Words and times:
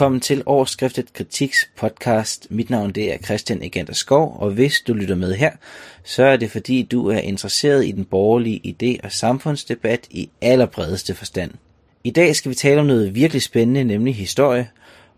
Velkommen 0.00 0.20
til 0.20 0.42
Overskriftet 0.46 1.12
Kritiks 1.12 1.70
podcast. 1.76 2.46
Mit 2.50 2.70
navn 2.70 2.92
det 2.92 3.12
er 3.12 3.18
Christian 3.18 3.62
Egander 3.62 3.92
Skov, 3.92 4.36
og 4.38 4.50
hvis 4.50 4.80
du 4.80 4.94
lytter 4.94 5.14
med 5.14 5.34
her, 5.34 5.50
så 6.04 6.22
er 6.24 6.36
det 6.36 6.50
fordi 6.50 6.82
du 6.82 7.08
er 7.08 7.18
interesseret 7.18 7.86
i 7.86 7.92
den 7.92 8.04
borgerlige 8.04 8.60
idé- 8.66 9.04
og 9.04 9.12
samfundsdebat 9.12 10.06
i 10.10 10.30
allerbredeste 10.40 11.14
forstand. 11.14 11.50
I 12.04 12.10
dag 12.10 12.36
skal 12.36 12.48
vi 12.48 12.54
tale 12.54 12.80
om 12.80 12.86
noget 12.86 13.14
virkelig 13.14 13.42
spændende, 13.42 13.84
nemlig 13.84 14.14
historie, 14.14 14.68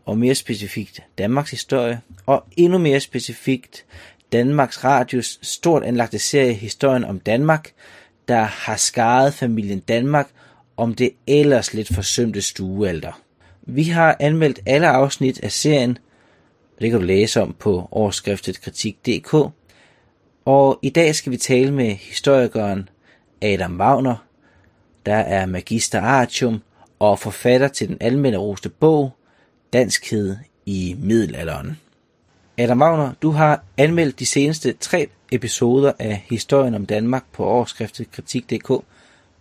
og 0.05 0.19
mere 0.19 0.35
specifikt 0.35 1.03
Danmarks 1.19 1.51
historie, 1.51 2.01
og 2.27 2.45
endnu 2.57 2.79
mere 2.79 3.01
specifikt 3.01 3.85
Danmarks 4.33 4.85
Radios 4.85 5.39
stort 5.43 5.85
anlagte 5.85 6.19
serie 6.19 6.53
Historien 6.53 7.05
om 7.05 7.21
Danmark, 7.21 7.73
der 8.29 8.43
har 8.43 8.77
skaret 8.77 9.35
familien 9.35 9.81
Danmark 9.81 10.29
om 10.77 10.95
det 10.95 11.11
ellers 11.27 11.75
lidt 11.75 11.95
forsømte 11.95 12.43
stuealter. 12.43 13.22
Vi 13.63 13.83
har 13.83 14.17
anmeldt 14.21 14.61
alle 14.67 14.89
afsnit 14.89 15.41
af 15.41 15.53
serien, 15.53 15.99
det 16.81 16.91
kan 16.91 17.01
du 17.01 17.07
læse 17.07 17.43
om 17.43 17.57
på 17.59 17.89
overskriftet 17.91 18.61
kritik.dk, 18.61 19.35
og 20.45 20.79
i 20.83 20.91
dag 20.91 21.15
skal 21.15 21.33
vi 21.33 21.37
tale 21.37 21.73
med 21.73 21.91
historikeren 21.91 22.89
Adam 23.43 23.81
Wagner, 23.81 24.27
der 25.07 25.15
er 25.15 25.47
magister 25.47 26.01
artium 26.01 26.63
og 26.99 27.19
forfatter 27.19 27.69
til 27.69 27.89
den 27.89 27.97
almene 28.01 28.37
roste 28.37 28.69
bog 28.69 29.13
Danskhed 29.73 30.37
i 30.67 30.97
middelalderen. 30.99 31.79
Adam 32.59 32.83
Wagner, 32.83 33.13
du 33.23 33.31
har 33.31 33.65
anmeldt 33.77 34.19
de 34.19 34.27
seneste 34.27 34.73
tre 34.73 35.09
episoder 35.33 35.93
af 35.99 36.25
Historien 36.29 36.75
om 36.75 36.87
Danmark 36.87 37.25
på 37.33 37.45
overskriftet 37.45 38.11
kritik.dk. 38.11 38.85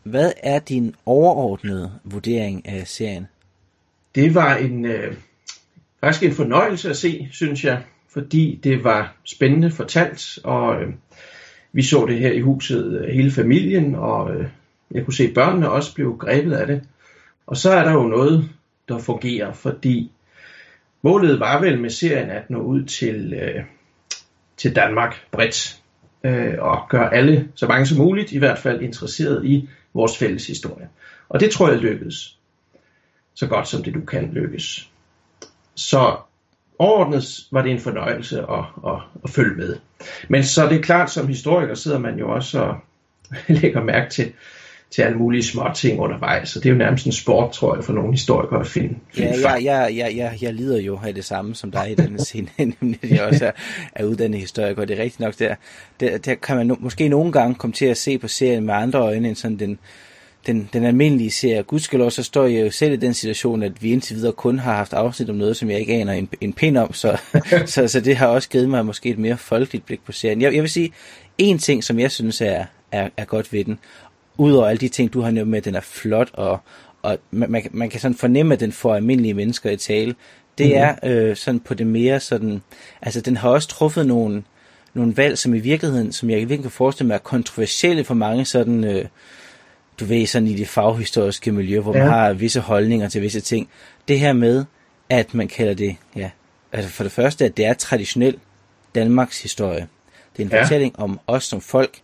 Hvad 0.04 0.32
er 0.44 0.60
din 0.60 0.96
overordnede 1.06 1.92
vurdering 2.04 2.68
af 2.68 2.88
serien? 2.88 3.28
Det 4.16 4.36
var 4.36 4.56
en 4.56 4.86
øh, 4.86 5.14
faktisk 6.00 6.24
en 6.24 6.36
fornøjelse 6.36 6.90
at 6.90 6.98
se, 6.98 7.30
synes 7.32 7.64
jeg, 7.64 7.82
fordi 8.14 8.60
det 8.64 8.84
var 8.84 9.16
spændende 9.24 9.72
fortalt, 9.72 10.40
og 10.44 10.82
øh, 10.82 10.94
vi 11.74 11.82
så 11.84 12.06
det 12.06 12.20
her 12.20 12.32
i 12.32 12.40
huset 12.40 13.02
øh, 13.02 13.14
hele 13.14 13.32
familien, 13.32 13.96
og 13.96 14.36
øh, 14.36 14.48
jeg 14.92 15.06
kunne 15.06 15.14
se 15.14 15.24
at 15.24 15.34
børnene 15.34 15.70
også 15.70 15.96
blev 15.96 16.18
grebet 16.18 16.54
af 16.54 16.68
det. 16.68 16.82
Og 17.48 17.58
så 17.58 17.72
er 17.72 17.84
der 17.84 17.92
jo 17.92 18.04
noget, 18.04 18.50
der 18.88 19.00
fungerer, 19.00 19.54
fordi 19.54 20.12
målet 21.02 21.40
var 21.40 21.62
vel 21.62 21.82
med 21.82 21.90
serien 21.90 22.30
at 22.30 22.50
nå 22.50 22.60
ud 22.60 22.84
til, 22.84 23.34
øh, 23.34 23.64
til 24.58 24.76
Danmark 24.76 25.16
bredt, 25.32 25.82
øh, 26.24 26.54
og 26.60 26.80
gøre 26.90 27.14
alle, 27.14 27.48
så 27.56 27.68
mange 27.68 27.86
som 27.86 27.98
muligt, 27.98 28.32
i 28.32 28.38
hvert 28.38 28.58
fald 28.58 28.82
interesseret 28.82 29.46
i 29.46 29.70
vores 29.94 30.18
fælles 30.18 30.48
historie. 30.48 30.90
Og 31.30 31.40
det 31.40 31.52
tror 31.52 31.70
jeg 31.70 31.78
lykkedes 31.78 32.38
så 33.36 33.48
godt 33.48 33.68
som 33.68 33.84
det 33.84 33.94
du 33.94 34.02
kan 34.02 34.30
lykkes. 34.34 34.90
Så 35.76 36.16
overordnet 36.80 37.24
var 37.52 37.62
det 37.62 37.72
en 37.72 37.80
fornøjelse 37.80 38.40
at, 38.40 38.66
at, 38.88 39.00
at 39.24 39.30
følge 39.30 39.56
med. 39.56 39.76
Men 40.30 40.44
så 40.44 40.68
det 40.68 40.78
er 40.78 40.82
klart, 40.82 41.12
som 41.12 41.28
historiker 41.28 41.74
sidder 41.74 42.00
man 42.00 42.20
jo 42.20 42.32
også 42.32 42.60
og 42.60 42.78
lægger 43.62 43.84
mærke 43.84 44.10
til, 44.10 44.34
til 44.92 45.02
alle 45.02 45.18
mulige 45.18 45.44
små 45.44 45.64
ting 45.76 46.00
undervejs. 46.00 46.50
Så 46.50 46.60
det 46.60 46.66
er 46.66 46.70
jo 46.70 46.78
nærmest 46.78 47.06
en 47.06 47.12
sport, 47.12 47.52
tror 47.52 47.76
jeg, 47.76 47.84
for 47.84 47.94
nogle 47.94 48.12
historikere 48.12 48.60
at 48.60 48.68
finde, 48.68 48.96
finde 49.14 49.40
Ja, 49.40 49.52
jeg, 49.52 49.64
jeg, 49.64 49.94
jeg, 49.96 50.18
jeg, 50.18 50.38
jeg 50.42 50.54
lider 50.54 50.82
jo 50.82 51.00
af 51.04 51.16
det 51.16 51.26
samme 51.26 51.56
som 51.56 51.72
dig 51.72 51.92
i 51.92 51.96
denne 51.96 52.20
scene, 52.26 52.48
nemlig 52.82 53.00
at 53.04 53.12
jeg 53.12 53.24
også 53.24 53.46
er, 53.46 53.52
er 53.96 54.06
uddannet 54.06 54.40
historiker, 54.40 54.86
det 54.86 55.00
er 55.00 55.04
rigtigt 55.04 55.20
nok 55.20 55.40
der. 55.40 55.56
Der, 56.00 56.18
der 56.18 56.36
kan 56.36 56.58
man 56.58 56.68
no, 56.68 56.76
måske 56.80 57.08
nogle 57.08 57.32
gange 57.32 57.56
komme 57.56 57.74
til 57.74 57.86
at 57.86 57.98
se 57.98 58.18
på 58.18 58.28
serien 58.28 58.66
med 58.66 58.74
andre 58.74 59.00
øjne 59.00 59.28
end 59.28 59.36
sådan 59.36 59.60
den, 59.60 59.80
den, 60.48 60.70
den 60.74 60.84
almindelige 60.84 61.32
serie. 61.32 61.64
Gudskelov, 61.64 62.12
så 62.12 62.24
står 62.24 62.46
jeg 62.46 62.66
jo 62.66 62.72
selv 62.72 62.94
i 62.94 62.96
den 62.96 63.14
situation, 63.14 63.64
at 63.64 63.84
vi 63.84 63.92
indtil 63.92 64.16
videre 64.16 64.32
kun 64.32 64.60
har 64.60 64.76
haft 64.76 64.94
afsnit 64.94 65.30
om 65.30 65.36
noget, 65.36 65.58
som 65.58 65.70
jeg 65.70 65.80
ikke 65.80 65.94
aner 65.94 66.14
en, 66.14 66.30
en 66.42 66.54
pind 66.54 66.78
om, 66.78 66.94
så, 66.94 67.18
så, 67.66 67.88
så 67.88 68.00
det 68.00 68.16
har 68.18 68.28
også 68.28 68.50
givet 68.50 68.70
mig 68.70 68.86
måske 68.86 69.10
et 69.10 69.18
mere 69.18 69.38
folkeligt 69.38 69.86
blik 69.86 70.06
på 70.06 70.12
serien. 70.12 70.42
Jeg, 70.42 70.56
jeg 70.56 70.62
vil 70.62 70.70
sige, 70.70 70.92
en 71.38 71.58
ting, 71.58 71.84
som 71.84 72.00
jeg 72.00 72.12
synes 72.12 72.42
er, 72.42 72.66
er, 72.92 73.10
er 73.18 73.26
godt 73.26 73.54
ved 73.54 73.64
den, 73.64 73.80
udover 74.38 74.68
alle 74.68 74.80
de 74.80 74.90
ting, 74.90 75.14
du 75.14 75.22
har 75.22 75.32
nævnt 75.32 75.50
med, 75.50 75.58
at 75.58 75.66
den 75.66 75.76
er 75.76 75.82
flot, 75.82 76.30
og, 76.34 76.60
og 77.02 77.18
man, 77.32 77.52
man, 77.52 77.68
man 77.72 77.90
kan 77.90 78.00
sådan 78.00 78.16
fornemme, 78.16 78.54
at 78.54 78.60
den 78.60 78.72
får 78.72 78.96
almindelige 78.96 79.34
mennesker 79.34 79.70
i 79.70 79.78
tale, 79.78 80.16
det 80.58 80.68
mm. 80.68 80.74
er 80.76 80.96
øh, 81.04 81.36
sådan 81.36 81.60
på 81.60 81.74
det 81.74 81.88
mere 81.88 82.20
sådan, 82.20 82.62
altså 83.02 83.22
den 83.22 83.38
har 83.38 83.50
også 83.50 83.68
truffet 83.68 84.08
nogle, 84.08 84.44
nogle 84.94 85.18
valg, 85.18 85.38
som 85.38 85.54
i 85.54 85.60
virkeligheden, 85.60 86.12
som 86.12 86.30
jeg 86.30 86.38
virkelig 86.38 86.62
kan 86.62 86.72
forestille 86.72 87.08
mig, 87.08 87.14
er 87.14 87.20
kontroversielle 87.20 88.04
for 88.04 88.14
mange 88.14 88.46
sådan, 88.46 88.84
øh, 88.84 89.06
du 90.02 90.06
ved, 90.06 90.26
sådan 90.26 90.48
i 90.48 90.54
det 90.54 90.68
faghistoriske 90.68 91.52
miljø, 91.52 91.80
hvor 91.80 91.98
ja. 91.98 92.04
man 92.04 92.14
har 92.14 92.34
visse 92.34 92.60
holdninger 92.60 93.10
til 93.10 93.22
visse 93.22 93.42
ting. 93.42 93.70
Det 94.08 94.20
her 94.20 94.34
med, 94.34 94.66
at 95.10 95.34
man 95.34 95.48
kalder 95.48 95.74
det, 95.74 95.96
ja, 96.16 96.30
altså 96.72 96.92
for 96.92 97.04
det 97.04 97.12
første, 97.12 97.46
at 97.46 97.58
det 97.58 97.66
er 97.66 97.74
traditionel 97.74 98.38
Danmarks 98.96 99.42
historie. 99.42 99.88
Det 100.38 100.44
er 100.44 100.46
en 100.46 100.52
ja. 100.52 100.64
fortælling 100.64 101.00
om 101.00 101.20
os 101.28 101.44
som 101.44 101.62
folk, 101.62 102.00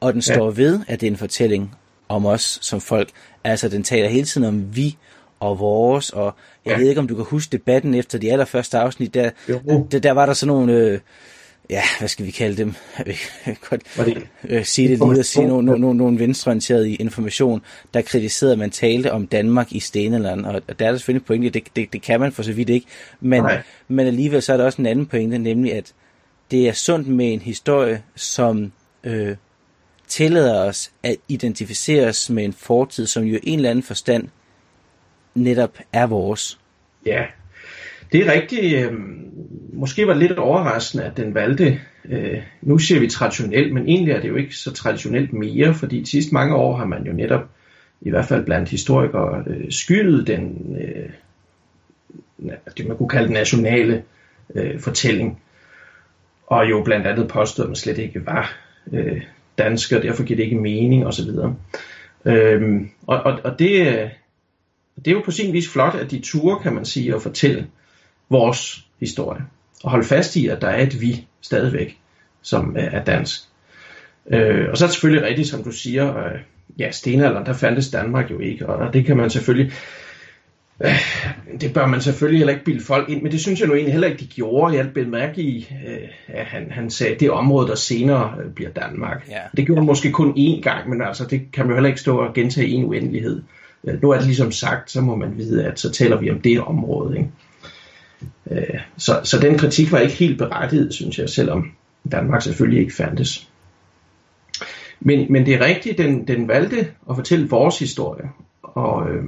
og 0.00 0.12
den 0.12 0.22
står 0.22 0.44
ja. 0.44 0.62
ved, 0.62 0.80
at 0.88 1.00
det 1.00 1.06
er 1.06 1.10
en 1.10 1.16
fortælling 1.16 1.74
om 2.08 2.26
os 2.26 2.58
som 2.62 2.80
folk. 2.80 3.08
Altså, 3.44 3.68
den 3.68 3.82
taler 3.82 4.08
hele 4.08 4.26
tiden 4.26 4.46
om 4.46 4.76
vi 4.76 4.96
og 5.40 5.58
vores, 5.58 6.10
og 6.10 6.34
jeg 6.64 6.72
ja. 6.72 6.78
ved 6.78 6.88
ikke, 6.88 7.00
om 7.00 7.08
du 7.08 7.14
kan 7.14 7.24
huske 7.24 7.52
debatten 7.52 7.94
efter 7.94 8.18
de 8.18 8.32
allerførste 8.32 8.78
afsnit, 8.78 9.14
der, 9.14 9.30
der, 9.90 9.98
der 9.98 10.12
var 10.12 10.26
der 10.26 10.32
sådan 10.32 10.54
nogle... 10.54 10.72
Øh, 10.72 11.00
ja, 11.70 11.82
hvad 11.98 12.08
skal 12.08 12.26
vi 12.26 12.30
kalde 12.30 12.56
dem? 12.56 12.74
Jeg 13.06 13.16
kan 13.44 13.56
godt 13.70 13.82
øh, 14.44 14.64
sige 14.64 14.88
det 14.88 14.98
lige 14.98 15.20
og 15.20 15.24
sige 15.24 15.46
nogle, 15.46 15.66
nogle, 15.66 15.80
nogle, 15.80 15.98
nogle 15.98 16.18
venstreorienterede 16.18 16.94
information, 16.94 17.62
der 17.94 18.02
kritiserede, 18.02 18.52
at 18.52 18.58
man 18.58 18.70
talte 18.70 19.12
om 19.12 19.26
Danmark 19.26 19.72
i 19.72 19.80
stenalderen, 19.80 20.44
og 20.44 20.52
der 20.78 20.86
er 20.86 20.90
der 20.90 20.98
selvfølgelig 20.98 21.26
pointe, 21.26 21.50
det, 21.50 21.62
det, 21.76 21.92
det 21.92 22.02
kan 22.02 22.20
man 22.20 22.32
for 22.32 22.42
så 22.42 22.52
vidt 22.52 22.68
ikke, 22.68 22.86
men, 23.20 23.44
men 23.88 24.06
alligevel 24.06 24.42
så 24.42 24.52
er 24.52 24.56
der 24.56 24.64
også 24.64 24.82
en 24.82 24.86
anden 24.86 25.06
pointe, 25.06 25.38
nemlig 25.38 25.74
at 25.74 25.92
det 26.50 26.68
er 26.68 26.72
sundt 26.72 27.08
med 27.08 27.32
en 27.32 27.40
historie, 27.40 28.02
som 28.14 28.72
øh, 29.04 29.36
tillader 30.08 30.60
os 30.60 30.90
at 31.02 31.16
identificere 31.28 32.08
os 32.08 32.30
med 32.30 32.44
en 32.44 32.52
fortid, 32.52 33.06
som 33.06 33.22
jo 33.22 33.36
i 33.42 33.50
en 33.50 33.58
eller 33.58 33.70
anden 33.70 33.82
forstand 33.82 34.28
netop 35.34 35.78
er 35.92 36.06
vores. 36.06 36.58
Ja, 37.06 37.24
det 38.12 38.26
er 38.26 38.32
rigtigt. 38.32 38.74
Øh, 38.74 38.92
måske 39.72 40.06
var 40.06 40.12
det 40.12 40.22
lidt 40.22 40.38
overraskende, 40.38 41.04
at 41.04 41.16
den 41.16 41.34
valgte, 41.34 41.80
øh, 42.04 42.42
nu 42.62 42.78
siger 42.78 43.00
vi 43.00 43.08
traditionelt, 43.08 43.74
men 43.74 43.88
egentlig 43.88 44.12
er 44.12 44.20
det 44.20 44.28
jo 44.28 44.36
ikke 44.36 44.56
så 44.56 44.72
traditionelt 44.72 45.32
mere, 45.32 45.74
fordi 45.74 46.00
de 46.00 46.10
sidste 46.10 46.34
mange 46.34 46.54
år 46.54 46.76
har 46.76 46.86
man 46.86 47.06
jo 47.06 47.12
netop, 47.12 47.48
i 48.00 48.10
hvert 48.10 48.24
fald 48.24 48.44
blandt 48.44 48.68
historikere, 48.68 49.44
øh, 49.46 49.72
skyldet 49.72 50.26
den, 50.26 50.76
øh, 50.80 51.10
det 52.76 52.86
man 52.86 52.96
kunne 52.96 53.08
kalde 53.08 53.26
den 53.26 53.34
nationale 53.34 54.02
øh, 54.54 54.80
fortælling, 54.80 55.40
og 56.46 56.70
jo 56.70 56.82
blandt 56.82 57.06
andet 57.06 57.28
påstod, 57.28 57.64
at 57.64 57.68
man 57.68 57.76
slet 57.76 57.98
ikke 57.98 58.26
var 58.26 58.56
øh, 58.92 59.22
dansker, 59.58 59.96
og 59.96 60.02
derfor 60.02 60.24
giver 60.24 60.36
det 60.36 60.44
ikke 60.44 60.56
mening 60.56 61.06
osv. 61.06 61.28
Øhm, 62.24 62.90
og, 63.06 63.22
og, 63.22 63.40
og 63.44 63.58
det, 63.58 63.80
øh, 63.80 64.10
det 64.96 65.08
er 65.08 65.12
jo 65.12 65.22
på 65.24 65.30
sin 65.30 65.52
vis 65.52 65.68
flot, 65.72 65.94
at 65.94 66.10
de 66.10 66.18
turer, 66.18 66.58
kan 66.58 66.74
man 66.74 66.84
sige, 66.84 67.14
at 67.14 67.22
fortælle 67.22 67.66
vores 68.30 68.84
historie. 69.00 69.42
Og 69.84 69.90
holde 69.90 70.06
fast 70.06 70.36
i, 70.36 70.48
at 70.48 70.60
der 70.60 70.68
er 70.68 70.82
et 70.82 71.00
vi 71.00 71.26
stadigvæk, 71.40 71.98
som 72.42 72.76
er 72.78 73.04
dansk. 73.04 73.40
Øh, 74.30 74.70
og 74.70 74.78
så 74.78 74.84
er 74.84 74.86
det 74.86 74.94
selvfølgelig 74.94 75.28
rigtigt, 75.28 75.48
som 75.48 75.62
du 75.62 75.70
siger, 75.70 76.18
øh, 76.18 76.40
ja, 76.78 76.90
stenalderen, 76.90 77.46
der 77.46 77.52
fandtes 77.52 77.90
Danmark 77.90 78.30
jo 78.30 78.38
ikke, 78.38 78.66
og 78.66 78.92
det 78.92 79.06
kan 79.06 79.16
man 79.16 79.30
selvfølgelig, 79.30 79.72
øh, 80.80 80.90
det 81.60 81.72
bør 81.72 81.86
man 81.86 82.00
selvfølgelig 82.00 82.38
heller 82.38 82.52
ikke 82.52 82.64
bilde 82.64 82.84
folk 82.84 83.08
ind, 83.08 83.22
men 83.22 83.32
det 83.32 83.40
synes 83.40 83.60
jeg 83.60 83.68
nu 83.68 83.74
egentlig 83.74 83.92
heller 83.92 84.08
ikke, 84.08 84.20
de 84.20 84.26
gjorde. 84.26 84.76
Jeg 84.76 84.90
blev 84.92 85.08
mærke 85.08 85.42
i, 85.42 85.74
øh, 85.86 86.08
at 86.28 86.46
han, 86.46 86.70
han 86.70 86.90
sagde, 86.90 87.16
det 87.20 87.30
område, 87.30 87.68
der 87.68 87.74
senere 87.74 88.34
øh, 88.44 88.50
bliver 88.50 88.70
Danmark. 88.70 89.28
Ja. 89.28 89.40
Det 89.56 89.66
gjorde 89.66 89.80
han 89.80 89.86
måske 89.86 90.12
kun 90.12 90.34
én 90.38 90.60
gang, 90.60 90.88
men 90.88 91.02
altså, 91.02 91.24
det 91.24 91.52
kan 91.52 91.64
man 91.64 91.70
jo 91.70 91.76
heller 91.76 91.88
ikke 91.88 92.00
stå 92.00 92.18
og 92.18 92.34
gentage 92.34 92.68
i 92.68 92.72
en 92.72 92.84
uendelighed. 92.84 93.42
Øh, 93.84 94.02
nu 94.02 94.10
er 94.10 94.16
det 94.16 94.26
ligesom 94.26 94.52
sagt, 94.52 94.90
så 94.90 95.00
må 95.00 95.16
man 95.16 95.36
vide, 95.36 95.64
at 95.64 95.80
så 95.80 95.90
taler 95.90 96.16
vi 96.16 96.30
om 96.30 96.40
det 96.40 96.60
område. 96.60 97.16
Ikke? 97.18 97.30
Øh, 98.50 98.80
så, 98.96 99.20
så 99.24 99.38
den 99.38 99.58
kritik 99.58 99.92
var 99.92 99.98
ikke 99.98 100.14
helt 100.14 100.38
berettiget, 100.38 100.94
synes 100.94 101.18
jeg, 101.18 101.28
selvom 101.28 101.72
Danmark 102.12 102.42
selvfølgelig 102.42 102.80
ikke 102.80 102.94
fandtes. 102.94 103.48
Men, 105.00 105.32
men 105.32 105.46
det 105.46 105.54
er 105.54 105.64
rigtigt, 105.64 105.98
den, 105.98 106.28
den 106.28 106.48
valgte 106.48 106.78
at 107.10 107.16
fortælle 107.16 107.48
vores 107.48 107.78
historie, 107.78 108.30
og, 108.62 109.10
øh, 109.10 109.24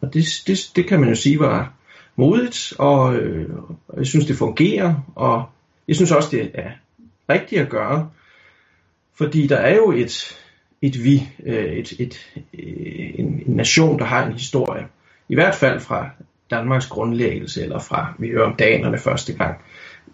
og 0.00 0.14
det, 0.14 0.24
det, 0.46 0.70
det 0.76 0.86
kan 0.86 1.00
man 1.00 1.08
jo 1.08 1.14
sige 1.14 1.40
var 1.40 1.72
modigt, 2.16 2.72
og, 2.78 3.16
øh, 3.16 3.48
og 3.88 3.98
jeg 3.98 4.06
synes, 4.06 4.26
det 4.26 4.36
fungerer, 4.36 4.94
og 5.14 5.44
jeg 5.88 5.96
synes 5.96 6.12
også, 6.12 6.28
det 6.32 6.50
er 6.54 6.70
rigtigt 7.28 7.60
at 7.60 7.68
gøre, 7.68 8.10
fordi 9.14 9.46
der 9.46 9.56
er 9.56 9.74
jo 9.74 9.92
et, 9.92 10.36
et 10.82 11.04
vi, 11.04 11.28
øh, 11.46 11.72
et, 11.72 11.92
et, 12.00 12.30
øh, 12.36 13.14
en, 13.14 13.42
en 13.46 13.56
nation, 13.56 13.98
der 13.98 14.04
har 14.04 14.26
en 14.26 14.32
historie. 14.32 14.86
I 15.28 15.34
hvert 15.34 15.54
fald 15.54 15.80
fra 15.80 16.10
Danmarks 16.50 16.86
grundlæggelse, 16.86 17.62
eller 17.62 17.78
fra, 17.78 18.14
vi 18.18 18.28
hører 18.28 18.46
om 18.46 18.54
danerne 18.58 18.98
første 18.98 19.32
gang. 19.32 19.56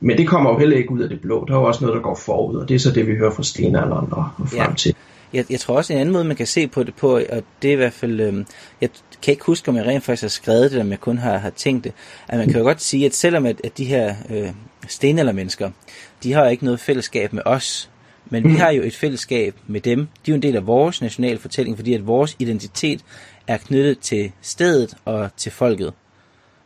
Men 0.00 0.19
det 0.19 0.28
kommer 0.28 0.50
jo 0.50 0.58
heller 0.58 0.76
ikke 0.76 0.90
ud 0.90 1.00
af 1.00 1.08
det 1.08 1.20
blå. 1.20 1.44
Der 1.48 1.54
er 1.54 1.58
jo 1.58 1.64
også 1.64 1.84
noget, 1.84 1.96
der 1.96 2.02
går 2.02 2.14
forud, 2.14 2.56
og 2.56 2.69
det 2.69 2.75
er 2.75 2.78
så 2.78 2.90
det, 2.90 3.06
vi 3.06 3.16
hører 3.16 3.31
fra 3.31 3.42
stenalderen 3.42 4.12
og, 4.12 4.28
og 4.38 4.48
frem 4.48 4.70
ja. 4.70 4.75
til. 4.76 4.94
jeg, 5.32 5.44
jeg 5.50 5.60
tror 5.60 5.76
også 5.76 5.92
en 5.92 5.98
anden 5.98 6.12
måde, 6.12 6.25
man 6.25 6.36
kan 6.36 6.46
se 6.46 6.69
på 6.69 6.82
det 6.82 6.94
på, 6.94 7.16
og 7.16 7.42
det 7.62 7.69
er 7.69 7.72
i 7.72 7.76
hvert 7.76 7.92
fald, 7.92 8.20
øh, 8.20 8.44
jeg 8.81 8.88
kan 9.22 9.32
ikke 9.32 9.44
huske, 9.44 9.69
om 9.69 9.76
jeg 9.76 9.86
rent 9.86 10.04
faktisk 10.04 10.22
har 10.22 10.28
skrevet 10.28 10.70
det, 10.70 10.81
om 10.81 10.90
jeg 10.90 11.00
kun 11.00 11.19
har, 11.19 11.38
har 11.38 11.50
tænkt 11.50 11.84
det, 11.84 11.92
at 12.28 12.38
man 12.38 12.48
kan 12.48 12.58
jo 12.58 12.64
godt 12.64 12.82
sige, 12.82 13.06
at 13.06 13.14
selvom 13.14 13.46
at, 13.46 13.60
at 13.64 13.78
de 13.78 13.84
her 13.84 14.14
øh, 14.31 14.48
stenaldermennesker, 14.88 15.70
de 16.22 16.32
har 16.32 16.48
ikke 16.48 16.64
noget 16.64 16.81
fællesskab 16.81 17.32
med 17.32 17.42
os, 17.44 17.90
men 18.31 18.44
vi 18.44 18.54
har 18.54 18.70
jo 18.70 18.82
et 18.82 18.96
fællesskab 18.96 19.54
med 19.66 19.81
dem. 19.81 19.98
De 19.98 20.31
er 20.31 20.32
jo 20.32 20.34
en 20.34 20.42
del 20.42 20.56
af 20.56 20.66
vores 20.66 21.02
nationale 21.02 21.38
fortælling, 21.38 21.76
fordi 21.76 21.94
at 21.94 22.06
vores 22.06 22.36
identitet 22.38 23.00
er 23.46 23.56
knyttet 23.56 23.98
til 23.98 24.32
stedet 24.42 24.94
og 25.04 25.31
til 25.36 25.52
folket. 25.52 25.92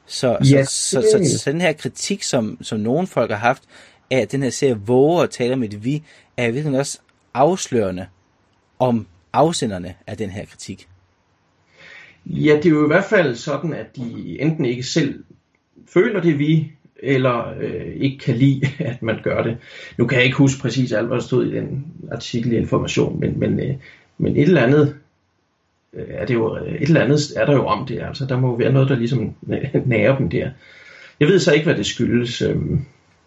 Så, 0.08 0.38
Ja, 0.44 0.64
så, 0.64 0.70
så, 0.70 1.24
så, 1.24 1.38
så 1.38 1.52
den 1.52 1.60
her 1.60 1.72
kritik, 1.72 2.22
som, 2.22 2.58
som 2.60 2.80
nogle 2.80 3.06
folk 3.06 3.30
har 3.30 3.38
haft, 3.38 3.62
af 4.10 4.18
at 4.18 4.32
den 4.32 4.42
her 4.42 4.50
serie 4.50 4.80
våger 4.86 5.22
at 5.22 5.30
tale 5.30 5.52
om 5.52 5.62
et 5.62 5.84
vi, 5.84 6.02
er 6.36 6.42
i 6.42 6.46
virkeligheden 6.46 6.80
også 6.80 6.98
afslørende 7.34 8.06
om 8.78 9.06
afsenderne 9.32 9.94
af 10.06 10.16
den 10.16 10.30
her 10.30 10.44
kritik. 10.44 10.88
Ja, 12.26 12.56
det 12.56 12.66
er 12.66 12.70
jo 12.70 12.84
i 12.84 12.86
hvert 12.86 13.04
fald 13.04 13.34
sådan, 13.34 13.72
at 13.72 13.96
de 13.96 14.40
enten 14.40 14.64
ikke 14.64 14.82
selv 14.82 15.24
føler 15.88 16.20
det 16.20 16.38
vi, 16.38 16.72
eller 17.02 17.54
øh, 17.60 17.86
ikke 17.96 18.18
kan 18.18 18.36
lide, 18.36 18.66
at 18.90 19.02
man 19.02 19.18
gør 19.22 19.42
det. 19.42 19.56
Nu 19.98 20.06
kan 20.06 20.16
jeg 20.16 20.24
ikke 20.24 20.36
huske 20.36 20.60
præcis 20.60 20.92
alt, 20.92 21.06
hvad 21.06 21.16
der 21.16 21.22
stod 21.22 21.46
i 21.46 21.56
den 21.56 21.86
artikel 22.12 22.52
i 22.52 22.56
Information, 22.56 23.20
men, 23.20 23.38
men, 23.38 23.60
øh, 23.60 23.74
men 24.18 24.36
et 24.36 24.42
eller 24.42 24.62
andet 24.62 24.96
er 25.92 26.26
det 26.26 26.34
jo, 26.34 26.56
et 26.56 26.82
eller 26.82 27.00
andet 27.00 27.20
er 27.36 27.46
der 27.46 27.52
jo 27.52 27.66
om 27.66 27.86
det. 27.86 28.00
Altså, 28.02 28.26
der 28.26 28.40
må 28.40 28.48
jo 28.48 28.54
være 28.54 28.72
noget, 28.72 28.88
der 28.88 28.96
ligesom 28.96 29.34
nærer 29.86 30.18
dem 30.18 30.28
der. 30.28 30.50
Jeg 31.20 31.28
ved 31.28 31.38
så 31.38 31.52
ikke, 31.52 31.64
hvad 31.64 31.74
det 31.74 31.86
skyldes. 31.86 32.42
Øh, 32.42 32.56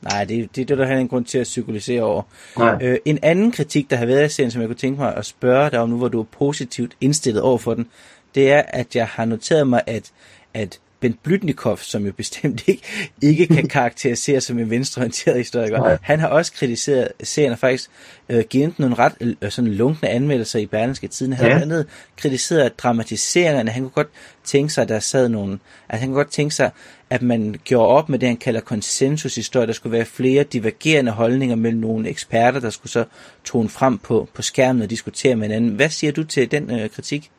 Nej, 0.01 0.23
det, 0.23 0.55
det 0.55 0.61
er 0.61 0.65
det, 0.65 0.77
der 0.77 0.85
har 0.85 0.95
en 0.95 1.07
grund 1.07 1.25
til 1.25 1.37
at 1.37 1.43
psykologisere 1.43 2.01
over. 2.01 2.21
nej. 2.57 2.77
Øh, 2.81 2.97
en 3.05 3.19
anden 3.21 3.51
kritik, 3.51 3.89
der 3.89 3.95
har 3.95 4.05
været 4.05 4.25
i 4.25 4.33
serien, 4.33 4.51
som 4.51 4.61
jeg 4.61 4.67
kunne 4.69 4.75
tænke 4.75 5.01
mig 5.01 5.15
at 5.15 5.25
spørge 5.25 5.69
dig 5.69 5.79
om 5.79 5.89
nu, 5.89 5.97
hvor 5.97 6.07
du 6.07 6.19
er 6.19 6.25
positivt 6.37 6.93
indstillet 7.01 7.41
over 7.41 7.57
for 7.57 7.73
den, 7.73 7.87
det 8.35 8.51
er, 8.51 8.61
at 8.67 8.95
jeg 8.95 9.07
har 9.07 9.25
noteret 9.25 9.67
mig, 9.67 9.81
at, 9.87 10.11
at 10.53 10.79
Bent 11.01 11.23
Blytnikov, 11.23 11.77
som 11.77 12.05
jo 12.05 12.11
bestemt 12.11 12.63
ikke, 12.67 12.83
ikke 13.21 13.47
kan 13.47 13.67
karakteriseres 13.67 14.43
som 14.43 14.59
en 14.59 14.69
venstreorienteret 14.69 15.37
historiker, 15.37 15.77
Nej. 15.77 15.97
han 16.01 16.19
har 16.19 16.27
også 16.27 16.53
kritiseret 16.53 17.07
serien 17.23 17.51
og 17.51 17.59
faktisk 17.59 17.89
øh, 18.29 18.43
givet 18.49 18.79
nogle 18.79 18.95
ret 18.95 19.13
øh, 19.41 19.51
sådan 19.51 19.73
lunkne 19.73 20.09
anmeldelser 20.09 20.59
i 20.59 20.65
Berlingske 20.65 21.07
Tiden. 21.07 21.33
Han 21.33 21.47
Ja. 21.47 21.53
har 21.53 21.61
andet 21.61 21.87
kritiseret 22.17 22.79
dramatiseringerne. 22.79 23.71
Han 23.71 23.81
kunne 23.83 23.89
godt 23.91 24.09
tænke 24.43 24.73
sig, 24.73 24.81
at 24.81 24.89
der 24.89 24.99
sad 24.99 25.29
nogle, 25.29 25.59
at 25.89 25.99
han 25.99 26.07
kunne 26.07 26.15
godt 26.15 26.31
tænke 26.31 26.55
sig, 26.55 26.71
at 27.09 27.21
man 27.21 27.55
gjorde 27.63 27.87
op 27.87 28.09
med 28.09 28.19
det, 28.19 28.27
han 28.29 28.37
kalder 28.37 28.59
konsensushistorie. 28.61 29.67
Der 29.67 29.73
skulle 29.73 29.93
være 29.97 30.05
flere 30.05 30.43
divergerende 30.43 31.11
holdninger 31.11 31.55
mellem 31.55 31.79
nogle 31.81 32.09
eksperter, 32.09 32.59
der 32.59 32.69
skulle 32.69 32.91
så 32.91 33.05
tone 33.43 33.69
frem 33.69 33.97
på, 33.97 34.29
på 34.33 34.41
skærmen 34.41 34.81
og 34.81 34.89
diskutere 34.89 35.35
med 35.35 35.47
hinanden. 35.47 35.69
Hvad 35.69 35.89
siger 35.89 36.11
du 36.11 36.23
til 36.23 36.51
den 36.51 36.71
øh, 36.79 36.89
kritik? 36.89 37.31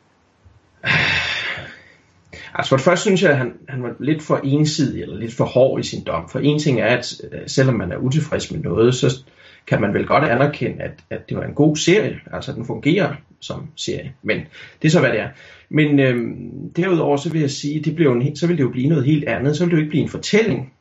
Altså 2.55 2.69
for 2.69 2.75
det 2.75 2.85
første 2.85 3.01
synes 3.01 3.23
jeg, 3.23 3.31
at 3.31 3.37
han, 3.37 3.53
han 3.69 3.83
var 3.83 3.95
lidt 3.99 4.23
for 4.23 4.39
ensidig 4.43 5.01
eller 5.01 5.17
lidt 5.17 5.33
for 5.33 5.45
hård 5.45 5.79
i 5.79 5.83
sin 5.83 6.03
dom. 6.03 6.29
For 6.29 6.39
en 6.39 6.59
ting 6.59 6.79
er, 6.79 6.85
at 6.85 7.21
øh, 7.31 7.39
selvom 7.47 7.75
man 7.75 7.91
er 7.91 7.97
utilfreds 7.97 8.51
med 8.51 8.59
noget, 8.59 8.95
så 8.95 9.23
kan 9.67 9.81
man 9.81 9.93
vel 9.93 10.05
godt 10.05 10.23
anerkende, 10.23 10.83
at, 10.83 10.91
at 11.09 11.29
det 11.29 11.37
var 11.37 11.43
en 11.43 11.53
god 11.53 11.75
serie. 11.75 12.19
Altså 12.33 12.53
den 12.53 12.65
fungerer 12.65 13.15
som 13.39 13.67
serie. 13.75 14.13
Men 14.23 14.39
det 14.81 14.87
er 14.87 14.91
så, 14.91 14.99
hvad 14.99 15.09
det 15.09 15.19
er. 15.19 15.29
Men 15.69 15.99
øhm, 15.99 16.73
derudover 16.75 17.17
så 17.17 17.29
vil 17.29 17.41
jeg 17.41 17.51
sige, 17.51 17.83
det 17.83 17.95
blev 17.95 18.11
en, 18.11 18.35
så 18.35 18.47
vil 18.47 18.57
det 18.57 18.63
jo 18.63 18.69
blive 18.69 18.89
noget 18.89 19.05
helt 19.05 19.23
andet. 19.23 19.57
Så 19.57 19.65
vil 19.65 19.71
det 19.71 19.77
jo 19.77 19.81
ikke 19.81 19.89
blive 19.89 20.03
en 20.03 20.09
fortælling. 20.09 20.73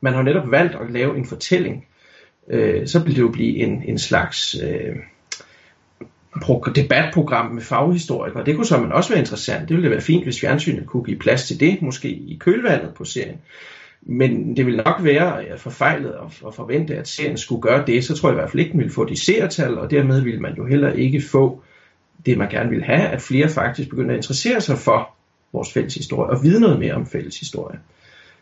Man 0.00 0.14
har 0.14 0.22
netop 0.22 0.50
valgt 0.50 0.74
at 0.74 0.90
lave 0.90 1.18
en 1.18 1.24
fortælling. 1.26 1.86
Øh, 2.50 2.86
så 2.86 3.04
vil 3.04 3.16
det 3.16 3.22
jo 3.22 3.28
blive 3.28 3.56
en, 3.56 3.82
en 3.86 3.98
slags... 3.98 4.56
Øh, 4.62 4.96
debatprogram 6.74 7.50
med 7.50 7.62
faghistorikere. 7.62 8.44
Det 8.44 8.56
kunne 8.56 8.66
så 8.66 8.80
man 8.80 8.92
også 8.92 9.10
være 9.10 9.18
interessant. 9.18 9.68
Det 9.68 9.76
ville 9.76 9.88
da 9.88 9.94
være 9.94 10.04
fint, 10.04 10.24
hvis 10.24 10.40
fjernsynet 10.40 10.86
kunne 10.86 11.04
give 11.04 11.18
plads 11.18 11.46
til 11.46 11.60
det, 11.60 11.82
måske 11.82 12.08
i 12.08 12.36
kølvandet 12.40 12.94
på 12.94 13.04
serien. 13.04 13.38
Men 14.02 14.56
det 14.56 14.66
vil 14.66 14.76
nok 14.76 14.96
være 15.00 15.58
forfejlet 15.58 16.10
at, 16.10 16.42
at 16.46 16.54
forvente, 16.54 16.96
at 16.96 17.08
serien 17.08 17.36
skulle 17.36 17.62
gøre 17.62 17.86
det. 17.86 18.04
Så 18.04 18.16
tror 18.16 18.28
jeg 18.28 18.34
i 18.34 18.40
hvert 18.40 18.50
fald 18.50 18.60
ikke, 18.60 18.72
den 18.72 18.80
ville 18.80 18.92
få 18.92 19.04
de 19.04 19.24
seertal, 19.24 19.78
og 19.78 19.90
dermed 19.90 20.20
ville 20.20 20.40
man 20.40 20.54
jo 20.56 20.66
heller 20.66 20.92
ikke 20.92 21.20
få 21.20 21.62
det, 22.26 22.38
man 22.38 22.50
gerne 22.50 22.70
ville 22.70 22.84
have, 22.84 23.08
at 23.08 23.22
flere 23.22 23.48
faktisk 23.48 23.88
begynder 23.88 24.10
at 24.10 24.16
interessere 24.16 24.60
sig 24.60 24.78
for 24.78 25.10
vores 25.52 25.72
fælles 25.72 25.94
historie, 25.94 26.30
og 26.30 26.42
vide 26.42 26.60
noget 26.60 26.78
mere 26.78 26.94
om 26.94 27.06
fælles 27.06 27.40
historie. 27.40 27.78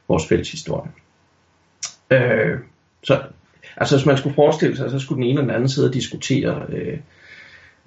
Vores 0.08 0.26
fælles 0.26 0.50
historie. 0.50 0.90
Øh, 2.10 2.58
så 3.02 3.22
altså, 3.76 3.96
hvis 3.96 4.06
man 4.06 4.18
skulle 4.18 4.34
forestille 4.34 4.76
sig, 4.76 4.90
så 4.90 4.98
skulle 4.98 5.22
den 5.22 5.30
ene 5.30 5.40
og 5.40 5.42
den 5.42 5.54
anden 5.54 5.68
sidde 5.68 5.88
og 5.88 5.94
diskutere 5.94 6.66
øh, 6.68 6.98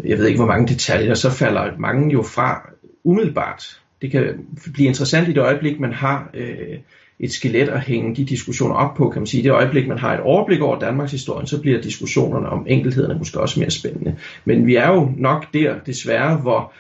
jeg 0.04 0.18
ved 0.18 0.28
ikke 0.28 0.38
hvor 0.38 0.48
mange 0.48 0.68
detaljer, 0.68 1.14
så 1.14 1.32
falder 1.32 1.72
mange 1.78 2.12
jo 2.12 2.22
fra 2.22 2.70
umiddelbart. 3.04 3.82
Det 4.02 4.12
kan 4.12 4.46
blive 4.74 4.88
interessant 4.88 5.28
i 5.28 5.34
det 5.34 5.42
øjeblik, 5.42 5.80
man 5.80 5.94
har 5.94 6.30
øh, 6.34 6.78
et 7.20 7.32
skelet 7.32 7.70
at 7.70 7.82
hænge 7.82 8.16
de 8.16 8.26
diskussioner 8.26 8.76
op 8.76 8.96
på, 8.96 9.10
kan 9.10 9.22
man 9.22 9.28
sige. 9.28 9.42
I 9.42 9.44
det 9.44 9.52
øjeblik, 9.52 9.88
man 9.88 9.98
har 9.98 10.14
et 10.14 10.20
overblik 10.20 10.62
over 10.62 10.80
Danmarks 10.80 11.12
historie, 11.12 11.48
så 11.48 11.62
bliver 11.62 11.82
diskussionerne 11.82 12.50
om 12.50 12.66
enkelthederne 12.70 13.20
måske 13.20 13.40
også 13.40 13.60
mere 13.60 13.70
spændende. 13.70 14.16
Men 14.46 14.68
vi 14.68 14.76
er 14.76 14.88
jo 14.88 15.12
nok 15.18 15.54
der, 15.54 15.80
desværre, 15.86 16.38
hvor 16.38 16.74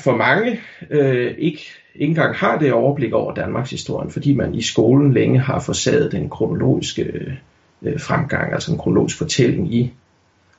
for 0.00 0.16
mange 0.16 0.60
øh, 0.90 1.34
ikke, 1.38 1.66
ikke 1.94 2.10
engang 2.10 2.36
har 2.36 2.58
det 2.58 2.72
overblik 2.72 3.12
over 3.12 3.34
Danmarks 3.34 3.70
historie, 3.70 4.10
fordi 4.10 4.34
man 4.34 4.54
i 4.54 4.62
skolen 4.62 5.12
længe 5.12 5.38
har 5.38 5.60
forsaget 5.60 6.12
den 6.12 6.30
kronologiske 6.30 7.36
øh, 7.82 8.00
fremgang, 8.00 8.52
altså 8.52 8.72
en 8.72 8.78
kronologisk 8.78 9.18
fortælling 9.18 9.74
i 9.74 9.92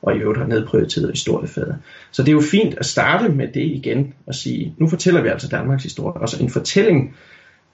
og 0.06 0.16
i 0.16 0.18
øvrigt 0.18 0.38
har 0.38 0.46
nedprioriteret 0.46 1.10
historiefaget. 1.10 1.78
Så 2.10 2.22
det 2.22 2.28
er 2.28 2.32
jo 2.32 2.42
fint 2.50 2.78
at 2.78 2.86
starte 2.86 3.28
med 3.28 3.48
det 3.48 3.62
igen 3.62 4.14
og 4.26 4.34
sige, 4.34 4.74
nu 4.78 4.88
fortæller 4.88 5.22
vi 5.22 5.28
altså 5.28 5.48
Danmarks 5.48 5.82
historie. 5.82 6.20
Og 6.20 6.28
så 6.28 6.42
en 6.42 6.50
fortælling, 6.50 7.16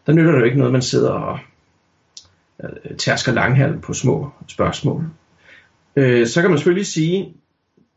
der 0.07 0.13
nytter 0.13 0.33
det 0.33 0.39
jo 0.41 0.45
ikke 0.45 0.59
noget, 0.59 0.73
man 0.73 0.83
sidder 0.83 1.11
og 1.11 1.39
øh, 2.65 2.97
tærsker 2.97 3.33
langhalm 3.33 3.81
på 3.81 3.93
små 3.93 4.31
spørgsmål. 4.49 5.05
Øh, 5.97 6.27
så 6.27 6.41
kan 6.41 6.51
man 6.51 6.59
selvfølgelig 6.59 6.87
sige, 6.87 7.35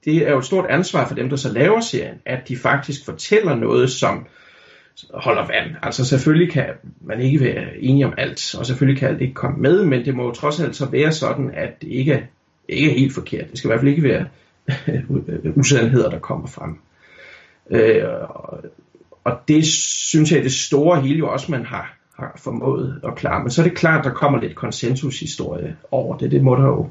det 0.06 0.18
er 0.18 0.32
jo 0.32 0.38
et 0.38 0.46
stort 0.46 0.66
ansvar 0.70 1.08
for 1.08 1.16
dem, 1.16 1.30
der 1.30 1.36
så 1.36 1.54
laver 1.54 1.80
serien, 1.80 2.18
at 2.26 2.48
de 2.48 2.58
faktisk 2.58 3.06
fortæller 3.06 3.56
noget, 3.56 3.92
som 3.92 4.28
holder 5.14 5.48
vand. 5.48 5.76
Altså 5.82 6.06
selvfølgelig 6.06 6.54
kan 6.54 6.66
man 7.02 7.22
ikke 7.22 7.40
være 7.40 7.78
enige 7.78 8.06
om 8.06 8.14
alt, 8.18 8.56
og 8.60 8.66
selvfølgelig 8.66 9.00
kan 9.00 9.10
alt 9.10 9.22
ikke 9.22 9.34
komme 9.34 9.58
med, 9.58 9.86
men 9.86 10.06
det 10.06 10.16
må 10.16 10.24
jo 10.24 10.32
trods 10.32 10.60
alt 10.60 10.76
så 10.76 10.86
være 10.86 11.12
sådan, 11.12 11.52
at 11.54 11.82
det 11.82 11.88
ikke 11.88 12.30
ikke 12.70 12.92
er 12.92 13.00
helt 13.00 13.14
forkert. 13.14 13.52
Det 13.52 13.58
skal 13.58 13.68
i 13.68 13.70
hvert 13.70 13.80
fald 13.80 13.92
ikke 13.92 14.04
være 14.04 14.26
usandheder, 15.60 16.10
der 16.10 16.20
kommer 16.20 16.48
frem. 16.48 16.78
Øh, 17.70 18.04
og, 18.30 18.64
og 19.24 19.40
det 19.48 19.66
synes 19.68 20.32
jeg, 20.32 20.44
det 20.44 20.54
store 20.54 21.02
hele 21.02 21.18
jo 21.18 21.30
også, 21.30 21.52
man 21.52 21.66
har, 21.66 21.98
har 22.16 22.34
formået 22.38 23.02
at 23.04 23.16
klare. 23.16 23.44
Men 23.44 23.52
så 23.52 23.62
er 23.62 23.68
det 23.68 23.78
klart, 23.78 24.06
der 24.06 24.12
kommer 24.12 24.40
lidt 24.40 24.56
konsensushistorie 24.56 25.76
over 25.92 26.18
det. 26.18 26.32
Det 26.32 26.44
må 26.44 26.56
der 26.56 26.66
jo 26.66 26.90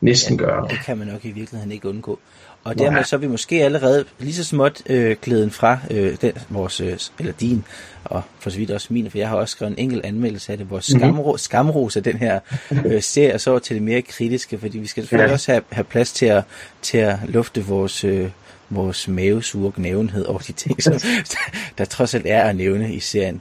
næsten 0.00 0.40
ja, 0.40 0.44
gøre. 0.44 0.68
Det 0.68 0.78
kan 0.84 0.98
man 0.98 1.06
nok 1.06 1.24
i 1.24 1.30
virkeligheden 1.30 1.72
ikke 1.72 1.88
undgå. 1.88 2.18
Og 2.64 2.78
dermed 2.78 3.04
så 3.04 3.16
er 3.16 3.20
vi 3.20 3.26
måske 3.26 3.64
allerede 3.64 4.04
lige 4.18 4.34
så 4.34 4.44
småt 4.44 4.82
øh, 4.90 5.16
glæden 5.22 5.50
fra 5.50 5.78
øh, 5.90 6.16
den, 6.20 6.32
vores, 6.48 6.80
øh, 6.80 6.98
eller 7.18 7.32
din, 7.32 7.64
og 8.04 8.22
for 8.38 8.50
så 8.50 8.58
vidt 8.58 8.70
også 8.70 8.86
min, 8.90 9.10
for 9.10 9.18
jeg 9.18 9.28
har 9.28 9.36
også 9.36 9.52
skrevet 9.52 9.72
en 9.72 9.78
enkelt 9.78 10.04
anmeldelse 10.04 10.52
af 10.52 10.58
det, 10.58 10.70
vores 10.70 10.84
skamro, 10.84 11.36
skamros 11.36 11.96
af 11.96 12.02
den 12.02 12.16
her 12.16 12.40
øh, 12.86 13.02
serie, 13.02 13.34
og 13.34 13.40
så 13.40 13.58
til 13.58 13.74
det 13.74 13.82
mere 13.82 14.02
kritiske, 14.02 14.58
fordi 14.58 14.78
vi 14.78 14.86
skal 14.86 15.02
selvfølgelig 15.02 15.28
ja. 15.28 15.32
også 15.32 15.52
have, 15.52 15.62
have 15.70 15.84
plads 15.84 16.12
til 16.12 16.26
at, 16.26 16.44
til 16.82 16.98
at 16.98 17.16
lufte 17.28 17.64
vores, 17.64 18.04
øh, 18.04 18.30
vores 18.70 19.08
mavesure 19.08 19.72
nævenhed 19.76 20.24
over 20.24 20.38
de 20.38 20.52
ting, 20.52 20.82
som 20.82 20.92
der 21.78 21.84
trods 21.84 22.14
alt 22.14 22.26
er 22.28 22.42
at 22.42 22.56
nævne 22.56 22.94
i 22.94 23.00
serien. 23.00 23.40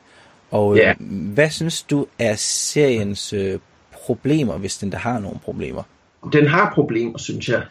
Og 0.52 0.74
øh, 0.74 0.80
Ja. 0.80 0.94
hvad 1.34 1.50
synes 1.50 1.84
du 1.84 2.06
er 2.20 2.36
seriens 2.38 3.34
øh, 3.34 3.60
problemer, 3.94 4.58
hvis 4.58 4.78
den 4.78 4.92
der 4.92 4.98
har 4.98 5.20
nogle 5.20 5.40
problemer? 5.40 5.84
Den 6.34 6.48
har 6.48 6.72
problemer, 6.74 7.18
synes 7.18 7.50
jeg. 7.50 7.62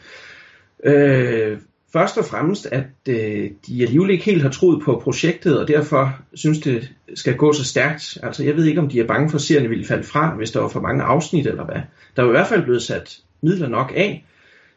Øh, 0.84 1.58
først 1.92 2.18
og 2.18 2.24
fremmest, 2.24 2.66
at 2.66 2.84
øh, 3.08 3.50
de 3.66 3.82
alligevel 3.82 4.10
ikke 4.10 4.24
helt 4.24 4.42
har 4.42 4.50
troet 4.50 4.82
på 4.84 5.00
projektet, 5.04 5.58
og 5.60 5.68
derfor 5.68 6.18
synes 6.34 6.58
det 6.58 6.92
skal 7.14 7.36
gå 7.36 7.52
så 7.52 7.64
stærkt. 7.64 8.18
Altså, 8.22 8.44
jeg 8.44 8.56
ved 8.56 8.64
ikke, 8.64 8.80
om 8.80 8.88
de 8.88 9.00
er 9.00 9.06
bange 9.06 9.30
for, 9.30 9.36
at 9.36 9.42
serien 9.42 9.70
ville 9.70 9.86
falde 9.86 10.04
fra, 10.04 10.34
hvis 10.34 10.50
der 10.50 10.60
var 10.60 10.68
for 10.68 10.80
mange 10.80 11.02
afsnit 11.02 11.46
eller 11.46 11.64
hvad. 11.64 11.80
Der 12.16 12.22
er 12.22 12.26
i 12.26 12.30
hvert 12.30 12.48
fald 12.48 12.62
blevet 12.62 12.82
sat 12.82 13.18
midler 13.42 13.68
nok 13.68 13.92
af, 13.96 14.24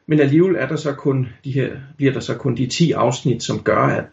men 0.07 0.19
alligevel 0.19 0.55
er 0.55 0.67
der 0.67 0.75
så 0.75 0.93
kun 0.93 1.27
de 1.43 1.51
her, 1.51 1.69
bliver 1.97 2.13
der 2.13 2.19
så 2.19 2.33
kun 2.33 2.57
de 2.57 2.67
10 2.67 2.91
afsnit, 2.91 3.43
som 3.43 3.59
gør, 3.59 3.77
at, 3.77 4.03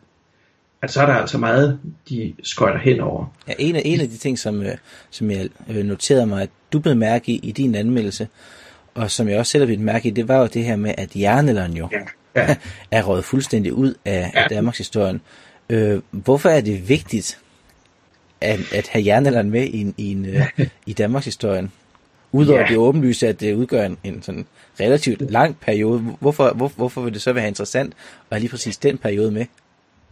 at 0.83 0.91
så 0.91 1.03
er 1.03 1.07
der 1.07 1.15
altså 1.15 1.39
meget, 1.39 1.79
de 2.09 2.35
skøjter 2.43 2.79
henover. 2.79 3.27
Ja, 3.49 3.53
en 3.59 3.77
af, 3.77 3.83
en 3.85 4.01
af 4.01 4.09
de 4.09 4.17
ting, 4.17 4.39
som, 4.39 4.63
øh, 4.63 4.77
som 5.11 5.31
jeg 5.31 5.49
øh, 5.71 5.85
noterede 5.85 6.27
mig, 6.27 6.43
at 6.43 6.51
du 6.73 6.79
blev 6.79 6.97
mærke 6.97 7.33
i 7.33 7.41
i 7.43 7.53
din 7.53 7.75
anmeldelse, 7.75 8.29
og 8.95 9.11
som 9.11 9.29
jeg 9.29 9.39
også 9.39 9.51
selv 9.53 9.63
har 9.63 9.67
blivet 9.67 9.81
mærke 9.85 10.09
i, 10.09 10.11
det 10.11 10.29
var 10.29 10.39
jo 10.39 10.47
det 10.47 10.65
her 10.65 10.77
med, 10.77 10.95
at 10.99 11.17
jernalderen 11.17 11.73
jo 11.77 11.89
Ja. 11.93 11.99
Ja. 12.37 12.57
er 12.91 13.03
røget 13.03 13.25
fuldstændig 13.25 13.73
ud 13.73 13.95
af, 14.05 14.31
ja. 14.35 14.47
Danmarks 14.55 14.79
historien. 14.79 15.21
Øh, 15.71 16.01
hvorfor 16.11 16.49
er 16.49 16.61
det 16.61 16.89
vigtigt 16.89 17.39
at, 18.41 18.61
at 18.75 18.89
have 18.89 19.05
jernalderen 19.07 19.51
med 19.51 19.65
i, 19.67 19.81
en- 19.81 19.95
i, 19.97 20.13
en, 20.13 20.27
øh, 20.27 20.47
i 20.87 20.93
Danmarks 20.93 21.25
historien? 21.25 21.73
Udover 22.33 22.61
ja. 22.61 22.67
det 22.69 22.77
åbenlyse, 22.77 23.29
at 23.29 23.41
det 23.41 23.55
udgør 23.55 23.87
en, 23.87 23.99
en 24.05 24.23
sådan 24.23 24.47
relativt 24.81 25.31
lang 25.31 25.57
periode, 25.61 25.99
hvorfor, 26.21 26.51
hvor, 26.53 26.73
hvorfor 26.77 27.01
vil 27.01 27.15
det 27.15 27.23
så 27.23 27.33
være 27.33 27.49
interessant 27.49 27.93
at 27.95 28.27
have 28.31 28.41
lige 28.41 28.51
præcis 28.51 28.77
den 28.77 28.99
periode 28.99 29.31
med? 29.31 29.47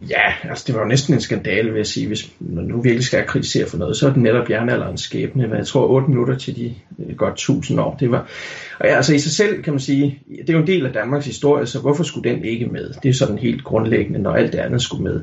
Ja, 0.09 0.33
altså 0.43 0.63
det 0.67 0.75
var 0.75 0.81
jo 0.81 0.87
næsten 0.87 1.13
en 1.13 1.21
skandale, 1.21 1.69
vil 1.69 1.77
jeg 1.77 1.87
sige, 1.87 2.07
hvis 2.07 2.31
man 2.39 2.63
nu 2.63 2.81
virkelig 2.81 3.05
skal 3.05 3.25
kritisere 3.27 3.69
for 3.69 3.77
noget, 3.77 3.97
så 3.97 4.07
er 4.07 4.13
det 4.13 4.21
netop 4.21 4.49
jernalderens 4.49 5.01
skæbne, 5.01 5.47
Men 5.47 5.57
jeg 5.57 5.67
tror 5.67 5.87
8 5.87 6.07
minutter 6.07 6.37
til 6.37 6.55
de 6.55 6.75
øh, 6.99 7.15
godt 7.15 7.33
1000 7.33 7.79
år. 7.79 7.97
Det 7.99 8.11
var, 8.11 8.27
og 8.79 8.85
ja, 8.85 8.95
altså 8.95 9.13
i 9.13 9.19
sig 9.19 9.31
selv 9.31 9.63
kan 9.63 9.73
man 9.73 9.79
sige, 9.79 10.19
det 10.29 10.49
er 10.49 10.53
jo 10.53 10.59
en 10.59 10.67
del 10.67 10.85
af 10.85 10.93
Danmarks 10.93 11.25
historie, 11.25 11.65
så 11.65 11.79
hvorfor 11.79 12.03
skulle 12.03 12.29
den 12.29 12.45
ikke 12.45 12.65
med? 12.65 12.93
Det 13.03 13.09
er 13.09 13.13
sådan 13.13 13.37
helt 13.37 13.63
grundlæggende, 13.63 14.19
når 14.19 14.31
alt 14.31 14.53
det 14.53 14.59
andet 14.59 14.81
skulle 14.81 15.03
med. 15.03 15.21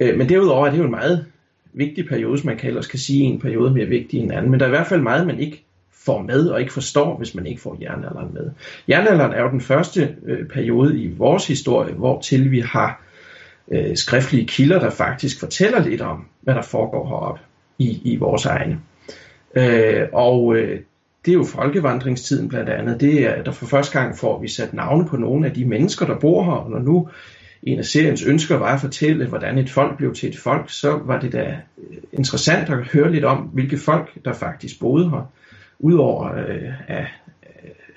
Øh, 0.00 0.18
men 0.18 0.28
derudover 0.28 0.66
er 0.66 0.70
det 0.70 0.78
jo 0.78 0.84
en 0.84 0.90
meget 0.90 1.24
vigtig 1.72 2.06
periode, 2.06 2.38
som 2.38 2.46
man 2.46 2.56
kan 2.56 2.68
ellers 2.68 2.86
kan 2.86 2.98
sige, 2.98 3.24
en 3.24 3.40
periode 3.40 3.70
mere 3.70 3.86
vigtig 3.86 4.20
end 4.20 4.30
en 4.30 4.36
anden, 4.36 4.50
men 4.50 4.60
der 4.60 4.66
er 4.66 4.70
i 4.70 4.76
hvert 4.76 4.86
fald 4.86 5.00
meget, 5.00 5.26
man 5.26 5.40
ikke 5.40 5.64
får 6.04 6.22
med 6.22 6.46
og 6.46 6.60
ikke 6.60 6.72
forstår, 6.72 7.16
hvis 7.16 7.34
man 7.34 7.46
ikke 7.46 7.60
får 7.60 7.78
jernalderen 7.80 8.34
med. 8.34 8.50
Jernalderen 8.88 9.32
er 9.32 9.42
jo 9.42 9.50
den 9.50 9.60
første 9.60 10.14
øh, 10.26 10.46
periode 10.46 10.98
i 10.98 11.10
vores 11.16 11.46
historie, 11.46 11.94
hvor 11.94 12.20
til 12.20 12.50
vi 12.50 12.60
har 12.60 13.02
øh, 13.70 13.96
skriftlige 13.96 14.46
kilder, 14.46 14.78
der 14.78 14.90
faktisk 14.90 15.40
fortæller 15.40 15.80
lidt 15.80 16.00
om, 16.00 16.26
hvad 16.40 16.54
der 16.54 16.62
foregår 16.62 17.08
heroppe 17.08 17.40
i, 17.78 18.12
i 18.12 18.16
vores 18.16 18.46
egne. 18.46 18.80
Øh, 19.54 20.06
og 20.12 20.56
øh, 20.56 20.80
det 21.24 21.30
er 21.30 21.36
jo 21.36 21.44
folkevandringstiden 21.44 22.48
blandt 22.48 22.68
andet. 22.68 23.00
Det 23.00 23.26
er, 23.26 23.42
der 23.42 23.52
for 23.52 23.66
første 23.66 23.98
gang 23.98 24.18
får 24.18 24.40
vi 24.40 24.48
sat 24.48 24.72
navne 24.74 25.06
på 25.06 25.16
nogle 25.16 25.46
af 25.46 25.54
de 25.54 25.64
mennesker, 25.64 26.06
der 26.06 26.18
bor 26.18 26.44
her. 26.44 26.52
Og 26.52 26.70
når 26.70 26.78
nu 26.78 27.08
en 27.62 27.78
af 27.78 27.84
seriens 27.84 28.24
ønsker 28.24 28.56
var 28.56 28.74
at 28.74 28.80
fortælle, 28.80 29.26
hvordan 29.26 29.58
et 29.58 29.70
folk 29.70 29.96
blev 29.96 30.14
til 30.14 30.28
et 30.28 30.38
folk, 30.38 30.70
så 30.70 31.00
var 31.04 31.20
det 31.20 31.32
da 31.32 31.56
øh, 31.78 31.96
interessant 32.12 32.68
at 32.68 32.86
høre 32.86 33.12
lidt 33.12 33.24
om, 33.24 33.38
hvilke 33.38 33.78
folk, 33.78 34.24
der 34.24 34.32
faktisk 34.32 34.80
boede 34.80 35.10
her. 35.10 35.32
Udover 35.78 36.34
øh, 36.34 36.72
at, 36.88 37.06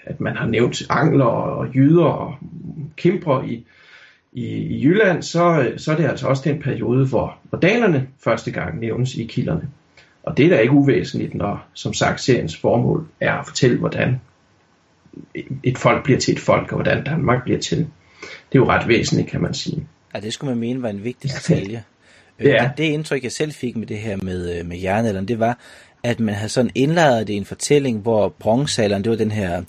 at 0.06 0.22
man 0.22 0.36
har 0.36 0.48
nævnt 0.48 0.82
angler 0.90 1.26
og 1.26 1.76
jyder 1.76 2.06
og 2.06 2.36
kæmper 2.96 3.44
i, 3.44 3.66
i, 4.34 4.46
i 4.46 4.86
Jylland, 4.86 5.24
så, 5.24 5.72
så 5.78 5.92
er 5.92 5.96
det 5.96 6.06
altså 6.06 6.28
også 6.28 6.44
den 6.46 6.62
periode, 6.62 7.08
hvor, 7.08 7.38
hvor 7.44 7.60
danerne 7.60 8.08
første 8.24 8.52
gang 8.52 8.80
nævnes 8.80 9.16
i 9.16 9.24
kilderne. 9.24 9.70
Og 10.24 10.38
det 10.38 10.46
er 10.46 10.50
da 10.50 10.58
ikke 10.58 10.74
uvæsentligt, 10.74 11.36
når 11.36 11.66
som 11.74 11.94
sagt 11.94 12.22
seriens 12.22 12.58
formål 12.58 13.08
er 13.20 13.34
at 13.34 13.48
fortælle, 13.48 13.78
hvordan 13.78 14.22
et 15.64 15.78
folk 15.78 16.04
bliver 16.04 16.20
til 16.20 16.34
et 16.34 16.40
folk, 16.40 16.72
og 16.72 16.78
hvordan 16.78 17.04
Danmark 17.04 17.44
bliver 17.44 17.60
til. 17.60 17.78
Det 17.78 18.56
er 18.56 18.60
jo 18.60 18.70
ret 18.70 18.88
væsentligt, 18.88 19.30
kan 19.30 19.42
man 19.42 19.54
sige. 19.54 19.88
Ja, 20.16 20.20
det 20.20 20.34
skulle 20.34 20.52
man 20.52 20.60
mene 20.60 20.82
var 20.82 20.90
en 20.90 21.04
vigtig 21.04 21.32
detalje. 21.32 21.84
ja. 22.40 22.70
Det 22.78 22.84
indtryk, 22.84 23.24
jeg 23.24 23.32
selv 23.32 23.52
fik 23.52 23.76
med 23.76 23.88
det 23.88 23.98
her 23.98 24.18
med, 24.24 24.60
øh, 24.60 24.66
med 24.66 24.78
jernalderen, 24.78 25.28
det 25.28 25.40
var, 25.40 25.58
at 26.04 26.20
man 26.20 26.36
havde 26.36 26.50
sådan 26.50 26.72
indlejret 26.76 27.28
det 27.28 27.34
i 27.34 27.38
en 27.38 27.46
fortælling, 27.46 28.00
hvor 28.00 28.30
bronzealderen, 28.30 29.04
det 29.04 29.10
var 29.10 29.18
den 29.18 29.32
her 29.32 29.64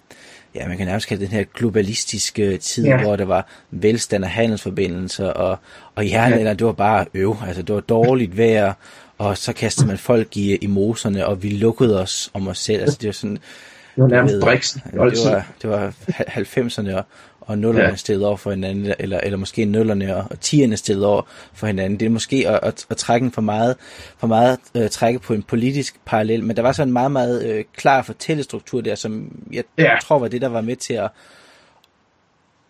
ja, 0.55 0.69
man 0.69 0.77
kan 0.77 0.87
nærmest 0.87 1.07
kalde 1.07 1.25
den 1.25 1.33
her 1.33 1.45
globalistiske 1.55 2.57
tid, 2.57 2.85
ja. 2.85 3.03
hvor 3.03 3.17
der 3.17 3.25
var 3.25 3.47
velstand 3.71 4.25
og 4.25 4.31
handelsforbindelser, 4.31 5.27
og, 5.27 5.59
og 5.95 6.11
jernalderen, 6.11 6.47
ja. 6.47 6.55
det 6.55 6.67
var 6.67 6.73
bare 6.73 7.07
øv, 7.15 7.37
altså 7.47 7.63
det 7.63 7.75
var 7.75 7.81
dårligt 7.81 8.39
vejr, 8.39 8.73
og 9.19 9.39
så 9.39 9.53
kastede 9.53 9.87
man 9.87 9.99
folk 9.99 10.37
i, 10.37 10.57
i 10.57 10.67
moserne, 10.67 11.27
og 11.27 11.43
vi 11.43 11.49
lukkede 11.49 12.01
os 12.01 12.31
om 12.35 12.49
os 12.49 12.59
selv, 12.59 12.81
altså 12.83 12.99
det 13.01 13.07
var 13.07 13.13
sådan, 13.13 13.39
det 13.95 14.03
var 14.03 14.09
nærmest 14.09 14.35
Brixen. 14.43 14.83
Det 14.91 15.01
var, 15.01 15.47
det 15.63 15.71
var 15.71 15.93
90'erne, 16.09 16.95
og, 16.97 17.05
og 17.47 17.59
nullerne 17.59 17.89
ja. 17.89 17.97
stillet 17.97 18.27
over 18.27 18.37
for 18.37 18.51
hinanden, 18.51 18.95
eller, 18.99 19.21
eller 19.21 19.39
måske 19.39 19.65
nullerne 19.65 20.17
og, 20.17 20.25
og 20.31 20.41
tierne 20.41 20.77
stillet 20.77 21.05
over 21.05 21.23
for 21.53 21.67
hinanden. 21.67 22.01
Det 22.01 22.07
er 22.07 22.11
måske 22.11 22.45
at, 22.49 22.61
at, 22.63 22.87
at 22.91 22.97
trække 22.97 23.31
for 23.31 23.43
meget, 23.43 23.77
for 24.19 24.27
meget 24.27 24.59
uh, 24.75 24.89
trække 24.89 25.19
på 25.19 25.35
en 25.35 25.43
politisk 25.43 25.97
parallel, 26.05 26.45
men 26.45 26.57
der 26.57 26.63
var 26.63 26.73
så 26.73 26.83
en 26.83 26.93
meget, 26.93 27.13
meget 27.13 27.55
uh, 27.55 27.65
klar 27.77 28.03
fortællestruktur 28.03 28.81
der, 28.81 28.95
som 28.95 29.41
jeg 29.53 29.65
ja. 29.79 29.97
tror 30.03 30.19
var 30.19 30.29
det, 30.29 30.41
der 30.41 30.49
var 30.49 30.61
med 30.61 30.77
til 30.77 30.95
at, 30.95 31.11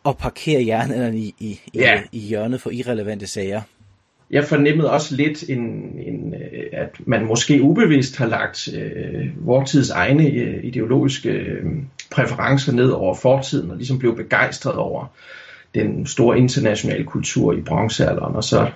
at 0.06 0.18
parkere 0.18 0.60
hjernen 0.60 1.14
i, 1.14 1.34
i, 1.38 1.60
ja. 1.74 2.00
i, 2.12 2.18
i 2.18 2.20
hjørnet 2.20 2.60
for 2.60 2.70
irrelevante 2.70 3.26
sager 3.26 3.60
jeg 4.30 4.44
fornemmede 4.44 4.90
også 4.90 5.16
lidt, 5.16 5.50
en, 5.50 5.60
en, 5.98 6.34
øh, 6.34 6.64
at 6.72 6.96
man 7.06 7.24
måske 7.24 7.62
ubevidst 7.62 8.16
har 8.16 8.26
lagt 8.26 8.68
øh, 8.74 9.46
vortids 9.46 9.90
egne 9.90 10.30
øh, 10.30 10.64
ideologiske 10.64 11.30
øh, 11.30 11.64
præferencer 12.10 12.72
ned 12.72 12.90
over 12.90 13.14
fortiden, 13.14 13.70
og 13.70 13.76
ligesom 13.76 13.98
blev 13.98 14.16
begejstret 14.16 14.74
over 14.74 15.06
den 15.74 16.06
store 16.06 16.38
internationale 16.38 17.04
kultur 17.04 17.52
i 17.52 17.60
bronzealderen, 17.60 18.36
og 18.36 18.44
så, 18.44 18.70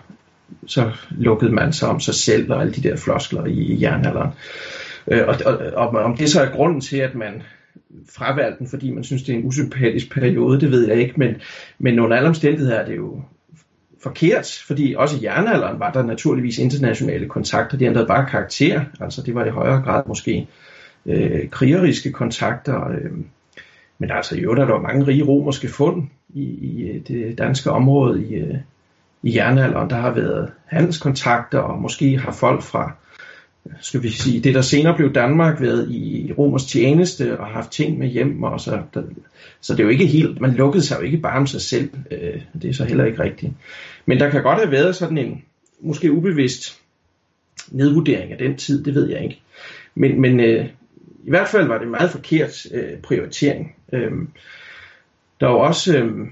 så 0.66 0.90
lukkede 1.10 1.52
man 1.52 1.72
sig 1.72 1.88
om 1.88 2.00
sig 2.00 2.14
selv 2.14 2.52
og 2.52 2.60
alle 2.60 2.72
de 2.72 2.88
der 2.88 2.96
floskler 2.96 3.44
i, 3.44 3.52
i 3.52 3.82
jernalderen. 3.82 4.30
Øh, 5.06 5.28
og, 5.28 5.36
og, 5.46 5.58
og 5.74 5.88
om 5.88 6.16
det 6.16 6.30
så 6.30 6.42
er 6.42 6.50
grunden 6.50 6.80
til, 6.80 6.96
at 6.96 7.14
man 7.14 7.42
fravalgte 8.10 8.58
den, 8.58 8.68
fordi 8.68 8.90
man 8.90 9.04
synes, 9.04 9.22
det 9.22 9.34
er 9.34 9.38
en 9.38 9.44
usympatisk 9.44 10.12
periode, 10.12 10.60
det 10.60 10.70
ved 10.70 10.88
jeg 10.88 10.96
ikke, 10.96 11.14
men, 11.16 11.34
men 11.78 11.98
under 11.98 12.16
alle 12.16 12.28
omstændigheder 12.28 12.76
er 12.76 12.86
det 12.86 12.96
jo 12.96 13.22
forkert, 14.02 14.62
fordi 14.66 14.94
også 14.98 15.16
i 15.16 15.24
jernalderen 15.24 15.80
var 15.80 15.92
der 15.92 16.02
naturligvis 16.02 16.58
internationale 16.58 17.28
kontakter, 17.28 17.78
de 17.78 17.84
ændrede 17.84 18.06
bare 18.06 18.26
karakter, 18.30 18.84
altså 19.00 19.22
det 19.22 19.34
var 19.34 19.44
i 19.44 19.50
højere 19.50 19.82
grad 19.82 20.02
måske 20.06 20.48
øh, 21.08 21.50
krigeriske 21.50 22.12
kontakter, 22.12 22.88
øh, 22.88 23.10
men 23.98 24.10
altså 24.10 24.36
i 24.36 24.40
øvrigt 24.40 24.60
er 24.60 24.66
der 24.66 24.80
mange 24.80 25.06
rige 25.06 25.24
romerske 25.24 25.68
fund 25.68 26.08
i, 26.34 26.42
i 26.42 26.88
øh, 26.88 27.00
det 27.08 27.38
danske 27.38 27.70
område 27.70 28.26
i, 28.26 28.34
øh, 28.34 28.54
i 29.22 29.36
jernalderen, 29.36 29.90
der 29.90 29.96
har 29.96 30.10
været 30.10 30.50
handelskontakter, 30.66 31.58
og 31.58 31.82
måske 31.82 32.18
har 32.18 32.32
folk 32.32 32.62
fra 32.62 32.92
skal 33.80 34.02
vi 34.02 34.08
sige, 34.08 34.40
det 34.40 34.54
der 34.54 34.60
senere 34.60 34.96
blev 34.96 35.12
Danmark 35.12 35.60
været 35.60 35.90
i 35.90 36.32
romers 36.38 36.64
tjeneste 36.64 37.40
og 37.40 37.46
haft 37.46 37.70
ting 37.70 37.98
med 37.98 38.08
hjem, 38.08 38.42
og 38.42 38.60
så, 38.60 38.82
der, 38.94 39.02
så 39.60 39.72
det 39.72 39.80
er 39.80 39.84
jo 39.84 39.90
ikke 39.90 40.06
helt, 40.06 40.40
man 40.40 40.54
lukkede 40.54 40.84
sig 40.84 40.96
jo 40.96 41.02
ikke 41.02 41.18
bare 41.18 41.38
om 41.38 41.46
sig 41.46 41.60
selv, 41.60 41.90
øh, 42.10 42.40
det 42.62 42.70
er 42.70 42.74
så 42.74 42.84
heller 42.84 43.04
ikke 43.04 43.22
rigtigt. 43.22 43.52
Men 44.06 44.20
der 44.20 44.30
kan 44.30 44.42
godt 44.42 44.58
have 44.58 44.70
været 44.70 44.96
sådan 44.96 45.18
en, 45.18 45.42
måske 45.80 46.12
ubevidst 46.12 46.78
nedvurdering 47.70 48.32
af 48.32 48.38
den 48.38 48.56
tid, 48.56 48.84
det 48.84 48.94
ved 48.94 49.08
jeg 49.08 49.24
ikke. 49.24 49.40
Men, 49.94 50.20
men 50.20 50.40
øh, 50.40 50.66
i 51.28 51.30
hvert 51.30 51.48
fald 51.48 51.66
var 51.66 51.78
det 51.78 51.84
en 51.84 51.90
meget 51.90 52.10
forkert 52.10 52.66
øh, 52.74 52.98
prioritering. 53.02 53.74
Øh, 53.92 54.12
der 55.40 55.46
var 55.46 55.54
også, 55.54 55.98
øh, 55.98 56.26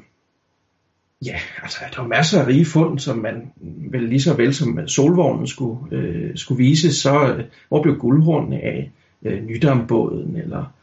Ja, 1.24 1.36
altså 1.62 1.78
der 1.94 2.00
var 2.00 2.08
masser 2.08 2.42
af 2.42 2.46
rige 2.46 2.64
fund, 2.64 2.98
som 2.98 3.18
man 3.18 3.52
vel 3.90 4.02
lige 4.02 4.20
så 4.20 4.34
vel 4.34 4.54
som 4.54 4.88
solvognen 4.88 5.46
skulle, 5.46 5.78
øh, 5.92 6.36
skulle 6.36 6.58
vise, 6.58 6.94
så 6.94 7.34
øh, 7.34 7.44
hvor 7.68 7.82
blev 7.82 7.98
guldhornene 7.98 8.60
af 8.60 8.90
øh, 9.22 9.44
Nydambåden, 9.44 10.36
eller 10.36 10.74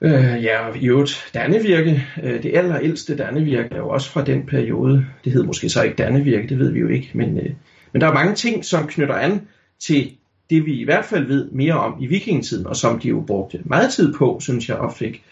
øh, 0.00 0.42
ja, 0.42 0.74
i 0.74 0.88
øvrigt 0.88 1.30
Dannevirke, 1.34 2.06
øh, 2.22 2.42
det 2.42 2.56
allerældste 2.56 3.16
Dannevirke 3.16 3.68
er 3.74 3.78
jo 3.78 3.88
også 3.88 4.10
fra 4.10 4.24
den 4.24 4.46
periode, 4.46 5.06
det 5.24 5.32
hed 5.32 5.42
måske 5.42 5.68
så 5.68 5.82
ikke 5.82 5.96
Dannevirke, 5.96 6.48
det 6.48 6.58
ved 6.58 6.70
vi 6.70 6.80
jo 6.80 6.88
ikke, 6.88 7.10
men, 7.14 7.38
øh, 7.38 7.50
men 7.92 8.00
der 8.00 8.08
er 8.08 8.14
mange 8.14 8.34
ting, 8.34 8.64
som 8.64 8.86
knytter 8.86 9.14
an 9.14 9.48
til 9.78 10.16
det 10.50 10.66
vi 10.66 10.80
i 10.80 10.84
hvert 10.84 11.04
fald 11.04 11.26
ved 11.26 11.50
mere 11.50 11.74
om 11.74 11.96
i 12.00 12.06
vikingetiden, 12.06 12.66
og 12.66 12.76
som 12.76 12.98
de 12.98 13.08
jo 13.08 13.20
brugte 13.20 13.60
meget 13.64 13.92
tid 13.92 14.14
på, 14.14 14.38
synes 14.40 14.68
jeg, 14.68 14.76
og 14.76 14.92
fik 14.92 15.22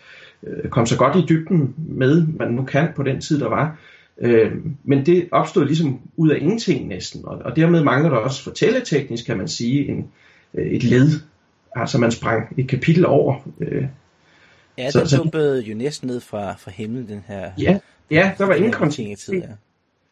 øh, 0.43 0.71
kom 0.71 0.87
så 0.87 0.97
godt 0.97 1.17
i 1.17 1.25
dybden 1.29 1.75
med, 1.77 2.27
man 2.27 2.51
nu 2.51 2.65
kan 2.65 2.89
på 2.97 3.03
den 3.03 3.21
tid, 3.21 3.41
der 3.41 3.49
var. 3.49 3.79
Øh, 4.19 4.53
men 4.85 5.07
det 5.07 5.29
opstod 5.31 5.65
ligesom 5.65 6.01
ud 6.17 6.31
af 6.31 6.39
ingenting 6.41 6.89
næsten, 6.89 7.25
og, 7.25 7.39
og 7.39 7.57
dermed 7.57 7.85
mangler 7.85 8.11
der 8.11 8.17
også 8.17 8.43
fortælleteknisk, 8.43 9.27
kan 9.27 9.39
man 9.39 9.49
sige, 9.49 9.89
en, 9.89 10.09
øh, 10.55 10.67
et 10.67 10.85
led. 10.85 11.09
Altså 11.77 11.99
man 11.99 12.11
sprang 12.11 12.55
et 12.59 12.69
kapitel 12.69 13.07
over. 13.07 13.49
Øh, 13.61 13.87
ja, 14.79 14.83
den 14.83 15.09
så, 15.09 15.17
dumpede 15.17 15.61
jo 15.61 15.75
næsten 15.75 16.07
ned 16.07 16.21
fra, 16.21 16.53
fra 16.53 16.71
himlen, 16.71 17.09
den 17.09 17.25
her... 17.27 17.51
Ja, 17.59 17.79
ja 18.11 18.33
der 18.39 18.47
var 18.47 18.55
ingen 18.55 18.73
kontinuitet. 18.73 19.43
Ja. 19.43 19.49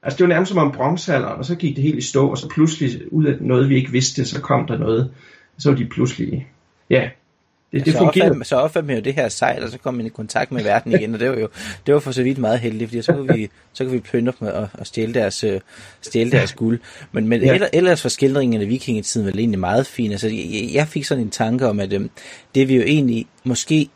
Altså 0.03 0.17
det 0.17 0.25
var 0.25 0.29
nærmest 0.29 0.49
som 0.49 0.59
om 0.59 0.73
bronzealderen, 0.73 1.39
og 1.39 1.45
så 1.45 1.55
gik 1.55 1.77
det 1.77 1.85
helt 1.85 1.99
i 1.99 2.01
stå, 2.01 2.29
og 2.31 2.39
så 2.39 2.49
pludselig 2.49 3.13
ud 3.13 3.25
af 3.25 3.37
noget, 3.41 3.69
vi 3.69 3.77
ikke 3.77 3.93
vidste, 3.93 4.25
så 4.25 4.41
kom 4.41 4.67
der 4.67 4.79
noget. 4.79 5.11
Så 5.59 5.71
var 5.71 5.77
de 5.77 5.87
pludselig, 5.87 6.47
ja, 6.91 7.09
det, 7.73 7.85
det 7.85 7.93
så, 7.93 7.99
opfandt, 7.99 8.47
så 8.47 8.57
opfandt 8.57 8.87
man 8.87 8.97
jo 8.97 9.03
det 9.03 9.15
her 9.15 9.29
sejl, 9.29 9.63
og 9.63 9.71
så 9.71 9.79
kom 9.79 9.95
man 9.95 10.07
i 10.07 10.09
kontakt 10.09 10.53
med 10.53 10.63
verden 10.63 10.93
igen, 10.99 11.15
og 11.15 11.21
det 11.21 11.31
var 11.31 11.37
jo 11.37 11.49
det 11.87 11.95
var 11.95 12.01
for 12.01 12.13
så 12.13 12.23
vidt 12.23 12.39
meget 12.39 12.61
heldigt, 12.61 12.91
fordi 12.91 13.03
så 13.03 13.13
kunne 13.13 13.35
vi, 13.35 13.51
så 13.73 13.85
kunne 13.85 13.93
vi 13.93 14.01
plyndre 14.01 14.33
dem 14.41 14.49
og, 14.49 14.69
og 14.73 14.87
stjæle 14.87 15.15
deres, 15.15 15.45
uh, 15.45 15.51
stjæle 16.01 16.31
deres 16.31 16.53
guld. 16.53 16.81
Men, 17.13 17.29
men 17.29 17.43
ja. 17.43 17.59
ellers 17.73 18.05
var 18.05 18.09
skildringen 18.09 18.63
af 18.63 18.69
vikingetiden 18.69 19.27
vel 19.27 19.39
egentlig 19.39 19.61
meget 19.61 19.87
fin. 19.87 20.11
Altså, 20.11 20.29
jeg, 20.29 20.71
jeg 20.75 20.89
fik 20.89 21.05
sådan 21.05 21.25
en 21.25 21.31
tanke 21.31 21.69
om, 21.69 21.81
at 21.81 21.93
um, 21.93 22.11
det 22.55 22.69
vi 22.69 22.77
jo 22.77 22.83
egentlig 22.83 23.27
måske 23.45 23.89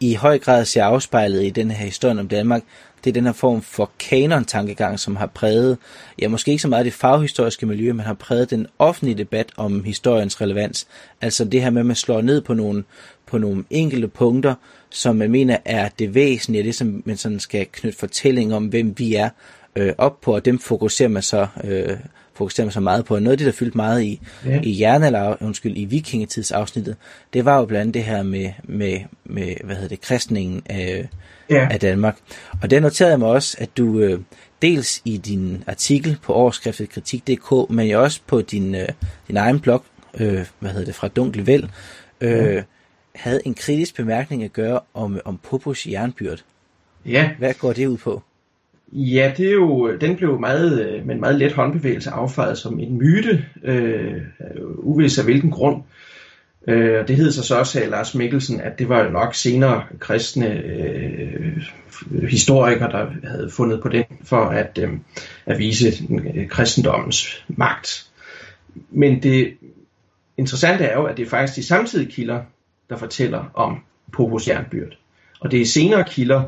i 0.00 0.14
høj 0.14 0.38
grad 0.38 0.64
ser 0.64 0.84
afspejlet 0.84 1.44
i 1.44 1.50
den 1.50 1.70
her 1.70 1.84
historie 1.84 2.20
om 2.20 2.28
Danmark, 2.28 2.62
det 3.04 3.10
er 3.10 3.14
den 3.14 3.24
her 3.24 3.32
form 3.32 3.62
for 3.62 3.90
kanon-tankegang, 3.98 5.00
som 5.00 5.16
har 5.16 5.26
præget, 5.26 5.78
ja 6.18 6.28
måske 6.28 6.50
ikke 6.50 6.62
så 6.62 6.68
meget 6.68 6.84
det 6.84 6.92
faghistoriske 6.92 7.66
miljø, 7.66 7.92
men 7.92 8.06
har 8.06 8.14
præget 8.14 8.50
den 8.50 8.66
offentlige 8.78 9.18
debat 9.18 9.52
om 9.56 9.84
historiens 9.84 10.40
relevans. 10.40 10.86
Altså 11.20 11.44
det 11.44 11.62
her 11.62 11.70
med, 11.70 11.80
at 11.80 11.86
man 11.86 11.96
slår 11.96 12.20
ned 12.20 12.40
på 12.40 12.54
nogle, 12.54 12.84
på 13.26 13.38
nogle 13.38 13.64
enkelte 13.70 14.08
punkter, 14.08 14.54
som 14.90 15.16
man 15.16 15.30
mener 15.30 15.56
er 15.64 15.88
det 15.98 16.14
væsentlige, 16.14 16.64
det 16.64 16.74
som 16.74 17.02
man 17.06 17.16
sådan 17.16 17.40
skal 17.40 17.66
knytte 17.72 17.98
fortælling 17.98 18.54
om, 18.54 18.66
hvem 18.66 18.94
vi 18.98 19.14
er, 19.14 19.28
øh, 19.76 19.92
op 19.98 20.20
på, 20.20 20.34
og 20.34 20.44
dem 20.44 20.58
fokuserer 20.58 21.08
man 21.08 21.22
så 21.22 21.46
øh, 21.64 21.96
fokuserer 22.36 22.70
så 22.70 22.80
meget 22.80 23.04
på. 23.04 23.14
Og 23.14 23.22
noget 23.22 23.32
af 23.32 23.38
det, 23.38 23.46
der 23.46 23.52
fyldte 23.52 23.76
meget 23.76 24.02
i, 24.02 24.20
ja. 24.46 24.60
i 24.62 24.70
hjerne, 24.70 25.06
eller 25.06 25.36
undskyld, 25.42 25.76
i 25.76 25.84
vikingetidsafsnittet, 25.84 26.96
det 27.32 27.44
var 27.44 27.58
jo 27.58 27.64
blandt 27.64 27.80
andet 27.80 27.94
det 27.94 28.04
her 28.04 28.22
med, 28.22 28.52
med, 28.64 29.00
med 29.24 29.54
hvad 29.64 29.76
hedder 29.76 29.88
det, 29.88 30.00
kristningen 30.00 30.62
af, 30.66 31.08
ja. 31.50 31.68
af 31.70 31.80
Danmark. 31.80 32.18
Og 32.62 32.70
der 32.70 32.80
noterede 32.80 33.10
jeg 33.10 33.18
mig 33.18 33.28
også, 33.28 33.56
at 33.60 33.76
du 33.76 33.98
øh, 33.98 34.20
dels 34.62 35.02
i 35.04 35.16
din 35.16 35.64
artikel 35.66 36.18
på 36.22 36.32
overskriftet 36.32 36.90
kritik.dk, 36.90 37.70
men 37.70 37.88
jo 37.88 38.02
også 38.02 38.20
på 38.26 38.40
din, 38.40 38.74
øh, 38.74 38.88
din 39.28 39.36
egen 39.36 39.60
blog, 39.60 39.84
øh, 40.20 40.46
hvad 40.58 40.70
hedder 40.70 40.84
det, 40.84 40.94
fra 40.94 41.08
Dunkelvæld, 41.08 41.64
øh, 42.20 42.54
ja. 42.54 42.62
havde 43.14 43.40
en 43.44 43.54
kritisk 43.54 43.96
bemærkning 43.96 44.44
at 44.44 44.52
gøre 44.52 44.80
om, 44.94 45.20
om 45.24 45.38
Popos 45.38 45.86
jernbyrd. 45.86 46.44
Ja. 47.06 47.30
Hvad 47.38 47.54
går 47.54 47.72
det 47.72 47.86
ud 47.86 47.96
på? 47.96 48.22
Ja, 48.96 49.32
det 49.36 49.48
er 49.48 49.52
jo, 49.52 49.96
den 49.96 50.16
blev 50.16 50.40
meget, 50.40 50.86
øh, 50.86 51.06
med 51.06 51.14
en 51.14 51.20
meget 51.20 51.38
let 51.38 51.52
håndbevægelse 51.52 52.10
affejet 52.10 52.58
som 52.58 52.78
en 52.78 52.98
myte, 52.98 53.44
øh, 53.64 54.22
uvis 54.76 55.18
af 55.18 55.24
hvilken 55.24 55.50
grund. 55.50 55.82
Øh, 56.68 57.08
det 57.08 57.16
hed 57.16 57.32
sig 57.32 57.44
så 57.44 57.58
også 57.58 57.80
af 57.80 57.90
Lars 57.90 58.14
Mikkelsen, 58.14 58.60
at 58.60 58.78
det 58.78 58.88
var 58.88 59.04
jo 59.04 59.10
nok 59.10 59.34
senere 59.34 59.84
kristne 59.98 60.62
øh, 60.62 61.62
historikere, 62.28 62.90
der 62.90 63.28
havde 63.28 63.50
fundet 63.50 63.82
på 63.82 63.88
den 63.88 64.04
for 64.24 64.44
at, 64.44 64.78
øh, 64.82 64.90
at 65.46 65.58
vise 65.58 65.92
øh, 66.10 66.48
kristendommens 66.48 67.44
magt. 67.48 68.06
Men 68.90 69.22
det 69.22 69.54
interessante 70.36 70.84
er 70.84 70.96
jo, 70.96 71.04
at 71.04 71.16
det 71.16 71.26
er 71.26 71.30
faktisk 71.30 71.56
de 71.56 71.66
samtidige 71.66 72.10
kilder, 72.10 72.42
der 72.90 72.96
fortæller 72.96 73.44
om 73.54 73.78
Popos 74.12 74.48
jernbyrd. 74.48 74.98
Og 75.40 75.50
det 75.50 75.60
er 75.60 75.66
senere 75.66 76.04
kilder, 76.04 76.42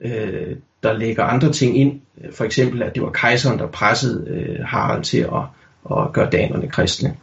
øh, 0.00 0.56
der 0.82 0.92
lægger 0.92 1.24
andre 1.24 1.52
ting 1.52 1.78
ind. 1.78 2.00
For 2.32 2.44
eksempel, 2.44 2.82
at 2.82 2.94
det 2.94 3.02
var 3.02 3.10
kejseren, 3.10 3.58
der 3.58 3.66
pressede 3.66 4.24
øh, 4.28 4.64
Harald 4.64 5.04
til 5.04 5.18
at, 5.18 5.42
at 5.98 6.12
gøre 6.12 6.30
danerne 6.30 6.68
kristne. 6.68 7.16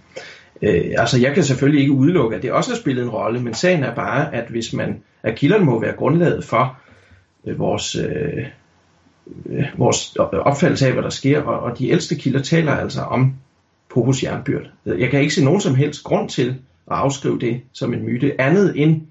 Øh, 0.62 0.92
altså, 0.98 1.20
jeg 1.20 1.34
kan 1.34 1.44
selvfølgelig 1.44 1.82
ikke 1.82 1.94
udelukke, 1.94 2.36
at 2.36 2.42
det 2.42 2.52
også 2.52 2.72
har 2.72 2.78
spillet 2.78 3.04
en 3.04 3.10
rolle, 3.10 3.42
men 3.42 3.54
sagen 3.54 3.84
er 3.84 3.96
bare, 3.96 4.36
at 4.36 4.48
hvis 4.50 4.74
man, 4.74 5.02
at 5.24 5.36
kilderne 5.36 5.66
må 5.66 5.80
være 5.80 5.96
grundlaget 5.96 6.44
for 6.44 6.78
øh, 7.46 7.60
vores, 7.60 7.96
øh, 7.96 8.46
øh 9.50 9.66
vores 9.78 10.16
opfattelse 10.16 10.88
af, 10.88 10.94
hvad 10.94 11.04
der 11.04 11.10
sker, 11.10 11.42
og, 11.42 11.60
og 11.60 11.80
de 11.80 11.90
ældste 11.90 12.16
kilder 12.16 12.42
taler 12.42 12.72
altså 12.72 13.02
om 13.02 13.34
Popos 13.90 14.24
jernbyrd. 14.24 14.72
Jeg 14.86 15.10
kan 15.10 15.22
ikke 15.22 15.34
se 15.34 15.46
nogen 15.46 15.62
som 15.62 15.76
helst 15.76 16.04
grund 16.04 16.30
til 16.30 16.50
at 16.92 16.98
afskrive 16.98 17.40
det 17.40 17.62
som 17.74 17.94
en 17.94 18.04
myte, 18.06 18.42
andet 18.42 18.74
end 18.76 19.02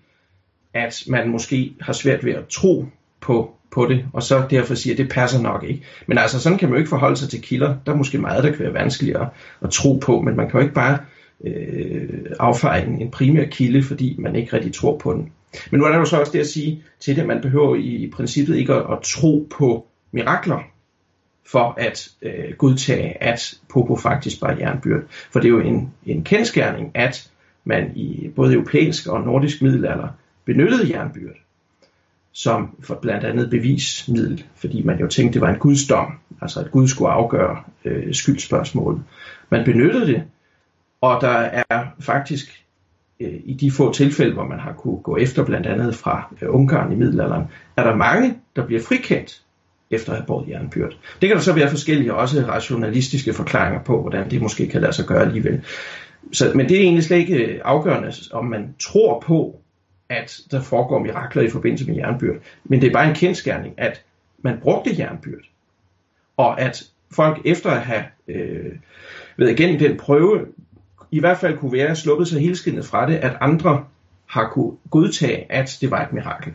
at 0.75 1.03
man 1.07 1.29
måske 1.29 1.73
har 1.81 1.93
svært 1.93 2.25
ved 2.25 2.33
at 2.33 2.47
tro 2.49 2.87
på, 3.21 3.55
på 3.71 3.87
det, 3.87 4.05
og 4.13 4.23
så 4.23 4.47
derfor 4.51 4.75
siger, 4.75 4.95
at 4.95 4.99
det 4.99 5.09
passer 5.09 5.43
nok 5.43 5.65
ikke. 5.65 5.83
Men 6.07 6.19
altså, 6.19 6.41
sådan 6.41 6.59
kan 6.59 6.69
man 6.69 6.77
jo 6.77 6.79
ikke 6.79 6.89
forholde 6.89 7.17
sig 7.17 7.29
til 7.29 7.43
kilder. 7.43 7.77
Der 7.87 7.93
er 7.93 7.97
måske 7.97 8.19
meget, 8.19 8.45
der 8.45 8.51
kan 8.51 8.65
være 8.65 8.75
vanskeligere 8.75 9.29
at, 9.63 9.71
tro 9.71 9.99
på, 10.03 10.21
men 10.21 10.37
man 10.37 10.51
kan 10.51 10.61
jo 10.61 10.63
ikke 10.63 10.75
bare 10.75 10.99
øh, 11.45 12.09
affeje 12.41 12.87
en, 12.87 13.03
en 13.03 13.11
primær 13.11 13.45
kilde, 13.45 13.83
fordi 13.83 14.17
man 14.19 14.37
ikke 14.37 14.53
rigtig 14.53 14.75
tror 14.75 14.99
på 14.99 15.13
den. 15.13 15.33
Men 15.71 15.81
nu 15.81 15.87
er 15.87 15.91
der 15.91 15.99
jo 15.99 16.05
så 16.05 16.21
også 16.21 16.33
det 16.33 16.41
at 16.41 16.47
sige 16.47 16.83
til 17.01 17.17
det, 17.17 17.23
at 17.23 17.29
man 17.29 17.41
behøver 17.41 17.77
i, 17.77 17.97
i 17.97 18.11
princippet 18.11 18.57
ikke 18.57 18.75
at, 18.75 18.83
at 18.93 18.99
tro 19.03 19.49
på 19.51 19.87
mirakler, 20.13 20.61
for 21.47 21.75
at 21.77 22.09
øh, 22.23 22.57
godtage, 22.59 23.23
at 23.23 23.55
Popo 23.69 23.97
faktisk 23.97 24.43
var 24.43 24.57
jernbyrd. 24.59 25.03
For 25.31 25.41
det 25.41 25.49
er 25.49 25.53
jo 25.53 25.61
en, 25.61 25.93
en 26.07 26.25
kendskærning, 26.25 26.91
at 26.95 27.31
man 27.65 27.93
i 27.97 28.31
både 28.37 28.55
europæisk 28.55 29.07
og 29.07 29.21
nordisk 29.21 29.63
middelalder 29.63 30.09
benyttede 30.45 30.91
jernbyrd 30.91 31.37
som 32.33 32.77
for 32.81 32.95
blandt 32.95 33.25
andet 33.25 33.51
bevismiddel, 33.51 34.45
fordi 34.57 34.83
man 34.83 34.99
jo 35.01 35.07
tænkte, 35.07 35.35
det 35.35 35.47
var 35.47 35.53
en 35.53 35.59
gudsdom, 35.59 36.19
altså 36.43 36.61
at 36.61 36.71
Gud 36.71 36.89
skulle 36.89 37.11
afgøre 37.11 37.57
øh, 37.85 38.15
skyldspørgsmålet. 38.15 39.03
Man 39.51 39.65
benyttede 39.65 40.07
det, 40.07 40.23
og 41.01 41.21
der 41.21 41.63
er 41.71 41.87
faktisk 42.01 42.65
øh, 43.21 43.41
i 43.45 43.55
de 43.55 43.71
få 43.71 43.93
tilfælde, 43.93 44.33
hvor 44.33 44.45
man 44.45 44.59
har 44.59 44.73
kunne 44.73 44.99
gå 44.99 45.17
efter 45.17 45.45
blandt 45.45 45.67
andet 45.67 45.95
fra 45.95 46.35
øh, 46.43 46.55
Ungarn 46.55 46.93
i 46.93 46.97
middelalderen, 46.97 47.45
er 47.77 47.85
der 47.85 47.97
mange, 47.97 48.35
der 48.57 48.67
bliver 48.67 48.83
frikendt 48.83 49.43
efter 49.91 50.13
at 50.13 50.19
have 50.19 50.27
båret 50.27 50.49
jernbyrd. 50.49 50.97
Det 51.21 51.29
kan 51.29 51.37
der 51.37 51.43
så 51.43 51.53
være 51.53 51.71
forskellige 51.71 52.15
også 52.15 52.45
rationalistiske 52.49 53.33
forklaringer 53.33 53.83
på, 53.83 54.01
hvordan 54.01 54.31
det 54.31 54.43
måske 54.43 54.69
kan 54.69 54.81
lade 54.81 54.93
sig 54.93 55.07
gøre 55.07 55.23
alligevel. 55.23 55.65
Så, 56.33 56.53
men 56.55 56.69
det 56.69 56.77
er 56.77 56.81
egentlig 56.81 57.05
slet 57.05 57.17
ikke 57.17 57.45
øh, 57.45 57.61
afgørende, 57.65 58.13
om 58.33 58.45
man 58.45 58.75
tror 58.81 59.21
på, 59.21 59.61
at 60.09 60.41
der 60.51 60.63
foregår 60.63 60.99
mirakler 60.99 61.43
i 61.43 61.51
forbindelse 61.51 61.87
med 61.87 61.97
jernbyrd. 61.97 62.37
Men 62.65 62.81
det 62.81 62.89
er 62.89 62.93
bare 62.93 63.09
en 63.09 63.15
kendskærning, 63.15 63.75
at 63.77 64.03
man 64.39 64.59
brugte 64.61 64.95
jernbyrd. 64.99 65.45
Og 66.37 66.61
at 66.61 66.85
folk 67.13 67.41
efter 67.45 67.71
at 67.71 67.83
have 67.83 68.05
øh, 68.29 68.73
været 69.37 69.51
igennem 69.51 69.79
den 69.79 69.97
prøve, 69.97 70.47
i 71.11 71.21
hvert 71.21 71.39
fald 71.39 71.59
kunne 71.59 71.73
være 71.73 71.97
sluppet 71.97 72.29
sig 72.29 72.41
helskindet 72.41 72.85
fra 72.85 73.07
det, 73.07 73.17
at 73.17 73.37
andre 73.41 73.85
har 74.27 74.49
kunne 74.49 74.73
godtage, 74.91 75.53
at 75.53 75.79
det 75.81 75.91
var 75.91 76.07
et 76.07 76.13
mirakel. 76.13 76.53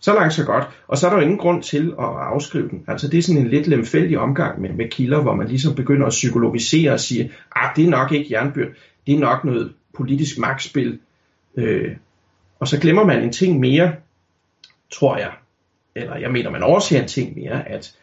Så 0.00 0.14
langt 0.14 0.34
så 0.34 0.44
godt. 0.44 0.64
Og 0.88 0.98
så 0.98 1.06
er 1.06 1.10
der 1.10 1.16
jo 1.16 1.22
ingen 1.22 1.38
grund 1.38 1.62
til 1.62 1.94
at 1.98 2.04
afskrive 2.04 2.68
den. 2.68 2.84
Altså 2.86 3.08
det 3.08 3.18
er 3.18 3.22
sådan 3.22 3.42
en 3.42 3.48
lidt 3.48 3.66
lemfældig 3.66 4.18
omgang 4.18 4.60
med, 4.60 4.70
med 4.70 4.88
kilder, 4.88 5.22
hvor 5.22 5.34
man 5.34 5.48
ligesom 5.48 5.74
begynder 5.74 6.06
at 6.06 6.10
psykologisere 6.10 6.92
og 6.92 7.00
sige, 7.00 7.32
ah, 7.56 7.76
det 7.76 7.84
er 7.84 7.90
nok 7.90 8.12
ikke 8.12 8.28
jernbyrd, 8.30 8.68
det 9.06 9.14
er 9.14 9.18
nok 9.18 9.44
noget 9.44 9.72
politisk 9.94 10.38
magtspil, 10.38 10.98
Øh, 11.56 11.96
og 12.60 12.68
så 12.68 12.80
glemmer 12.80 13.04
man 13.04 13.22
en 13.22 13.32
ting 13.32 13.60
mere, 13.60 13.92
tror 14.90 15.16
jeg, 15.16 15.32
eller 15.94 16.16
jeg 16.16 16.30
mener, 16.30 16.50
man 16.50 16.62
overser 16.62 17.02
en 17.02 17.08
ting 17.08 17.34
mere, 17.36 17.68
at 17.68 17.94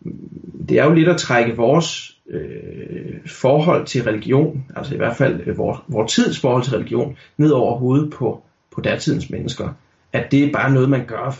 mm, 0.00 0.28
det 0.68 0.78
er 0.78 0.84
jo 0.84 0.92
lidt 0.92 1.08
at 1.08 1.16
trække 1.16 1.56
vores 1.56 2.16
øh, 2.28 3.14
forhold 3.26 3.86
til 3.86 4.02
religion, 4.02 4.64
altså 4.76 4.94
i 4.94 4.96
hvert 4.96 5.16
fald 5.16 5.40
øh, 5.46 5.58
vores, 5.58 5.78
vores 5.88 6.14
tids 6.14 6.40
forhold 6.40 6.62
til 6.62 6.72
religion, 6.72 7.16
ned 7.36 7.50
over 7.50 7.78
hovedet 7.78 8.12
på, 8.12 8.42
på 8.74 8.80
datidens 8.80 9.30
mennesker. 9.30 9.72
At 10.12 10.30
det 10.30 10.44
er 10.44 10.52
bare 10.52 10.70
noget, 10.70 10.90
man 10.90 11.06
gør 11.06 11.38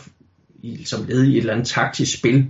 i, 0.61 0.83
som 0.85 1.05
led 1.07 1.23
i 1.23 1.31
et 1.31 1.37
eller 1.37 1.53
andet 1.53 1.67
taktisk 1.67 2.17
spil. 2.17 2.49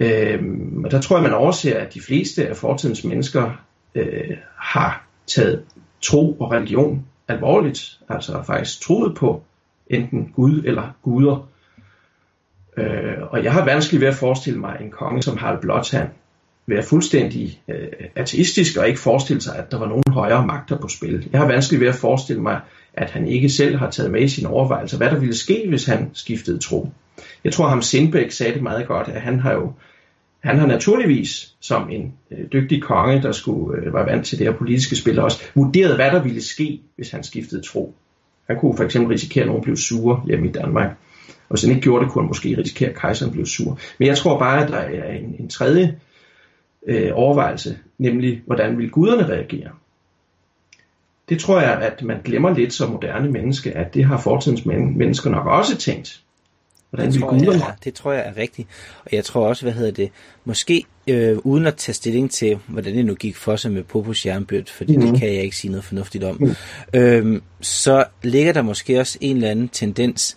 Øh, 0.00 0.42
og 0.84 0.90
der 0.90 1.00
tror 1.00 1.16
jeg, 1.16 1.22
man 1.22 1.34
overser, 1.34 1.78
at 1.78 1.94
de 1.94 2.00
fleste 2.00 2.48
af 2.48 2.56
fortidens 2.56 3.04
mennesker 3.04 3.64
øh, 3.94 4.36
har 4.56 5.06
taget 5.26 5.64
tro 6.02 6.32
og 6.32 6.52
religion 6.52 7.06
alvorligt, 7.28 7.98
altså 8.08 8.42
faktisk 8.42 8.80
troet 8.80 9.14
på 9.14 9.42
enten 9.86 10.32
Gud 10.36 10.62
eller 10.64 10.90
guder. 11.02 11.48
Øh, 12.76 13.22
og 13.30 13.44
jeg 13.44 13.52
har 13.52 13.64
vanskeligt 13.64 14.00
ved 14.00 14.08
at 14.08 14.14
forestille 14.14 14.58
mig 14.58 14.76
en 14.80 14.90
konge 14.90 15.22
som 15.22 15.36
Harald 15.36 15.60
Blåtand 15.60 16.08
være 16.66 16.82
fuldstændig 16.82 17.60
øh, 17.68 17.88
ateistisk 18.14 18.76
og 18.76 18.88
ikke 18.88 19.00
forestille 19.00 19.42
sig, 19.42 19.56
at 19.56 19.70
der 19.70 19.78
var 19.78 19.86
nogen 19.86 20.02
højere 20.10 20.46
magter 20.46 20.78
på 20.78 20.88
spil. 20.88 21.28
Jeg 21.32 21.40
har 21.40 21.46
vanskeligt 21.46 21.80
ved 21.80 21.88
at 21.88 21.94
forestille 21.94 22.42
mig, 22.42 22.60
at 22.94 23.10
han 23.10 23.28
ikke 23.28 23.48
selv 23.48 23.76
har 23.76 23.90
taget 23.90 24.10
med 24.10 24.22
i 24.22 24.28
sine 24.28 24.48
overvejelser, 24.48 24.96
hvad 24.96 25.10
der 25.10 25.18
ville 25.18 25.36
ske, 25.36 25.66
hvis 25.68 25.86
han 25.86 26.10
skiftede 26.14 26.58
tro. 26.58 26.90
Jeg 27.44 27.52
tror, 27.52 27.68
ham 27.68 27.82
Sindbæk 27.82 28.30
sagde 28.30 28.54
det 28.54 28.62
meget 28.62 28.86
godt, 28.86 29.08
at 29.08 29.20
han 29.20 29.40
har 29.40 29.52
jo 29.52 29.72
han 30.46 30.58
har 30.58 30.66
naturligvis 30.66 31.54
som 31.60 31.90
en 31.90 32.14
øh, 32.30 32.38
dygtig 32.52 32.82
konge, 32.82 33.22
der 33.22 33.32
skulle 33.32 33.82
øh, 33.82 33.92
var 33.92 34.04
vant 34.04 34.26
til 34.26 34.38
det 34.38 34.46
her 34.46 34.54
politiske 34.54 34.96
spil 34.96 35.18
også, 35.18 35.42
vurderet, 35.54 35.96
hvad 35.96 36.10
der 36.10 36.22
ville 36.22 36.42
ske, 36.42 36.80
hvis 36.96 37.10
han 37.10 37.22
skiftede 37.22 37.62
tro. 37.62 37.94
Han 38.46 38.58
kunne 38.58 38.76
for 38.76 38.84
eksempel 38.84 39.12
risikere, 39.12 39.42
at 39.42 39.48
nogen 39.48 39.62
blev 39.62 39.76
sure 39.76 40.22
hjemme 40.26 40.48
i 40.48 40.52
Danmark. 40.52 40.90
Og 41.28 41.54
hvis 41.54 41.62
han 41.62 41.70
ikke 41.70 41.82
gjorde 41.82 42.04
det, 42.04 42.12
kunne 42.12 42.22
han 42.22 42.28
måske 42.28 42.58
risikere, 42.58 42.90
at 42.90 42.96
kejseren 42.96 43.32
blev 43.32 43.46
sur. 43.46 43.78
Men 43.98 44.08
jeg 44.08 44.16
tror 44.16 44.38
bare, 44.38 44.64
at 44.64 44.68
der 44.70 44.78
er 44.78 45.12
en, 45.12 45.36
en 45.38 45.48
tredje 45.48 45.98
øh, 46.86 47.10
overvejelse, 47.14 47.78
nemlig 47.98 48.42
hvordan 48.46 48.78
vil 48.78 48.90
guderne 48.90 49.26
reagere? 49.26 49.70
Det 51.28 51.40
tror 51.40 51.60
jeg, 51.60 51.82
at 51.82 52.02
man 52.02 52.16
glemmer 52.24 52.54
lidt 52.54 52.72
som 52.72 52.90
moderne 52.90 53.30
menneske, 53.30 53.72
at 53.76 53.94
det 53.94 54.04
har 54.04 54.18
fortidens 54.18 54.66
mennesker 54.66 55.30
nok 55.30 55.46
også 55.46 55.76
tænkt. 55.76 56.22
Hvordan 56.96 57.12
det, 57.12 57.20
tror 57.20 57.32
jeg, 57.52 57.54
er, 57.54 57.72
det 57.84 57.94
tror 57.94 58.12
jeg 58.12 58.26
er 58.26 58.36
rigtigt. 58.36 58.68
Og 59.04 59.08
jeg 59.12 59.24
tror 59.24 59.48
også, 59.48 59.62
hvad 59.62 59.72
hedder 59.72 59.90
det, 59.90 60.10
måske 60.44 60.84
øh, 61.06 61.38
uden 61.38 61.66
at 61.66 61.74
tage 61.76 61.94
stilling 61.94 62.30
til, 62.30 62.58
hvordan 62.66 62.94
det 62.94 63.06
nu 63.06 63.14
gik 63.14 63.36
for 63.36 63.56
sig 63.56 63.70
med 63.72 63.82
Popos 63.82 64.26
jernbyrd, 64.26 64.66
fordi 64.66 64.96
mm. 64.96 65.02
det 65.06 65.20
kan 65.20 65.34
jeg 65.34 65.42
ikke 65.42 65.56
sige 65.56 65.70
noget 65.70 65.84
fornuftigt 65.84 66.24
om, 66.24 66.36
mm. 66.40 66.54
øh, 66.94 67.40
så 67.60 68.04
ligger 68.22 68.52
der 68.52 68.62
måske 68.62 69.00
også 69.00 69.18
en 69.20 69.36
eller 69.36 69.50
anden 69.50 69.68
tendens 69.68 70.36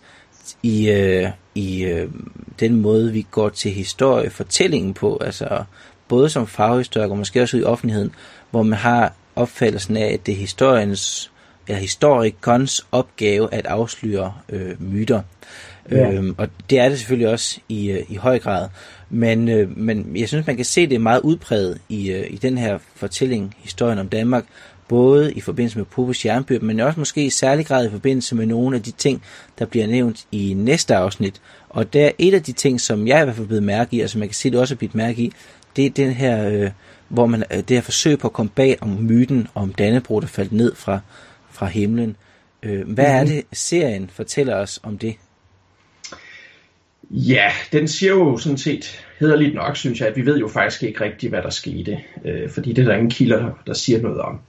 i, 0.64 0.90
øh, 0.90 1.30
i 1.56 1.84
øh, 1.84 2.10
den 2.60 2.82
måde, 2.82 3.12
vi 3.12 3.26
går 3.32 3.50
til 3.50 3.72
historiefortællingen 3.72 4.94
på, 4.94 5.18
altså 5.22 5.64
både 6.08 6.30
som 6.30 6.48
faghistoriker 6.48 7.12
og 7.12 7.18
måske 7.18 7.42
også 7.42 7.58
i 7.58 7.64
offentligheden, 7.64 8.12
hvor 8.52 8.64
man 8.64 8.80
har 8.80 9.14
opfattelsen 9.36 9.98
af, 9.98 10.14
at 10.14 10.26
det 10.26 10.32
er 10.32 10.38
historiens 10.38 11.32
eller 11.68 11.80
historikons 11.80 12.88
opgave 12.92 13.54
at 13.54 13.66
afsløre 13.66 14.34
øh, 14.50 14.82
myter. 14.82 15.22
Ja. 15.92 16.12
Øhm, 16.12 16.36
og 16.38 16.48
det 16.70 16.80
er 16.80 16.90
det 16.90 16.98
selvfølgelig 16.98 17.30
også 17.30 17.60
i, 17.70 17.92
øh, 17.92 18.04
i 18.10 18.16
høj 18.16 18.40
grad. 18.40 18.68
Men, 19.10 19.50
øh, 19.50 19.78
men 19.78 20.12
jeg 20.16 20.28
synes, 20.28 20.48
man 20.48 20.56
kan 20.56 20.66
se 20.66 20.88
det 20.88 21.02
meget 21.02 21.22
udpræget 21.22 21.82
i, 21.90 22.12
øh, 22.12 22.26
i 22.30 22.36
den 22.36 22.58
her 22.58 22.78
fortælling, 22.96 23.56
historien 23.60 24.00
om 24.00 24.08
Danmark, 24.10 24.46
både 24.88 25.34
i 25.34 25.42
forbindelse 25.42 25.78
med 25.78 25.86
Popes 25.86 26.26
jernbyrd, 26.26 26.62
men 26.62 26.80
også 26.80 27.00
måske 27.00 27.26
i 27.26 27.30
særlig 27.30 27.66
grad 27.66 27.88
i 27.88 27.92
forbindelse 27.92 28.36
med 28.36 28.46
nogle 28.46 28.76
af 28.76 28.84
de 28.84 28.92
ting, 28.92 29.24
der 29.60 29.66
bliver 29.66 29.88
nævnt 29.88 30.26
i 30.32 30.54
næste 30.54 30.96
afsnit. 30.96 31.42
Og 31.70 31.94
der 31.94 32.06
er 32.06 32.12
et 32.18 32.34
af 32.34 32.44
de 32.44 32.52
ting, 32.52 32.82
som 32.82 33.08
jeg 33.08 33.22
i 33.22 33.24
hvert 33.24 33.36
fald 33.36 33.48
blevet 33.48 33.64
mærke 33.64 33.98
i, 33.98 34.00
og 34.00 34.10
som 34.10 34.22
jeg 34.22 34.30
kan 34.30 34.36
se, 34.36 34.52
det 34.52 34.60
også 34.60 34.74
er 34.74 34.78
blevet 34.78 34.96
mærke 34.96 35.22
i, 35.22 35.32
det 35.76 35.86
er 35.86 35.90
den 35.90 36.12
her, 36.12 36.50
øh, 36.50 36.72
hvor 37.08 37.26
man, 37.26 37.44
øh, 37.52 37.58
det 37.58 37.70
her 37.70 37.82
forsøg 37.82 38.20
på 38.20 38.28
at 38.28 38.34
komme 38.34 38.50
bag 38.56 38.78
om 38.82 38.90
myten 38.90 39.48
om 39.56 39.74
Dannebro, 39.74 40.20
der 40.20 40.28
faldt 40.28 40.52
ned 40.52 40.76
fra, 40.76 41.00
fra 41.52 41.66
himlen. 41.66 42.16
Øh, 42.64 42.72
hvad 42.72 42.86
mm-hmm. 42.86 43.00
er 43.00 43.24
det, 43.24 43.44
serien 43.54 44.10
fortæller 44.14 44.56
os 44.56 44.80
om 44.84 44.98
det? 44.98 45.16
Ja, 47.10 47.52
den 47.72 47.88
siger 47.88 48.12
jo 48.12 48.38
sådan 48.38 48.58
set 48.58 49.06
hederligt 49.20 49.56
nok, 49.56 49.78
synes 49.78 50.00
jeg, 50.00 50.08
at 50.08 50.16
vi 50.16 50.26
ved 50.26 50.40
jo 50.40 50.48
faktisk 50.48 50.84
ikke 50.84 51.04
rigtigt, 51.04 51.32
hvad 51.32 51.42
der 51.42 51.50
skete, 51.50 52.00
øh, 52.26 52.50
fordi 52.50 52.74
det 52.74 52.82
er 52.82 52.86
der 52.86 52.96
ingen 52.96 53.10
kilder, 53.10 53.40
der, 53.40 53.52
der 53.68 53.74
siger 53.74 54.02
noget 54.02 54.20
om. 54.20 54.40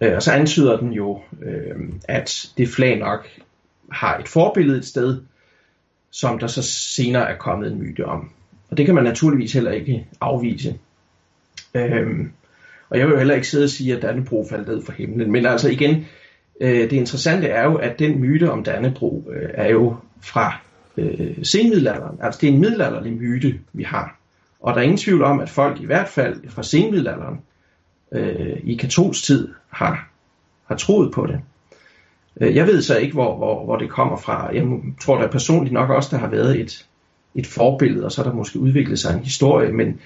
Øh, 0.00 0.14
og 0.16 0.22
så 0.22 0.32
antyder 0.32 0.76
den 0.76 0.92
jo, 0.92 1.20
øh, 1.42 1.76
at 2.08 2.46
det 2.58 2.68
flag 2.68 2.98
nok 2.98 3.28
har 3.92 4.18
et 4.18 4.28
forbillede 4.28 4.78
et 4.78 4.84
sted, 4.84 5.20
som 6.10 6.38
der 6.38 6.46
så 6.46 6.62
senere 6.62 7.30
er 7.30 7.36
kommet 7.36 7.72
en 7.72 7.78
myte 7.78 8.06
om. 8.06 8.30
Og 8.70 8.76
det 8.76 8.86
kan 8.86 8.94
man 8.94 9.04
naturligvis 9.04 9.52
heller 9.52 9.70
ikke 9.70 10.06
afvise. 10.20 10.78
Øhm, 11.74 12.32
og 12.88 12.98
jeg 12.98 13.06
vil 13.06 13.12
jo 13.12 13.18
heller 13.18 13.34
ikke 13.34 13.48
sidde 13.48 13.64
og 13.64 13.70
sige, 13.70 13.96
at 13.96 14.02
Dannebro 14.02 14.46
faldt 14.50 14.68
ned 14.68 14.82
fra 14.82 14.92
himlen. 14.92 15.32
Men 15.32 15.46
altså 15.46 15.68
igen, 15.68 16.06
øh, 16.60 16.80
det 16.80 16.92
interessante 16.92 17.46
er 17.46 17.64
jo, 17.64 17.74
at 17.74 17.98
den 17.98 18.20
myte 18.20 18.50
om 18.50 18.64
Dannebro 18.64 19.30
øh, 19.34 19.50
er 19.54 19.68
jo 19.68 19.96
fra 20.22 20.63
øh, 20.96 21.36
senmiddelalderen. 21.42 22.18
Altså 22.22 22.40
det 22.40 22.48
er 22.48 22.52
en 22.52 22.60
middelalderlig 22.60 23.12
myte, 23.12 23.60
vi 23.72 23.82
har. 23.82 24.18
Og 24.60 24.74
der 24.74 24.80
er 24.80 24.84
ingen 24.84 24.98
tvivl 24.98 25.22
om, 25.22 25.40
at 25.40 25.50
folk 25.50 25.80
i 25.80 25.86
hvert 25.86 26.08
fald 26.08 26.48
fra 26.48 26.62
senmiddelalderen 26.62 27.40
øh, 28.12 28.56
i 28.64 28.74
katolsk 28.74 29.24
tid 29.24 29.48
har, 29.68 30.08
har 30.66 30.76
troet 30.76 31.12
på 31.12 31.26
det. 31.26 31.40
Øh, 32.40 32.56
jeg 32.56 32.66
ved 32.66 32.82
så 32.82 32.96
ikke, 32.96 33.12
hvor, 33.12 33.36
hvor, 33.36 33.64
hvor 33.64 33.76
det 33.76 33.90
kommer 33.90 34.16
fra. 34.16 34.54
Jeg 34.54 34.64
tror 35.00 35.20
da 35.20 35.26
personligt 35.26 35.72
nok 35.72 35.90
også, 35.90 36.08
der 36.12 36.18
har 36.18 36.28
været 36.28 36.60
et, 36.60 36.86
et 37.34 37.46
forbillede, 37.46 38.04
og 38.04 38.12
så 38.12 38.22
er 38.22 38.26
der 38.26 38.34
måske 38.34 38.58
udviklet 38.58 38.98
sig 38.98 39.14
en 39.14 39.24
historie, 39.24 39.72
men 39.72 40.00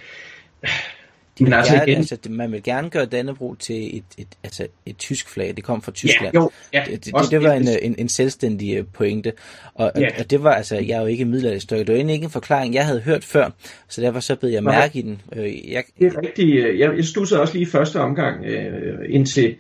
de 1.38 1.44
men 1.44 1.52
altså, 1.52 1.74
gerne, 1.74 1.86
igen... 1.86 1.98
altså, 1.98 2.16
man 2.30 2.52
vil 2.52 2.62
gerne 2.62 2.90
gøre 2.90 3.06
Dannebro 3.06 3.54
til 3.54 3.96
et, 3.96 4.04
et, 4.18 4.28
altså 4.44 4.66
et 4.86 4.96
tysk 4.96 5.28
flag. 5.28 5.56
Det 5.56 5.64
kom 5.64 5.82
fra 5.82 5.92
Tyskland. 5.92 6.34
Ja, 6.34 6.40
jo, 6.40 6.50
ja, 6.72 6.84
det, 6.86 7.04
det, 7.04 7.14
det, 7.14 7.30
det 7.30 7.42
var 7.42 7.52
en, 7.52 7.68
en, 7.82 7.94
en 7.98 8.08
selvstændig 8.08 8.76
øh, 8.76 8.84
pointe. 8.92 9.32
Og, 9.74 9.92
ja. 9.96 10.08
og 10.18 10.30
det 10.30 10.42
var, 10.42 10.54
altså, 10.54 10.76
jeg 10.76 10.96
er 10.96 11.00
jo 11.00 11.06
ikke 11.06 11.24
middelalderhistoriker. 11.24 11.84
Det 11.84 11.92
var 11.92 11.96
egentlig 11.96 12.14
ikke 12.14 12.24
en 12.24 12.30
forklaring, 12.30 12.74
jeg 12.74 12.86
havde 12.86 13.00
hørt 13.00 13.24
før, 13.24 13.50
så 13.88 14.00
derfor 14.00 14.20
så 14.20 14.36
bed 14.36 14.48
jeg 14.48 14.64
mærke 14.64 14.98
i 14.98 15.02
den. 15.02 15.20
Øh, 15.36 15.72
jeg, 15.72 15.84
det 15.98 16.06
er 16.06 16.22
rigtigt. 16.22 16.66
Øh, 16.66 16.78
jeg, 16.78 16.96
jeg 16.96 17.04
stussede 17.04 17.40
også 17.40 17.54
lige 17.54 17.62
i 17.62 17.70
første 17.70 18.00
omgang 18.00 18.44
øh, 18.44 18.98
indtil 19.08 19.56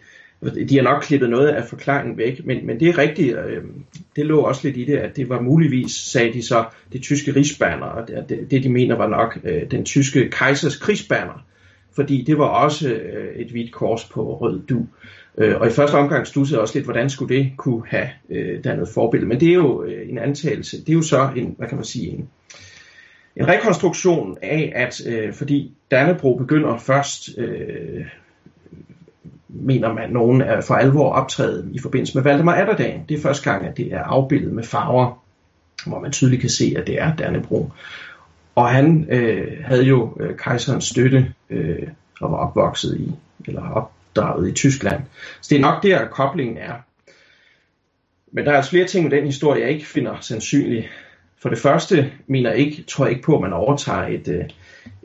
de 0.68 0.76
har 0.76 0.82
nok 0.82 1.02
klippet 1.02 1.30
noget 1.30 1.48
af 1.48 1.64
forklaringen 1.68 2.18
væk, 2.18 2.46
men, 2.46 2.66
men 2.66 2.80
det 2.80 2.88
er 2.88 2.98
rigtigt, 2.98 3.36
øh, 3.36 3.62
det 4.16 4.26
lå 4.26 4.40
også 4.40 4.60
lidt 4.64 4.76
i 4.76 4.84
det, 4.84 4.96
at 4.96 5.16
det 5.16 5.28
var 5.28 5.40
muligvis, 5.40 5.92
sagde 5.92 6.32
de 6.32 6.42
så, 6.42 6.64
det 6.92 7.02
tyske 7.02 7.34
rigsbanner, 7.34 7.86
og 7.86 8.08
det, 8.28 8.50
det 8.50 8.62
de 8.62 8.68
mener 8.68 8.96
var 8.96 9.08
nok 9.08 9.38
øh, 9.44 9.70
den 9.70 9.84
tyske 9.84 10.30
kejsers 10.30 10.76
krigsbanner, 10.76 11.44
fordi 11.98 12.24
det 12.26 12.38
var 12.38 12.44
også 12.44 12.88
øh, 12.88 13.36
et 13.36 13.50
hvidt 13.50 13.72
kors 13.72 14.04
på 14.04 14.36
rød 14.36 14.60
du. 14.62 14.86
Øh, 15.38 15.60
og 15.60 15.66
i 15.66 15.70
første 15.70 15.94
omgang 15.94 16.26
stussede 16.26 16.56
jeg 16.56 16.62
også 16.62 16.78
lidt, 16.78 16.86
hvordan 16.86 17.10
skulle 17.10 17.36
det 17.36 17.52
kunne 17.56 17.82
have 17.86 18.08
øh, 18.30 18.64
dannet 18.64 18.88
forbillede. 18.88 19.28
Men 19.28 19.40
det 19.40 19.48
er 19.48 19.54
jo 19.54 19.82
øh, 19.82 20.10
en 20.10 20.18
antagelse. 20.18 20.80
Det 20.80 20.88
er 20.88 20.92
jo 20.92 21.02
så 21.02 21.30
en, 21.36 21.54
hvad 21.58 21.68
kan 21.68 21.76
man 21.76 21.84
sige, 21.84 22.08
en, 22.08 22.28
en 23.36 23.48
rekonstruktion 23.48 24.38
af, 24.42 24.72
at 24.74 25.06
øh, 25.06 25.32
fordi 25.32 25.72
Dannebro 25.90 26.36
begynder 26.36 26.78
først, 26.78 27.38
øh, 27.38 28.04
mener 29.48 29.92
man, 29.92 30.10
nogen 30.10 30.40
er 30.40 30.60
for 30.60 30.74
alvor 30.74 31.12
optræde 31.12 31.70
i 31.72 31.78
forbindelse 31.78 32.16
med 32.16 32.22
Valdemar 32.22 32.54
Atterdagen. 32.54 33.00
Det 33.08 33.16
er 33.16 33.22
første 33.22 33.50
gang, 33.50 33.66
at 33.66 33.76
det 33.76 33.92
er 33.92 34.02
afbildet 34.02 34.52
med 34.52 34.64
farver, 34.64 35.24
hvor 35.86 36.00
man 36.00 36.12
tydeligt 36.12 36.40
kan 36.40 36.50
se, 36.50 36.74
at 36.76 36.86
det 36.86 37.02
er 37.02 37.16
Dannebro. 37.16 37.70
Og 38.58 38.68
han 38.68 39.06
øh, 39.10 39.64
havde 39.64 39.84
jo 39.84 40.16
øh, 40.20 40.36
kejserens 40.36 40.84
støtte 40.84 41.32
øh, 41.50 41.88
og 42.20 42.32
var 42.32 42.36
opvokset 42.36 43.00
i, 43.00 43.14
eller 43.46 43.70
opdraget 43.70 44.48
i 44.48 44.52
Tyskland. 44.52 45.02
Så 45.40 45.46
det 45.50 45.56
er 45.56 45.60
nok 45.60 45.82
der, 45.82 46.08
koblingen 46.08 46.56
er. 46.56 46.74
Men 48.32 48.44
der 48.44 48.52
er 48.52 48.56
altså 48.56 48.70
flere 48.70 48.86
ting 48.86 49.08
med 49.08 49.16
den 49.16 49.26
historie, 49.26 49.62
jeg 49.62 49.70
ikke 49.70 49.86
finder 49.86 50.16
sandsynlig. 50.20 50.88
For 51.42 51.48
det 51.48 51.58
første 51.58 52.12
mener 52.26 52.50
jeg 52.50 52.58
ikke, 52.58 52.82
tror 52.82 53.04
jeg 53.04 53.12
ikke 53.12 53.24
på, 53.24 53.34
at 53.34 53.40
man 53.40 53.52
overtager 53.52 54.06
et 54.06 54.28
øh, 54.28 54.44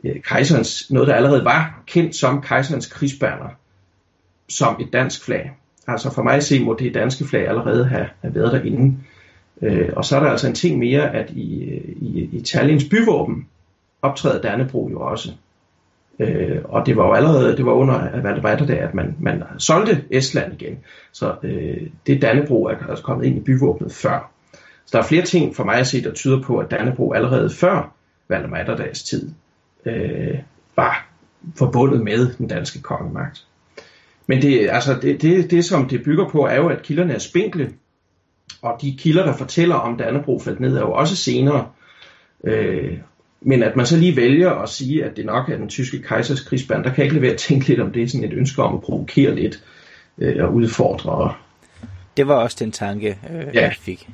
øh, 0.04 0.22
kejserens, 0.22 0.90
noget 0.90 1.08
der 1.08 1.14
allerede 1.14 1.44
var 1.44 1.82
kendt 1.86 2.16
som 2.16 2.42
kejserens 2.42 2.86
krigsbanner, 2.86 3.48
som 4.48 4.76
et 4.80 4.92
dansk 4.92 5.24
flag. 5.24 5.52
Altså 5.86 6.14
for 6.14 6.22
mig 6.22 6.34
at 6.34 6.44
se, 6.44 6.64
må 6.64 6.76
det 6.78 6.94
danske 6.94 7.24
flag 7.24 7.48
allerede 7.48 7.84
have, 7.84 8.08
have 8.20 8.34
været 8.34 8.52
derinde. 8.52 8.96
Øh, 9.62 9.90
og 9.96 10.04
så 10.04 10.16
er 10.16 10.20
der 10.20 10.30
altså 10.30 10.46
en 10.48 10.54
ting 10.54 10.78
mere, 10.78 11.14
at 11.14 11.30
i, 11.30 11.64
øh, 11.64 11.96
i, 11.96 12.28
i 12.32 12.40
Tallinns 12.40 12.84
byvåben 12.84 13.46
optræder 14.02 14.40
Dannebro 14.40 14.88
jo 14.88 15.00
også. 15.00 15.32
Øh, 16.18 16.58
og 16.64 16.86
det 16.86 16.96
var 16.96 17.06
jo 17.06 17.12
allerede, 17.12 17.56
det 17.56 17.66
var 17.66 17.72
under, 17.72 18.20
hvad 18.40 18.56
der, 18.56 18.88
at 18.88 18.94
man, 18.94 19.16
man 19.20 19.42
solgte 19.58 20.04
Estland 20.10 20.52
igen. 20.52 20.78
Så 21.12 21.34
øh, 21.42 21.76
det 22.06 22.22
Dannebro 22.22 22.64
er 22.64 22.76
altså 22.88 23.04
kommet 23.04 23.26
ind 23.26 23.36
i 23.36 23.40
byvåbnet 23.40 23.92
før. 23.92 24.30
Så 24.86 24.90
der 24.92 24.98
er 24.98 25.06
flere 25.06 25.24
ting 25.24 25.56
for 25.56 25.64
mig 25.64 25.74
at 25.74 25.86
se, 25.86 26.02
der 26.02 26.12
tyder 26.12 26.42
på, 26.42 26.58
at 26.58 26.70
Dannebro 26.70 27.12
allerede 27.12 27.50
før 27.50 27.92
Valdemar 28.28 28.76
tid 28.92 29.30
øh, 29.84 30.38
var 30.76 31.08
forbundet 31.56 32.00
med 32.00 32.34
den 32.38 32.48
danske 32.48 32.82
kongemagt. 32.82 33.46
Men 34.26 34.42
det, 34.42 34.70
altså 34.70 34.94
det, 35.02 35.22
det, 35.22 35.50
det, 35.50 35.64
som 35.64 35.88
det 35.88 36.04
bygger 36.04 36.28
på, 36.28 36.46
er 36.46 36.56
jo, 36.56 36.68
at 36.68 36.82
kilderne 36.82 37.14
er 37.14 37.18
spinkle, 37.18 37.72
og 38.64 38.82
de 38.82 38.96
kilder, 38.98 39.26
der 39.26 39.32
fortæller 39.32 39.74
om 39.74 39.96
Dannebro 39.96 40.38
faldt 40.38 40.60
ned, 40.60 40.76
er 40.76 40.80
jo 40.80 40.92
også 40.92 41.16
senere. 41.16 41.68
Øh, 42.44 42.98
men 43.40 43.62
at 43.62 43.76
man 43.76 43.86
så 43.86 43.96
lige 43.96 44.16
vælger 44.16 44.50
at 44.50 44.68
sige, 44.68 45.04
at 45.04 45.16
det 45.16 45.26
nok 45.26 45.48
er 45.48 45.56
den 45.56 45.68
tyske 45.68 46.02
kejsers 46.02 46.40
krigsband, 46.40 46.84
der 46.84 46.90
kan 46.90 46.98
jeg 46.98 47.04
ikke 47.04 47.14
lade 47.14 47.22
være 47.22 47.32
at 47.32 47.38
tænke 47.38 47.68
lidt 47.68 47.80
om 47.80 47.92
det, 47.92 48.10
sådan 48.10 48.24
et 48.24 48.32
ønske 48.32 48.62
om 48.62 48.74
at 48.74 48.80
provokere 48.80 49.34
lidt 49.34 49.64
øh, 50.18 50.44
og 50.44 50.54
udfordre. 50.54 51.34
Det 52.16 52.28
var 52.28 52.34
også 52.34 52.56
den 52.60 52.72
tanke, 52.72 53.18
øh, 53.30 53.54
ja. 53.54 53.62
jeg 53.62 53.74
fik. 53.80 54.08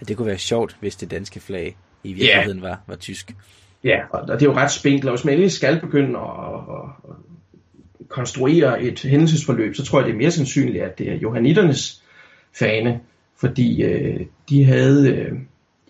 At 0.00 0.08
det 0.08 0.16
kunne 0.16 0.26
være 0.26 0.38
sjovt, 0.38 0.76
hvis 0.80 0.96
det 0.96 1.10
danske 1.10 1.40
flag 1.40 1.76
i 2.04 2.12
virkeligheden 2.12 2.58
ja. 2.58 2.68
var, 2.68 2.80
var 2.86 2.96
tysk. 2.96 3.34
Ja, 3.84 3.98
og 4.10 4.28
det 4.28 4.46
er 4.46 4.50
jo 4.50 4.56
ret 4.56 4.70
spinkelt, 4.70 5.04
og 5.04 5.16
hvis 5.16 5.24
man 5.24 5.34
endelig 5.34 5.52
skal 5.52 5.80
begynde 5.80 6.18
at, 6.18 6.54
at, 7.10 7.14
konstruere 8.08 8.82
et 8.82 9.02
hændelsesforløb, 9.02 9.74
så 9.74 9.84
tror 9.84 9.98
jeg, 9.98 10.06
det 10.06 10.12
er 10.12 10.18
mere 10.18 10.30
sandsynligt, 10.30 10.84
at 10.84 10.98
det 10.98 11.10
er 11.10 11.14
johanniternes 11.14 12.02
fane, 12.58 13.00
fordi 13.40 13.82
øh, 13.82 14.20
de 14.48 14.64
havde... 14.64 15.12
Øh, 15.12 15.32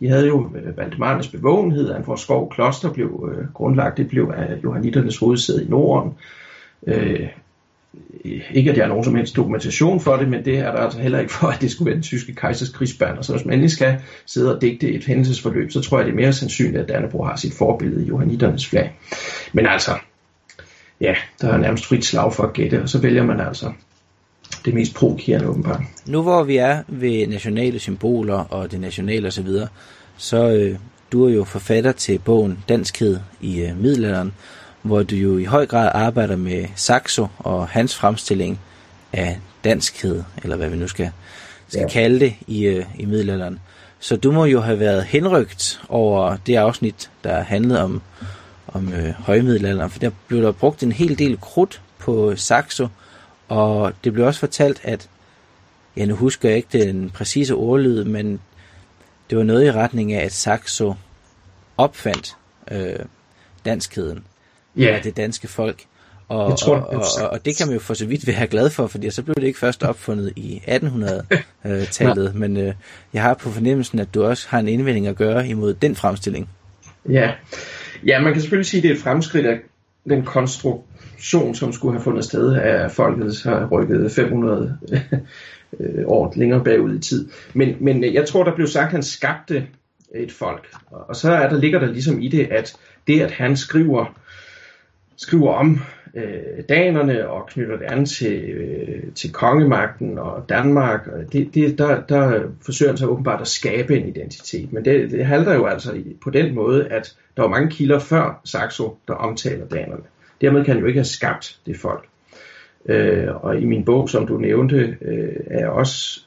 de 0.00 0.08
havde 0.08 0.26
jo 0.26 0.50
øh, 0.56 0.76
Valdemarnes 0.76 1.28
bevågenhed, 1.28 1.94
skov 2.16 2.50
Kloster 2.50 2.92
blev 2.92 3.30
øh, 3.32 3.52
grundlagt, 3.54 3.96
det 3.96 4.08
blev 4.08 4.32
af 4.36 4.56
johanniternes 4.64 5.18
hovedsæde 5.18 5.64
i 5.64 5.68
Norden. 5.68 6.12
Øh, 6.86 7.28
ikke 8.50 8.70
at 8.70 8.76
jeg 8.76 8.84
har 8.84 8.88
nogen 8.88 9.04
som 9.04 9.14
helst 9.14 9.36
dokumentation 9.36 10.00
for 10.00 10.16
det, 10.16 10.28
men 10.28 10.44
det 10.44 10.58
er 10.58 10.72
der 10.72 10.78
altså 10.78 10.98
heller 10.98 11.18
ikke 11.18 11.32
for, 11.32 11.46
at 11.46 11.60
det 11.60 11.70
skulle 11.70 11.86
være 11.86 11.94
den 11.94 12.02
tyske 12.02 12.34
kejsers 12.34 12.68
krigsband. 12.68 13.22
Så 13.22 13.32
hvis 13.32 13.44
man 13.44 13.54
endelig 13.54 13.70
skal 13.70 14.00
sidde 14.26 14.56
og 14.56 14.62
digte 14.62 14.92
et 14.92 15.04
hændelsesforløb, 15.04 15.70
så 15.70 15.80
tror 15.80 15.98
jeg, 15.98 16.06
det 16.06 16.12
er 16.12 16.16
mere 16.16 16.32
sandsynligt, 16.32 16.82
at 16.82 16.88
Dannebro 16.88 17.24
har 17.24 17.36
sit 17.36 17.54
forbillede 17.54 18.04
i 18.04 18.08
johanniternes 18.08 18.68
flag. 18.68 18.92
Men 19.52 19.66
altså, 19.66 19.98
ja, 21.00 21.14
der 21.40 21.52
er 21.52 21.58
nærmest 21.58 21.86
frit 21.86 22.04
slag 22.04 22.32
for 22.32 22.42
at 22.42 22.52
gætte, 22.52 22.82
og 22.82 22.88
så 22.88 23.00
vælger 23.00 23.24
man 23.24 23.40
altså 23.40 23.72
det 24.64 24.74
mest 24.74 24.94
provokerende 24.94 25.48
åbenbart. 25.48 25.80
Nu 26.06 26.22
hvor 26.22 26.42
vi 26.42 26.56
er 26.56 26.82
ved 26.88 27.26
nationale 27.26 27.78
symboler 27.78 28.38
og 28.38 28.70
det 28.70 28.80
nationale 28.80 29.28
osv., 29.28 29.46
så, 29.46 29.66
så 30.16 30.48
øh, 30.50 30.78
du 31.12 31.24
er 31.24 31.30
jo 31.30 31.44
forfatter 31.44 31.92
til 31.92 32.18
bogen 32.18 32.64
Danskhed 32.68 33.18
i 33.40 33.60
øh, 33.60 33.80
middelalderen, 33.80 34.32
hvor 34.82 35.02
du 35.02 35.16
jo 35.16 35.38
i 35.38 35.44
høj 35.44 35.66
grad 35.66 35.90
arbejder 35.94 36.36
med 36.36 36.66
Saxo 36.74 37.26
og 37.38 37.68
hans 37.68 37.96
fremstilling 37.96 38.60
af 39.12 39.38
danskhed, 39.64 40.22
eller 40.42 40.56
hvad 40.56 40.68
vi 40.68 40.76
nu 40.76 40.88
skal, 40.88 41.10
skal 41.68 41.80
ja. 41.80 41.88
kalde 41.88 42.20
det 42.20 42.34
i, 42.46 42.64
øh, 42.64 42.84
i 42.98 43.04
middelalderen. 43.04 43.58
Så 44.00 44.16
du 44.16 44.32
må 44.32 44.44
jo 44.44 44.60
have 44.60 44.80
været 44.80 45.04
henrygt 45.04 45.80
over 45.88 46.36
det 46.46 46.56
afsnit, 46.56 47.10
der 47.24 47.40
handlede 47.40 47.82
om, 47.82 48.02
om 48.68 48.92
øh, 48.92 49.10
højmiddelalderen, 49.18 49.90
for 49.90 49.98
der 49.98 50.10
blev 50.26 50.42
der 50.42 50.52
brugt 50.52 50.82
en 50.82 50.92
hel 50.92 51.18
del 51.18 51.40
krudt 51.40 51.80
på 51.98 52.36
Saxo, 52.36 52.88
og 53.48 53.92
det 54.04 54.12
blev 54.12 54.26
også 54.26 54.40
fortalt, 54.40 54.80
at, 54.84 55.08
ja 55.96 56.04
nu 56.04 56.14
husker 56.14 56.48
jeg 56.48 56.56
ikke 56.56 56.84
den 56.84 57.10
præcise 57.10 57.54
ordlyd, 57.54 58.04
men 58.04 58.40
det 59.30 59.38
var 59.38 59.44
noget 59.44 59.66
i 59.66 59.72
retning 59.72 60.12
af, 60.12 60.24
at 60.24 60.32
Saxo 60.32 60.94
opfandt 61.76 62.36
øh, 62.70 62.98
danskheden 63.64 64.24
ja. 64.76 64.96
af 64.96 65.02
det 65.02 65.16
danske 65.16 65.48
folk. 65.48 65.84
Og, 66.28 66.50
jeg 66.50 66.58
tror, 66.58 66.76
og, 66.76 66.96
og, 66.96 67.04
og, 67.22 67.30
og 67.30 67.44
det 67.44 67.56
kan 67.56 67.66
man 67.66 67.74
jo 67.74 67.80
for 67.80 67.94
så 67.94 68.06
vidt 68.06 68.26
være 68.26 68.46
glad 68.46 68.70
for, 68.70 68.86
fordi 68.86 69.10
så 69.10 69.22
blev 69.22 69.34
det 69.34 69.42
ikke 69.42 69.58
først 69.58 69.82
opfundet 69.82 70.32
i 70.36 70.62
1800-tallet, 70.66 72.34
men 72.42 72.56
øh, 72.56 72.74
jeg 73.12 73.22
har 73.22 73.34
på 73.34 73.50
fornemmelsen, 73.50 73.98
at 73.98 74.14
du 74.14 74.24
også 74.24 74.48
har 74.48 74.58
en 74.58 74.68
indvending 74.68 75.06
at 75.06 75.16
gøre 75.16 75.48
imod 75.48 75.74
den 75.74 75.96
fremstilling. 75.96 76.48
Ja, 77.08 77.32
ja 78.06 78.20
man 78.20 78.32
kan 78.32 78.42
selvfølgelig 78.42 78.66
sige, 78.66 78.78
at 78.78 78.82
det 78.82 78.90
er 78.90 78.94
et 78.94 79.00
fremskridt 79.00 79.46
af 79.46 79.58
den 80.10 80.24
konstruktion, 80.24 81.54
som 81.54 81.72
skulle 81.72 81.94
have 81.94 82.02
fundet 82.02 82.24
sted 82.24 82.54
af 82.54 82.90
folket, 82.90 83.42
har 83.44 83.66
rykket 83.66 84.12
500 84.12 84.78
øh, 85.80 86.04
år 86.06 86.32
længere 86.36 86.64
bagud 86.64 86.94
i 86.94 86.98
tid. 86.98 87.28
Men, 87.54 87.76
men 87.80 88.14
jeg 88.14 88.28
tror, 88.28 88.44
der 88.44 88.54
blev 88.54 88.66
sagt, 88.66 88.86
at 88.86 88.92
han 88.92 89.02
skabte 89.02 89.66
et 90.14 90.32
folk. 90.32 90.66
Og 90.90 91.16
så 91.16 91.32
er 91.32 91.48
der, 91.48 91.58
ligger 91.58 91.78
der 91.78 91.86
ligesom 91.86 92.20
i 92.20 92.28
det, 92.28 92.48
at 92.50 92.76
det, 93.06 93.20
at 93.20 93.30
han 93.30 93.56
skriver 93.56 94.14
skriver 95.18 95.52
om 95.52 95.80
øh, 96.14 96.64
danerne 96.68 97.28
og 97.28 97.46
knytter 97.46 97.76
det 97.76 97.84
an 97.84 98.06
til, 98.06 98.42
øh, 98.50 99.12
til 99.14 99.32
kongemagten 99.32 100.18
og 100.18 100.48
Danmark. 100.48 101.06
Og 101.06 101.32
det, 101.32 101.54
det, 101.54 101.78
der, 101.78 102.00
der 102.00 102.42
forsøger 102.62 102.92
han 102.92 102.98
så 102.98 103.06
åbenbart 103.06 103.40
at 103.40 103.48
skabe 103.48 103.96
en 103.96 104.08
identitet. 104.08 104.72
Men 104.72 104.84
det, 104.84 105.10
det 105.10 105.26
halter 105.26 105.54
jo 105.54 105.66
altså 105.66 106.02
på 106.22 106.30
den 106.30 106.54
måde, 106.54 106.88
at 106.88 107.16
der 107.36 107.42
var 107.42 107.48
mange 107.48 107.70
kilder 107.70 107.98
før 107.98 108.40
Saxo, 108.44 108.96
der 109.08 109.14
omtaler 109.14 109.66
danerne. 109.66 110.02
Dermed 110.40 110.64
kan 110.64 110.74
han 110.74 110.80
jo 110.80 110.86
ikke 110.86 110.98
have 110.98 111.04
skabt 111.04 111.58
det 111.66 111.76
folk. 111.76 112.08
Øh, 112.86 113.44
og 113.44 113.60
i 113.60 113.64
min 113.64 113.84
bog, 113.84 114.08
som 114.08 114.26
du 114.26 114.38
nævnte, 114.38 114.96
øh, 115.00 115.36
er 115.46 115.58
jeg 115.58 115.68
også, 115.68 116.20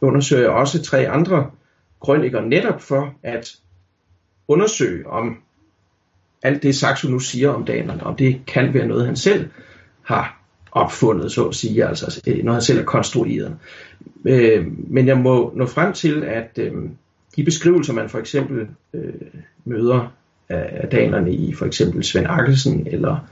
undersøger 0.00 0.42
jeg 0.42 0.50
også 0.50 0.82
tre 0.82 1.08
andre 1.08 1.50
krøniker 2.00 2.40
netop 2.40 2.80
for 2.80 3.14
at 3.22 3.56
undersøge, 4.48 5.06
om 5.06 5.42
alt 6.42 6.62
det 6.62 6.76
Saxo 6.76 7.08
nu 7.08 7.18
siger 7.18 7.50
om 7.50 7.64
danerne, 7.64 8.02
om 8.02 8.16
det 8.16 8.40
kan 8.46 8.74
være 8.74 8.86
noget, 8.86 9.06
han 9.06 9.16
selv 9.16 9.48
har 10.02 10.40
opfundet, 10.72 11.32
så 11.32 11.44
at 11.44 11.54
sige, 11.54 11.84
altså, 11.84 12.04
altså 12.04 12.20
øh, 12.26 12.36
noget 12.36 12.54
han 12.54 12.62
selv 12.62 12.78
har 12.78 12.84
konstrueret. 12.84 13.56
Øh, 14.24 14.66
men 14.88 15.06
jeg 15.06 15.18
må 15.18 15.52
nå 15.56 15.66
frem 15.66 15.92
til, 15.92 16.24
at 16.24 16.58
øh, 16.58 16.72
de 17.36 17.44
beskrivelser, 17.44 17.92
man 17.92 18.08
for 18.08 18.18
eksempel 18.18 18.66
øh, 18.94 19.12
møder 19.64 20.12
af 20.48 20.88
danerne 20.88 21.32
i 21.32 21.54
for 21.54 21.66
eksempel 21.66 22.04
Svend 22.04 22.26
Akkelsen 22.28 22.86
eller, 22.90 23.28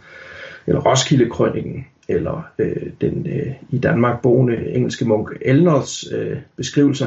eller 0.66 0.80
Roskilde-krønningen, 0.80 1.86
eller 2.08 2.48
øh, 2.58 2.90
den 3.00 3.26
øh, 3.26 3.52
i 3.70 3.78
Danmark 3.78 4.22
boende 4.22 4.70
engelske 4.70 5.04
munk 5.04 5.30
Elnors 5.40 6.04
øh, 6.12 6.36
beskrivelser, 6.56 7.06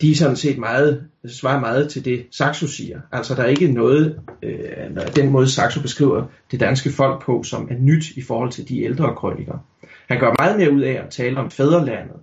de 0.00 0.10
er 0.10 0.14
sådan 0.14 0.36
set 0.36 0.58
meget, 0.58 1.04
svarer 1.26 1.60
meget 1.60 1.90
til 1.90 2.04
det 2.04 2.26
Saxo 2.30 2.66
siger. 2.66 3.00
Altså 3.12 3.34
der 3.34 3.42
er 3.42 3.46
ikke 3.48 3.72
noget, 3.72 4.20
øh, 4.42 5.16
den 5.16 5.30
måde 5.30 5.50
Saxo 5.50 5.82
beskriver 5.82 6.26
det 6.50 6.60
danske 6.60 6.90
folk 6.90 7.22
på, 7.22 7.42
som 7.42 7.68
er 7.70 7.78
nyt 7.78 8.10
i 8.10 8.22
forhold 8.22 8.50
til 8.50 8.68
de 8.68 8.82
ældre 8.82 9.14
krønikere. 9.16 9.60
Han 10.08 10.20
gør 10.20 10.34
meget 10.38 10.58
mere 10.58 10.72
ud 10.72 10.80
af 10.80 10.92
at 10.92 11.10
tale 11.10 11.36
om 11.36 11.50
fædrelandet, 11.50 12.16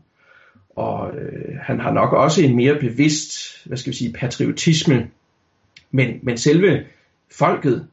og 0.75 1.11
øh, 1.15 1.55
han 1.61 1.79
har 1.79 1.91
nok 1.91 2.13
også 2.13 2.43
en 2.43 2.55
mere 2.55 2.79
bevidst, 2.79 3.33
hvad 3.65 3.77
skal 3.77 3.91
vi 3.91 3.97
sige, 3.97 4.13
patriotisme, 4.13 5.07
men, 5.91 6.19
men 6.23 6.37
selve 6.37 6.83
folket 7.31 7.87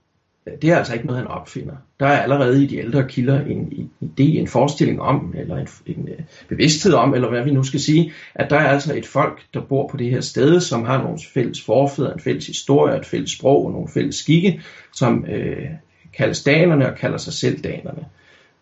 det 0.63 0.71
er 0.71 0.77
altså 0.77 0.95
ikke 0.95 1.07
noget, 1.07 1.23
han 1.23 1.31
opfinder. 1.31 1.75
Der 2.01 2.07
er 2.07 2.23
allerede 2.23 2.65
i 2.65 2.67
de 2.67 2.79
ældre 2.79 3.09
kilder 3.09 3.41
en 3.41 3.91
idé, 4.03 4.23
en 4.23 4.49
forestilling 4.49 5.01
om, 5.01 5.35
eller 5.39 5.57
en, 5.57 5.69
en 5.87 6.09
øh, 6.09 6.19
bevidsthed 6.49 6.93
om, 6.93 7.15
eller 7.15 7.29
hvad 7.29 7.45
vi 7.45 7.51
nu 7.51 7.63
skal 7.63 7.81
sige, 7.81 8.13
at 8.35 8.51
der 8.51 8.57
er 8.57 8.69
altså 8.69 8.97
et 8.97 9.07
folk, 9.07 9.43
der 9.55 9.61
bor 9.61 9.89
på 9.89 9.97
det 9.97 10.11
her 10.11 10.21
sted, 10.21 10.61
som 10.61 10.85
har 10.85 11.03
nogle 11.03 11.19
fælles 11.35 11.63
forfædre, 11.63 12.13
en 12.13 12.21
fælles 12.21 12.47
historie, 12.47 12.97
et 12.97 13.07
fælles 13.07 13.31
sprog 13.31 13.67
og 13.67 13.73
nogle 13.73 13.89
fælles 13.89 14.17
skikke, 14.17 14.63
som 14.95 15.25
øh, 15.29 15.67
kaldes 16.13 16.45
danerne 16.45 16.91
og 16.91 16.99
kalder 16.99 17.19
sig 17.19 17.33
selv 17.33 17.61
danerne. 17.61 18.05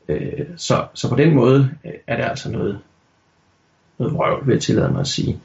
Øh, 0.09 0.47
så, 0.57 0.85
så 0.95 1.09
på 1.09 1.17
den 1.17 1.35
måde 1.35 1.71
øh, 1.85 1.93
er 2.07 2.17
det 2.17 2.25
altså 2.25 2.51
noget, 2.51 2.79
noget 3.99 4.19
røv, 4.19 4.47
vil 4.47 4.53
jeg 4.53 4.63
tillade 4.63 4.93
mig 4.93 5.01
at 5.01 5.07
sige. 5.07 5.41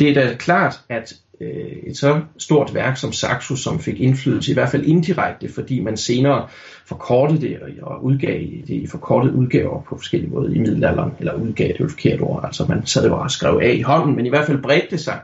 Det 0.00 0.10
er 0.10 0.14
da 0.14 0.34
klart, 0.34 0.80
at 0.88 1.14
øh, 1.42 1.72
et 1.86 1.96
så 1.96 2.20
stort 2.38 2.74
værk 2.74 2.96
som 2.96 3.12
Saxo, 3.12 3.56
som 3.56 3.80
fik 3.80 4.00
indflydelse, 4.00 4.50
i 4.50 4.54
hvert 4.54 4.68
fald 4.68 4.84
indirekte, 4.84 5.52
fordi 5.52 5.80
man 5.80 5.96
senere 5.96 6.48
forkortede 6.86 7.40
det 7.40 7.58
og 7.82 8.04
udgav 8.04 8.40
det 8.40 8.70
i 8.74 8.86
forkortede 8.86 9.34
udgaver 9.34 9.82
på 9.82 9.96
forskellige 9.96 10.30
måder 10.30 10.54
i 10.54 10.58
middelalderen, 10.58 11.12
eller 11.18 11.34
udgav 11.34 11.68
det 11.68 11.80
jo 11.80 11.84
et 11.84 11.90
forkert 11.90 12.20
ord, 12.20 12.44
altså 12.44 12.66
man 12.68 12.86
sad 12.86 13.06
jo 13.06 13.16
og 13.18 13.30
skrev 13.30 13.60
af 13.62 13.74
i 13.74 13.80
hånden, 13.80 14.16
men 14.16 14.26
i 14.26 14.28
hvert 14.28 14.46
fald 14.46 14.62
bredte 14.62 14.86
det 14.90 15.00
sig 15.00 15.18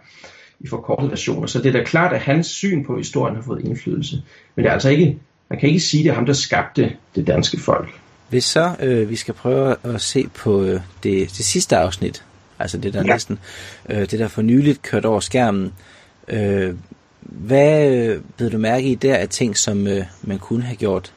i 0.60 0.68
forkortede 0.68 1.10
versioner. 1.10 1.46
Så 1.46 1.58
det 1.58 1.68
er 1.68 1.72
da 1.72 1.84
klart, 1.84 2.12
at 2.12 2.20
hans 2.20 2.46
syn 2.46 2.84
på 2.84 2.96
historien 2.96 3.36
har 3.36 3.42
fået 3.42 3.64
indflydelse. 3.64 4.22
Men 4.54 4.64
det 4.64 4.68
er 4.68 4.72
altså 4.72 4.88
ikke, 4.88 5.18
man 5.50 5.58
kan 5.58 5.68
ikke 5.68 5.80
sige, 5.80 6.00
at 6.00 6.04
det 6.04 6.10
er 6.10 6.14
ham, 6.14 6.26
der 6.26 6.32
skabte 6.32 6.92
det 7.14 7.26
danske 7.26 7.60
folk. 7.60 7.88
Hvis 8.28 8.44
så 8.44 8.74
øh, 8.80 9.10
vi 9.10 9.16
skal 9.16 9.34
prøve 9.34 9.76
at 9.82 10.00
se 10.00 10.28
på 10.34 10.62
øh, 10.62 10.80
det, 11.02 11.28
det 11.28 11.44
sidste 11.44 11.76
afsnit, 11.76 12.24
altså 12.58 12.78
det 12.78 12.92
der 12.92 13.02
ja. 13.06 13.12
næsten, 13.12 13.38
øh, 13.88 14.00
det 14.00 14.18
der 14.18 14.28
for 14.28 14.42
nyligt 14.42 14.82
kørt 14.82 15.04
over 15.04 15.20
skærmen, 15.20 15.72
Øh, 16.30 16.74
hvad 17.20 17.96
øh, 18.40 18.52
du 18.52 18.58
mærke 18.58 18.86
i 18.88 18.94
der 18.94 19.16
af 19.16 19.28
ting, 19.28 19.56
som 19.56 19.86
øh, 19.86 20.04
man 20.22 20.38
kunne 20.38 20.62
have 20.62 20.76
gjort 20.76 21.12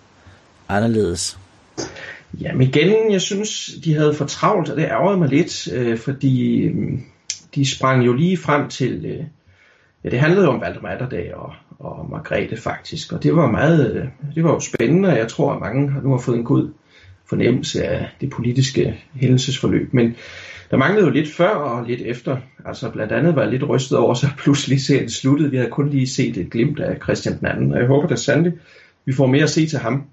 anderledes? 0.69 1.37
Jamen 2.41 2.67
igen, 2.67 3.11
jeg 3.11 3.21
synes, 3.21 3.69
de 3.83 3.93
havde 3.93 4.13
for 4.13 4.25
travlt, 4.25 4.69
og 4.69 4.77
det 4.77 4.83
ærgerede 4.83 5.17
mig 5.17 5.29
lidt, 5.29 5.73
øh, 5.73 5.97
fordi 5.97 6.61
øh, 6.61 6.99
de 7.55 7.75
sprang 7.75 8.05
jo 8.05 8.13
lige 8.13 8.37
frem 8.37 8.69
til, 8.69 9.05
øh, 9.05 9.25
ja 10.03 10.09
det 10.09 10.19
handlede 10.19 10.45
jo 10.45 10.51
om 10.51 10.61
Valdemar 10.61 10.89
Atterdag 10.89 11.35
og, 11.35 11.53
og 11.79 12.09
Margrethe 12.09 12.57
faktisk, 12.57 13.13
og 13.13 13.23
det 13.23 13.35
var 13.35 13.51
meget, 13.51 13.95
øh, 13.95 14.05
det 14.35 14.43
var 14.43 14.51
jo 14.51 14.59
spændende, 14.59 15.09
og 15.09 15.17
jeg 15.17 15.27
tror, 15.27 15.53
at 15.53 15.59
mange 15.59 15.93
nu 16.03 16.11
har 16.11 16.17
fået 16.17 16.37
en 16.37 16.43
god 16.43 16.69
fornemmelse 17.25 17.83
af 17.83 18.07
det 18.21 18.29
politiske 18.29 18.99
hændelsesforløb, 19.15 19.93
men 19.93 20.15
der 20.71 20.77
manglede 20.77 21.05
jo 21.05 21.11
lidt 21.11 21.33
før 21.33 21.49
og 21.49 21.85
lidt 21.87 22.01
efter. 22.01 22.37
Altså 22.65 22.89
blandt 22.89 23.11
andet 23.13 23.35
var 23.35 23.41
jeg 23.41 23.51
lidt 23.51 23.69
rystet 23.69 23.97
over, 23.97 24.13
så 24.13 24.27
pludselig 24.37 24.81
serien 24.81 25.09
sluttede. 25.09 25.51
Vi 25.51 25.57
havde 25.57 25.69
kun 25.69 25.89
lige 25.89 26.07
set 26.07 26.37
et 26.37 26.49
glimt 26.49 26.79
af 26.79 26.97
Christian 27.03 27.39
den 27.39 27.47
anden, 27.47 27.73
og 27.73 27.79
jeg 27.79 27.87
håber 27.87 28.07
da 28.07 28.15
sandelig, 28.15 28.53
vi 29.05 29.13
får 29.13 29.27
mere 29.27 29.43
at 29.43 29.49
se 29.49 29.67
til 29.67 29.79
ham. 29.79 30.03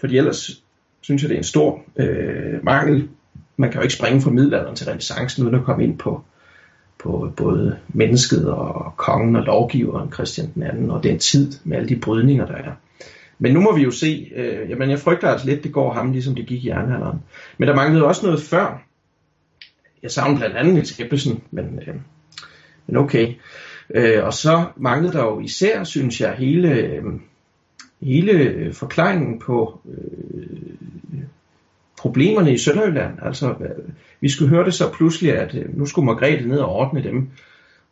Fordi 0.00 0.18
ellers 0.18 0.62
synes 1.00 1.22
jeg, 1.22 1.28
det 1.28 1.34
er 1.34 1.38
en 1.38 1.44
stor 1.44 1.82
øh, 1.96 2.64
mangel. 2.64 3.08
Man 3.56 3.70
kan 3.70 3.78
jo 3.78 3.82
ikke 3.82 3.94
springe 3.94 4.20
fra 4.20 4.30
middelalderen 4.30 4.76
til 4.76 4.86
renaissancen 4.86 5.44
uden 5.44 5.54
at 5.54 5.64
komme 5.64 5.84
ind 5.84 5.98
på, 5.98 6.24
på 6.98 7.32
både 7.36 7.76
mennesket 7.88 8.50
og 8.50 8.92
kongen 8.96 9.36
og 9.36 9.42
lovgiveren 9.42 10.12
Christian 10.12 10.50
den 10.54 10.62
anden 10.62 10.90
og 10.90 11.02
den 11.02 11.18
tid 11.18 11.52
med 11.64 11.76
alle 11.76 11.88
de 11.88 11.96
brydninger, 11.96 12.46
der 12.46 12.54
er. 12.54 12.72
Men 13.38 13.54
nu 13.54 13.60
må 13.60 13.76
vi 13.76 13.82
jo 13.82 13.90
se. 13.90 14.32
Øh, 14.36 14.70
jamen 14.70 14.90
jeg 14.90 14.98
frygter 14.98 15.28
altså 15.28 15.46
lidt, 15.46 15.64
det 15.64 15.72
går 15.72 15.92
ham, 15.92 16.12
ligesom 16.12 16.34
det 16.34 16.46
gik 16.46 16.64
i 16.64 16.68
jernalderen. 16.68 17.18
Men 17.58 17.68
der 17.68 17.74
manglede 17.74 18.04
også 18.04 18.26
noget 18.26 18.40
før, 18.40 18.82
jeg 20.04 20.12
savner 20.12 20.38
blandt 20.38 20.56
andet 20.56 20.74
Niels 20.74 21.00
Ebbesen, 21.00 21.42
men, 21.50 21.80
øh, 21.86 21.94
men 22.86 22.96
okay. 22.96 23.34
Øh, 23.90 24.24
og 24.24 24.32
så 24.32 24.64
manglede 24.76 25.12
der 25.12 25.24
jo 25.24 25.40
især, 25.40 25.84
synes 25.84 26.20
jeg, 26.20 26.34
hele, 26.38 26.74
øh, 26.74 27.04
hele 28.02 28.72
forklaringen 28.72 29.38
på 29.38 29.80
øh, 29.88 31.22
problemerne 31.98 32.52
i 32.52 32.58
Sønderjylland. 32.58 33.18
Altså, 33.22 33.50
øh, 33.50 33.84
vi 34.20 34.28
skulle 34.28 34.48
høre 34.48 34.64
det 34.64 34.74
så 34.74 34.92
pludselig, 34.92 35.32
at 35.38 35.54
øh, 35.54 35.78
nu 35.78 35.86
skulle 35.86 36.06
Margrethe 36.06 36.48
ned 36.48 36.58
og 36.58 36.72
ordne 36.72 37.02
dem, 37.02 37.28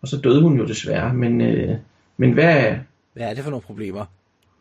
og 0.02 0.08
så 0.08 0.16
døde 0.16 0.42
hun 0.42 0.58
jo 0.58 0.66
desværre. 0.66 1.14
Men, 1.14 1.40
øh, 1.40 1.76
men 2.16 2.32
hvad, 2.32 2.74
hvad 3.12 3.30
er 3.30 3.34
det 3.34 3.44
for 3.44 3.50
nogle 3.50 3.62
problemer? 3.62 4.04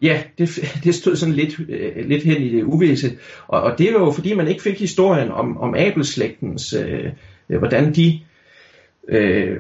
Ja, 0.02 0.24
det, 0.38 0.50
det 0.84 0.96
stod 0.96 1.16
sådan 1.16 1.36
lidt, 1.36 1.60
øh, 1.70 2.08
lidt 2.08 2.24
hen 2.24 2.42
i 2.42 2.50
det 2.50 2.64
uvisse. 2.64 3.18
Og, 3.48 3.62
og 3.62 3.78
det 3.78 3.94
var 3.94 4.00
jo 4.00 4.12
fordi, 4.12 4.34
man 4.34 4.48
ikke 4.48 4.62
fik 4.62 4.80
historien 4.80 5.32
om, 5.32 5.58
om 5.58 5.76
Abelslægtens 5.76 6.74
øh, 6.74 7.12
Øh, 7.52 7.58
hvordan 7.58 7.94
de 7.94 8.20
øh, 9.08 9.60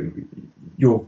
jo 0.77 1.05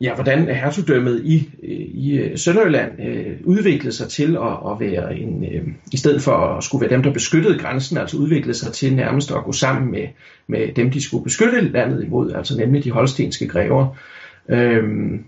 ja, 0.00 0.14
hvordan 0.14 0.54
hertugdømmet 0.54 1.22
i, 1.24 1.50
øh, 1.62 1.70
i 1.78 2.18
øh, 2.18 2.38
Sønderjylland 2.38 3.02
øh, 3.02 3.36
udviklede 3.44 3.92
sig 3.92 4.08
til 4.08 4.36
at, 4.36 4.70
at 4.72 4.80
være 4.80 5.16
en, 5.16 5.44
øh, 5.44 5.68
i 5.92 5.96
stedet 5.96 6.22
for 6.22 6.32
at 6.32 6.64
skulle 6.64 6.82
være 6.82 6.90
dem, 6.90 7.02
der 7.02 7.12
beskyttede 7.12 7.58
grænsen, 7.58 7.98
altså 7.98 8.16
udviklede 8.16 8.58
sig 8.58 8.72
til 8.72 8.94
nærmest 8.94 9.30
at 9.30 9.44
gå 9.44 9.52
sammen 9.52 9.90
med, 9.90 10.08
med 10.46 10.72
dem, 10.72 10.90
de 10.90 11.02
skulle 11.02 11.24
beskytte 11.24 11.60
landet 11.60 12.04
imod, 12.04 12.32
altså 12.32 12.58
nemlig 12.58 12.84
de 12.84 12.90
holstenske 12.90 13.48
grever. 13.48 13.96
Øhm, 14.48 15.24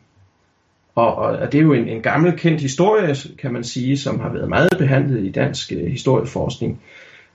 og, 0.95 1.15
og 1.15 1.53
det 1.53 1.59
er 1.59 1.63
jo 1.63 1.73
en, 1.73 1.89
en 1.89 2.03
gammel 2.03 2.39
kendt 2.39 2.61
historie, 2.61 3.15
kan 3.39 3.53
man 3.53 3.65
sige, 3.65 3.99
som 3.99 4.21
har 4.21 4.33
været 4.33 4.49
meget 4.49 4.73
behandlet 4.79 5.25
i 5.25 5.31
dansk 5.31 5.73
øh, 5.73 5.87
historieforskning 5.87 6.81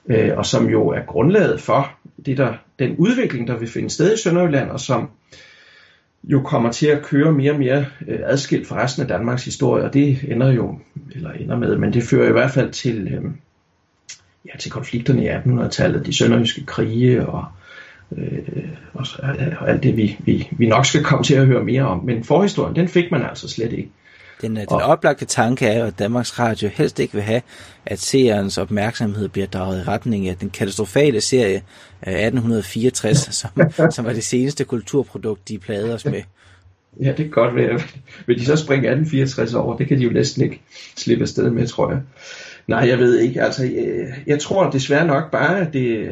øh, 0.10 0.38
og 0.38 0.46
som 0.46 0.70
jo 0.70 0.88
er 0.88 1.02
grundlaget 1.02 1.62
for 1.62 1.92
det 2.26 2.38
der, 2.38 2.54
den 2.80 2.96
udvikling, 2.98 3.48
der 3.48 3.58
vil 3.58 3.68
finde 3.68 3.90
sted 3.90 4.14
i 4.14 4.22
Sønderjylland, 4.22 4.70
og 4.70 4.80
som 4.80 5.10
jo 6.24 6.42
kommer 6.42 6.72
til 6.72 6.88
at 6.88 7.04
køre 7.04 7.32
mere 7.32 7.52
og 7.52 7.60
mere 7.60 7.86
øh, 8.08 8.20
adskilt 8.24 8.68
fra 8.68 8.84
resten 8.84 9.02
af 9.02 9.08
Danmarks 9.08 9.46
historie, 9.46 9.84
og 9.84 9.94
det 9.94 10.20
ender 10.28 10.52
jo, 10.52 10.80
eller 11.12 11.32
ender 11.32 11.58
med, 11.58 11.78
men 11.78 11.94
det 11.94 12.04
fører 12.04 12.30
i 12.30 12.32
hvert 12.32 12.52
fald 12.52 12.72
til, 12.72 13.08
øh, 13.08 13.24
ja, 14.46 14.58
til 14.58 14.72
konflikterne 14.72 15.24
i 15.24 15.30
1800-tallet, 15.30 16.06
de 16.06 16.14
sønderjyske 16.14 16.66
krige 16.66 17.28
og, 17.28 17.46
øh, 18.18 18.70
og, 18.94 19.06
og 19.60 19.70
alt 19.70 19.84
det, 19.84 19.98
vi, 19.98 20.18
vi, 20.20 20.50
vi 20.52 20.68
nok 20.68 20.86
skal 20.86 21.04
komme 21.04 21.24
til 21.24 21.36
at 21.36 21.46
høre 21.46 21.64
mere 21.64 21.84
om. 21.84 22.06
Men 22.06 22.24
forhistorien, 22.24 22.76
den 22.76 22.88
fik 22.88 23.12
man 23.12 23.24
altså 23.24 23.48
slet 23.48 23.74
ikke. 23.74 23.90
Den, 24.42 24.56
den 24.56 24.68
oplagte 24.70 25.26
tanke 25.26 25.68
er 25.68 25.80
jo, 25.80 25.86
at 25.86 26.00
Danmarks 26.00 26.40
Radio 26.40 26.70
helst 26.74 27.00
ikke 27.00 27.14
vil 27.14 27.24
have, 27.24 27.42
at 27.86 28.00
seerens 28.00 28.58
opmærksomhed 28.58 29.30
bliver 29.30 29.48
draget 29.48 29.80
i 29.80 29.84
retning 29.84 30.28
af 30.28 30.38
den 30.38 30.50
katastrofale 30.50 31.22
serie 31.22 31.62
af 32.02 32.12
1864, 32.12 33.18
som, 33.42 33.92
som 33.92 34.06
var 34.06 34.14
det 34.14 34.24
seneste 34.24 34.64
kulturprodukt, 34.64 35.50
de 35.50 35.58
plagede 35.58 35.94
os 35.94 36.06
med. 36.06 36.22
Ja, 37.02 37.08
det 37.08 37.18
kan 37.18 37.30
godt 37.30 37.56
være. 37.56 37.80
Vil 38.28 38.40
de 38.40 38.46
så 38.46 38.56
springe 38.56 38.88
1864 38.88 39.54
over? 39.54 39.78
Det 39.78 39.88
kan 39.88 39.98
de 39.98 40.04
jo 40.04 40.10
næsten 40.10 40.44
ikke 40.44 40.62
slippe 40.98 41.22
afsted 41.22 41.50
med, 41.50 41.68
tror 41.68 41.92
jeg. 41.92 42.02
Nej, 42.68 42.80
jeg 42.80 43.00
ved 43.00 43.20
ikke. 43.20 43.42
Altså, 43.42 43.64
jeg, 43.64 44.14
jeg 44.28 44.40
tror 44.40 44.70
desværre 44.70 45.08
nok 45.08 45.32
bare, 45.32 45.60
at 45.60 45.74
det, 45.74 46.10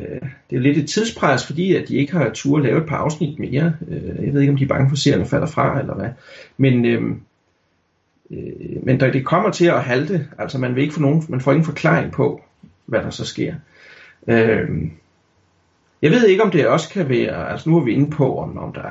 det 0.49 0.55
er 0.55 0.59
lidt 0.59 0.77
et 0.77 0.89
tidspres, 0.89 1.45
fordi 1.45 1.75
at 1.75 1.87
de 1.87 1.95
ikke 1.95 2.13
har 2.13 2.29
tur 2.33 2.57
at 2.57 2.63
lave 2.63 2.81
et 2.81 2.87
par 2.87 2.97
afsnit 2.97 3.39
mere. 3.39 3.73
Øh, 3.89 4.25
jeg 4.25 4.33
ved 4.33 4.41
ikke, 4.41 4.51
om 4.51 4.57
de 4.57 4.63
er 4.63 4.67
bange 4.67 4.89
for, 4.89 5.21
at 5.21 5.27
falder 5.27 5.47
fra, 5.47 5.79
eller 5.79 5.95
hvad. 5.95 6.09
Men, 6.57 6.85
øhm, 6.85 7.21
øh, 8.31 8.83
men 8.83 8.99
det 8.99 9.25
kommer 9.25 9.51
til 9.51 9.65
at 9.65 9.83
halte, 9.83 10.27
altså 10.37 10.57
man, 10.57 10.75
vil 10.75 10.81
ikke 10.81 10.93
få 10.93 11.01
nogen, 11.01 11.23
man 11.29 11.41
får 11.41 11.51
ingen 11.51 11.65
forklaring 11.65 12.11
på, 12.11 12.41
hvad 12.85 12.99
der 12.99 13.09
så 13.09 13.25
sker. 13.25 13.53
Øh, 14.27 14.69
jeg 16.01 16.11
ved 16.11 16.27
ikke, 16.27 16.43
om 16.43 16.51
det 16.51 16.67
også 16.67 16.89
kan 16.89 17.09
være, 17.09 17.51
altså 17.51 17.69
nu 17.69 17.77
er 17.77 17.83
vi 17.83 17.91
inde 17.91 18.09
på, 18.09 18.37
om, 18.37 18.57
om 18.57 18.73
der 18.73 18.81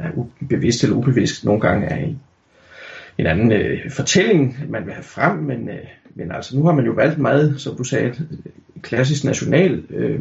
er 0.00 0.10
bevidst 0.48 0.82
eller 0.82 0.96
ubevidst 0.96 1.44
nogle 1.44 1.60
gange 1.60 1.86
er 1.86 1.96
en, 1.96 2.20
en 3.18 3.26
anden 3.26 3.52
øh, 3.52 3.90
fortælling, 3.90 4.56
man 4.68 4.86
vil 4.86 4.92
have 4.92 5.04
frem, 5.04 5.36
men, 5.36 5.68
øh, 5.68 5.86
men 6.14 6.32
altså 6.32 6.56
nu 6.56 6.64
har 6.64 6.72
man 6.72 6.84
jo 6.84 6.92
valgt 6.92 7.18
meget, 7.18 7.60
som 7.60 7.76
du 7.76 7.84
sagde, 7.84 8.06
øh, 8.06 8.14
klassisk 8.82 9.24
national, 9.24 9.82
øh, 9.90 10.20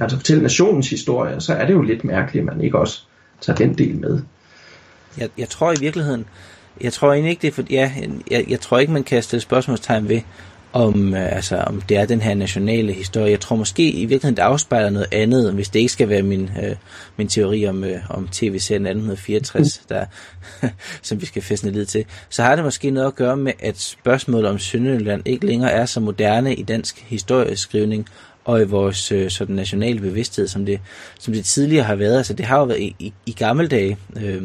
altså 0.00 0.16
fortælle 0.16 0.42
nationens 0.42 0.90
historie, 0.90 1.40
så 1.40 1.54
er 1.54 1.66
det 1.66 1.72
jo 1.72 1.82
lidt 1.82 2.04
mærkeligt, 2.04 2.42
at 2.42 2.56
man 2.56 2.64
ikke 2.64 2.78
også 2.78 3.02
tager 3.40 3.56
den 3.56 3.78
del 3.78 4.00
med. 4.00 4.20
Jeg, 5.18 5.28
jeg 5.38 5.48
tror 5.48 5.72
i 5.72 5.80
virkeligheden, 5.80 6.26
jeg 6.80 6.92
tror 6.92 7.12
egentlig 7.12 7.30
ikke 7.30 7.42
det, 7.42 7.54
for 7.54 7.62
ja, 7.70 7.92
jeg, 8.30 8.44
jeg 8.48 8.60
tror 8.60 8.78
ikke, 8.78 8.92
man 8.92 9.04
kan 9.04 9.22
stille 9.22 9.40
spørgsmålstegn 9.40 10.08
ved, 10.08 10.20
om, 10.72 11.14
øh, 11.14 11.36
altså, 11.36 11.56
om 11.56 11.80
det 11.80 11.96
er 11.96 12.06
den 12.06 12.20
her 12.20 12.34
nationale 12.34 12.92
historie. 12.92 13.30
Jeg 13.30 13.40
tror 13.40 13.56
måske 13.56 13.90
i 13.90 14.00
virkeligheden, 14.00 14.36
det 14.36 14.42
afspejler 14.42 14.90
noget 14.90 15.08
andet, 15.12 15.52
hvis 15.52 15.68
det 15.68 15.78
ikke 15.78 15.92
skal 15.92 16.08
være 16.08 16.22
min, 16.22 16.50
øh, 16.62 16.76
min 17.16 17.28
teori 17.28 17.66
om, 17.66 17.84
øh, 17.84 18.00
om 18.10 18.28
tv-serien 18.32 18.86
1864, 18.86 19.80
der, 19.88 20.04
som 21.02 21.20
vi 21.20 21.26
skal 21.26 21.42
fæstne 21.42 21.70
lidt 21.70 21.88
til. 21.88 22.04
Så 22.28 22.42
har 22.42 22.54
det 22.54 22.64
måske 22.64 22.90
noget 22.90 23.06
at 23.06 23.14
gøre 23.14 23.36
med, 23.36 23.52
at 23.58 23.80
spørgsmålet 23.80 24.50
om 24.50 24.58
Sønderjylland 24.58 25.22
ikke 25.24 25.46
længere 25.46 25.70
er 25.70 25.86
så 25.86 26.00
moderne 26.00 26.54
i 26.54 26.62
dansk 26.62 27.04
historieskrivning, 27.08 28.08
og 28.44 28.60
i 28.60 28.64
vores 28.64 29.12
øh, 29.12 29.30
sådan 29.30 29.56
nationale 29.56 30.00
bevidsthed, 30.00 30.48
som 30.48 30.66
det, 30.66 30.80
som 31.18 31.34
det 31.34 31.44
tidligere 31.44 31.84
har 31.84 31.94
været. 31.94 32.16
Altså 32.16 32.32
det 32.32 32.46
har 32.46 32.58
jo 32.58 32.64
været 32.64 32.80
i, 32.80 32.96
i, 32.98 33.12
i 33.26 33.32
gamle 33.32 33.68
dage, 33.68 33.98
øh, 34.16 34.42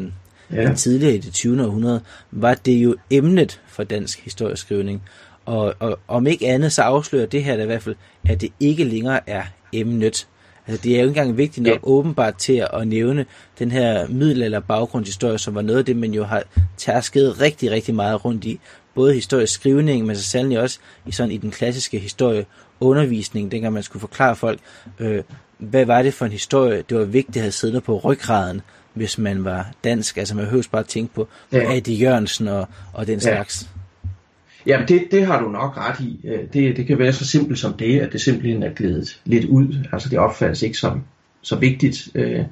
ja. 0.52 0.74
tidligere 0.74 1.14
i 1.14 1.18
det 1.18 1.32
20. 1.32 1.64
århundrede, 1.64 2.00
var 2.30 2.54
det 2.54 2.72
jo 2.72 2.96
emnet 3.10 3.60
for 3.66 3.84
dansk 3.84 4.24
historieskrivning. 4.24 5.02
Og, 5.44 5.74
og 5.78 5.98
om 6.08 6.26
ikke 6.26 6.48
andet, 6.48 6.72
så 6.72 6.82
afslører 6.82 7.26
det 7.26 7.44
her 7.44 7.56
da 7.56 7.62
i 7.62 7.66
hvert 7.66 7.82
fald, 7.82 7.94
at 8.28 8.40
det 8.40 8.52
ikke 8.60 8.84
længere 8.84 9.20
er 9.30 9.42
emnet. 9.72 10.28
Altså, 10.66 10.82
det 10.82 10.92
er 10.92 10.96
jo 11.02 11.08
ikke 11.08 11.20
engang 11.20 11.36
vigtigt 11.36 11.66
nok 11.66 11.74
ja. 11.74 11.78
åbenbart 11.82 12.36
til 12.36 12.66
at 12.72 12.88
nævne 12.88 13.26
den 13.58 13.70
her 13.70 14.08
middelalder 14.08 14.60
baggrundshistorie, 14.60 15.38
som 15.38 15.54
var 15.54 15.62
noget 15.62 15.78
af 15.78 15.84
det, 15.84 15.96
man 15.96 16.14
jo 16.14 16.24
har 16.24 16.42
tærsket 16.76 17.40
rigtig, 17.40 17.70
rigtig 17.70 17.94
meget 17.94 18.24
rundt 18.24 18.44
i. 18.44 18.60
Både 18.94 19.14
historisk 19.14 19.52
skrivning, 19.52 20.06
men 20.06 20.16
så 20.16 20.22
sandelig 20.22 20.60
også 20.60 20.78
i, 21.06 21.12
sådan, 21.12 21.32
i 21.32 21.36
den 21.36 21.50
klassiske 21.50 21.98
historie 21.98 22.46
undervisning, 22.80 23.52
dengang 23.52 23.74
man 23.74 23.82
skulle 23.82 24.00
forklare 24.00 24.36
folk, 24.36 24.60
øh, 24.98 25.22
hvad 25.58 25.84
var 25.84 26.02
det 26.02 26.14
for 26.14 26.24
en 26.24 26.32
historie, 26.32 26.82
det 26.88 26.98
var 26.98 27.04
vigtigt 27.04 27.36
at 27.36 27.42
have 27.42 27.52
siddet 27.52 27.82
på 27.82 27.98
ryggraden, 27.98 28.60
hvis 28.94 29.18
man 29.18 29.44
var 29.44 29.70
dansk. 29.84 30.16
Altså 30.16 30.34
man 30.34 30.44
behøver 30.44 30.68
bare 30.72 30.80
at 30.80 30.86
tænke 30.86 31.14
på, 31.14 31.28
ja. 31.52 31.76
Adi 31.76 31.94
Jørgensen 31.94 32.48
og, 32.48 32.68
og 32.92 33.06
den 33.06 33.20
slags. 33.20 33.62
Ja. 33.62 34.72
Jamen, 34.72 34.88
det, 34.88 35.08
det 35.10 35.26
har 35.26 35.40
du 35.40 35.48
nok 35.48 35.76
ret 35.76 36.00
i. 36.00 36.20
Øh, 36.24 36.38
det, 36.52 36.76
det 36.76 36.86
kan 36.86 36.98
være 36.98 37.12
så 37.12 37.26
simpelt 37.26 37.58
som 37.58 37.72
det, 37.72 38.00
at 38.00 38.12
det 38.12 38.20
simpelthen 38.20 38.62
er 38.62 38.70
glædet 38.70 39.20
lidt 39.24 39.44
ud. 39.44 39.86
Altså, 39.92 40.08
det 40.08 40.18
opfattes 40.18 40.62
ikke 40.62 40.78
som 40.78 41.02
så 41.42 41.56
vigtigt. 41.56 42.08
Øh. 42.14 42.44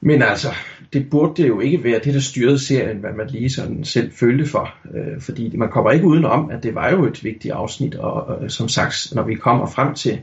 Men 0.00 0.22
altså, 0.22 0.48
det 0.92 1.10
burde 1.10 1.42
det 1.42 1.48
jo 1.48 1.60
ikke 1.60 1.84
være 1.84 2.00
det, 2.04 2.14
der 2.14 2.20
styrede 2.20 2.58
serien, 2.58 2.96
hvad 2.96 3.12
man 3.12 3.26
lige 3.26 3.50
sådan 3.50 3.84
selv 3.84 4.12
følte 4.12 4.46
for. 4.46 4.74
Øh, 4.94 5.20
fordi 5.20 5.56
man 5.56 5.70
kommer 5.70 5.90
ikke 5.90 6.06
udenom, 6.06 6.50
at 6.50 6.62
det 6.62 6.74
var 6.74 6.90
jo 6.90 7.04
et 7.04 7.24
vigtigt 7.24 7.54
afsnit, 7.54 7.94
og 7.94 8.50
som 8.50 8.68
sagt, 8.68 9.12
når 9.14 9.22
vi 9.22 9.34
kommer 9.34 9.66
frem 9.66 9.94
til, 9.94 10.20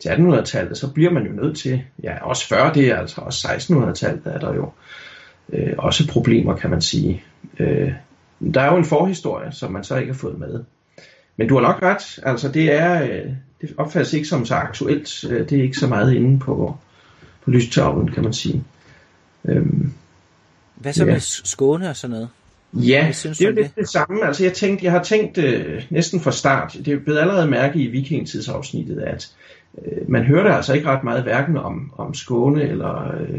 til 0.00 0.08
1800-tallet, 0.08 0.78
så 0.78 0.92
bliver 0.92 1.10
man 1.10 1.26
jo 1.26 1.32
nødt 1.32 1.58
til, 1.58 1.82
ja, 2.02 2.24
også 2.24 2.48
før 2.48 2.72
det, 2.72 2.92
altså 2.92 3.20
også 3.20 3.48
1600-tallet 3.48 4.22
er 4.24 4.38
der 4.38 4.54
jo 4.54 4.70
øh, 5.52 5.72
også 5.78 6.08
problemer, 6.08 6.56
kan 6.56 6.70
man 6.70 6.80
sige. 6.80 7.24
Øh, 7.58 7.92
der 8.54 8.60
er 8.60 8.72
jo 8.72 8.76
en 8.76 8.84
forhistorie, 8.84 9.52
som 9.52 9.72
man 9.72 9.84
så 9.84 9.96
ikke 9.96 10.12
har 10.12 10.18
fået 10.18 10.38
med. 10.38 10.64
Men 11.36 11.48
du 11.48 11.54
har 11.54 11.62
nok 11.62 11.82
ret, 11.82 12.18
altså 12.22 12.48
det 12.48 12.72
er, 12.72 13.02
øh, 13.02 13.32
det 13.60 13.74
opfattes 13.76 14.12
ikke 14.12 14.28
som 14.28 14.46
så 14.46 14.54
aktuelt, 14.54 15.24
øh, 15.30 15.48
det 15.50 15.58
er 15.58 15.62
ikke 15.62 15.76
så 15.76 15.86
meget 15.86 16.14
inde 16.14 16.38
på, 16.38 16.76
på 17.44 17.50
lystavlen, 17.50 18.10
kan 18.10 18.22
man 18.22 18.32
sige. 18.32 18.64
Øhm, 19.48 19.92
Hvad 20.74 20.92
så 20.92 21.04
ja. 21.04 21.12
med 21.12 21.20
Skåne 21.20 21.90
og 21.90 21.96
sådan 21.96 22.12
noget? 22.12 22.28
Ja, 22.72 23.12
synes, 23.12 23.38
det 23.38 23.44
er 23.44 23.48
jo 23.48 23.54
lidt 23.54 23.66
det? 23.66 23.76
det 23.76 23.88
samme. 23.88 24.26
Altså 24.26 24.44
jeg 24.44 24.52
tænkte, 24.52 24.84
jeg 24.84 24.92
har 24.92 25.02
tænkt 25.02 25.38
øh, 25.38 25.82
næsten 25.90 26.20
fra 26.20 26.32
start, 26.32 26.76
det 26.84 26.94
er 26.94 26.98
blevet 26.98 27.18
allerede 27.18 27.46
mærke 27.46 27.78
i 27.78 27.86
vikingtidsafsnittet, 27.86 29.00
at 29.00 29.28
øh, 29.78 30.10
man 30.10 30.24
hørte 30.24 30.50
altså 30.50 30.74
ikke 30.74 30.88
ret 30.88 31.04
meget 31.04 31.22
hverken 31.22 31.56
om, 31.56 31.92
om 31.96 32.14
Skåne 32.14 32.62
eller, 32.62 33.14
øh, 33.20 33.38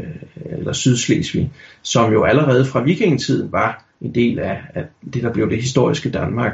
eller 0.58 0.72
Sydslesvig, 0.72 1.50
som 1.82 2.12
jo 2.12 2.24
allerede 2.24 2.64
fra 2.64 2.82
vikingetiden 2.82 3.52
var 3.52 3.84
en 4.00 4.14
del 4.14 4.38
af, 4.38 4.60
af 4.74 4.84
det, 5.14 5.22
der 5.22 5.32
blev 5.32 5.50
det 5.50 5.62
historiske 5.62 6.10
Danmark. 6.10 6.52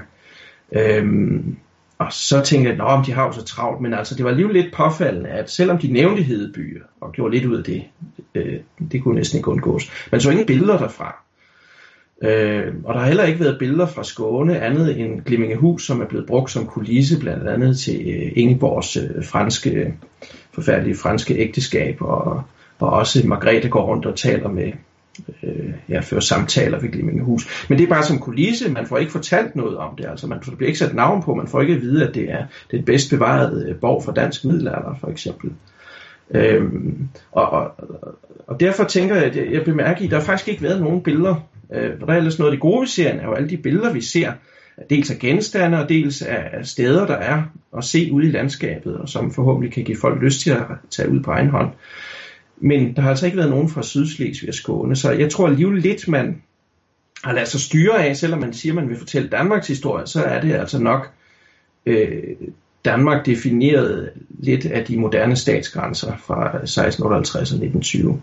Øhm, 0.73 1.57
og 1.99 2.13
så 2.13 2.41
tænkte 2.41 2.71
jeg, 2.71 2.99
at 2.99 3.07
de 3.07 3.13
har 3.13 3.27
jo 3.27 3.33
så 3.33 3.45
travlt, 3.45 3.81
men 3.81 3.95
altså 3.95 4.15
det 4.15 4.25
var 4.25 4.31
alligevel 4.31 4.55
lidt 4.55 4.75
påfaldende, 4.75 5.29
at 5.29 5.51
selvom 5.51 5.79
de 5.79 5.93
nævnte 5.93 6.23
Hedeby 6.23 6.83
og 7.01 7.13
gjorde 7.13 7.35
lidt 7.35 7.45
ud 7.45 7.57
af 7.57 7.65
det, 7.65 7.85
øh, 8.35 8.61
det 8.93 9.03
kunne 9.03 9.15
næsten 9.15 9.39
ikke 9.39 9.49
undgås, 9.49 9.91
man 10.13 10.21
så 10.21 10.31
ingen 10.31 10.47
billeder 10.47 10.79
derfra. 10.79 11.25
Øh, 12.23 12.75
og 12.85 12.95
der 12.95 13.01
har 13.01 13.07
heller 13.07 13.25
ikke 13.25 13.41
været 13.41 13.59
billeder 13.59 13.87
fra 13.87 14.05
Skåne 14.05 14.61
andet 14.61 15.01
end 15.01 15.21
Glimmingehus, 15.21 15.87
som 15.87 16.01
er 16.01 16.07
blevet 16.07 16.27
brugt 16.27 16.51
som 16.51 16.67
kulisse 16.67 17.21
blandt 17.21 17.49
andet 17.49 17.79
til 17.79 18.01
øh, 18.09 18.33
Ingeborgs 18.37 18.97
øh, 18.97 19.25
franske, 19.25 19.95
forfærdelige 20.53 20.97
franske 20.97 21.35
ægteskab, 21.35 22.03
og, 22.03 22.43
og 22.79 22.91
også 22.91 23.27
Margrethe 23.27 23.69
går 23.69 23.87
rundt 23.87 24.07
og 24.07 24.17
taler 24.17 24.49
med, 24.49 24.73
øh, 25.43 25.73
ja, 25.89 26.01
føre 26.01 26.23
samtaler 26.23 26.81
ved 26.81 26.93
Glimmingehus. 26.93 27.67
Men 27.69 27.79
det 27.79 27.85
er 27.85 27.89
bare 27.89 28.05
som 28.05 28.19
kulisse, 28.19 28.71
man 28.71 28.87
får 28.87 28.99
ikke 28.99 29.13
fortalt 29.13 29.57
noget 29.57 29.77
om 29.77 29.97
det, 29.97 30.07
altså 30.07 30.27
man 30.27 30.39
bliver 30.57 30.67
ikke 30.67 30.79
sat 30.79 30.95
navn 30.95 31.23
på, 31.23 31.35
man 31.35 31.49
får 31.49 31.61
ikke 31.61 31.75
at 31.75 31.81
vide, 31.81 32.09
at 32.09 32.15
det 32.15 32.31
er 32.31 32.45
den 32.71 32.85
bedst 32.85 33.11
bevarede 33.11 33.69
øh, 33.69 33.77
borg 33.77 34.05
for 34.05 34.13
dansk 34.13 34.45
middelalder, 34.45 34.97
for 35.01 35.09
eksempel. 35.09 35.51
Øhm, 36.31 37.09
og, 37.33 37.51
og, 37.51 37.73
og 38.47 38.61
derfor 38.61 38.85
tænker 38.85 39.15
jeg, 39.15 39.25
at 39.25 39.53
jeg 39.53 39.65
bemærker, 39.65 40.05
at 40.05 40.11
der 40.11 40.19
har 40.19 40.25
faktisk 40.25 40.49
ikke 40.49 40.63
været 40.63 40.81
nogen 40.81 41.03
billeder. 41.03 41.49
Øh, 41.75 42.01
der 42.01 42.07
er 42.07 42.17
ellers 42.17 42.39
noget 42.39 42.51
af 42.51 42.55
det 42.57 42.61
gode 42.61 42.81
ved 42.81 42.87
serien, 42.87 43.21
er 43.21 43.25
jo 43.25 43.33
alle 43.33 43.51
de 43.51 43.57
billeder, 43.57 43.93
vi 43.93 44.01
ser, 44.01 44.33
dels 44.91 45.11
af 45.11 45.19
genstande 45.19 45.83
og 45.83 45.89
dels 45.89 46.23
af 46.23 46.67
steder, 46.67 47.07
der 47.07 47.17
er 47.17 47.43
at 47.77 47.85
se 47.85 48.09
ude 48.13 48.29
i 48.29 48.31
landskabet, 48.31 48.97
og 48.97 49.09
som 49.09 49.33
forhåbentlig 49.33 49.73
kan 49.73 49.85
give 49.85 49.99
folk 49.99 50.23
lyst 50.23 50.41
til 50.41 50.51
at 50.51 50.63
tage 50.91 51.09
ud 51.09 51.21
på 51.21 51.31
egen 51.31 51.49
hånd. 51.49 51.69
Men 52.65 52.97
der 52.97 53.03
har 53.03 53.11
altså 53.11 53.27
ikke 53.27 53.39
været 53.39 53.51
nogen 53.51 53.69
fra 53.69 53.83
Sydslesvig 53.83 54.49
og 54.49 54.55
Skåne, 54.55 54.97
så 54.97 55.11
jeg 55.11 55.31
tror 55.31 55.49
alligevel 55.49 55.83
lidt, 55.83 56.09
man 56.09 56.43
har 57.25 57.33
ladet 57.33 57.49
sig 57.49 57.61
styre 57.61 58.07
af, 58.07 58.17
selvom 58.17 58.41
man 58.41 58.53
siger, 58.53 58.73
at 58.73 58.77
man 58.77 58.89
vil 58.89 58.99
fortælle 58.99 59.29
Danmarks 59.29 59.69
historie, 59.69 60.07
så 60.07 60.23
er 60.23 60.41
det 60.41 60.53
altså 60.53 60.79
nok 60.79 61.11
øh, 61.87 62.23
Danmark 62.85 63.27
defineret 63.27 64.11
lidt 64.39 64.67
af 64.67 64.85
de 64.85 64.97
moderne 64.97 65.37
statsgrænser 65.37 66.17
fra 66.17 66.47
1658 66.47 67.51
og 67.51 67.57
1920. 67.57 68.23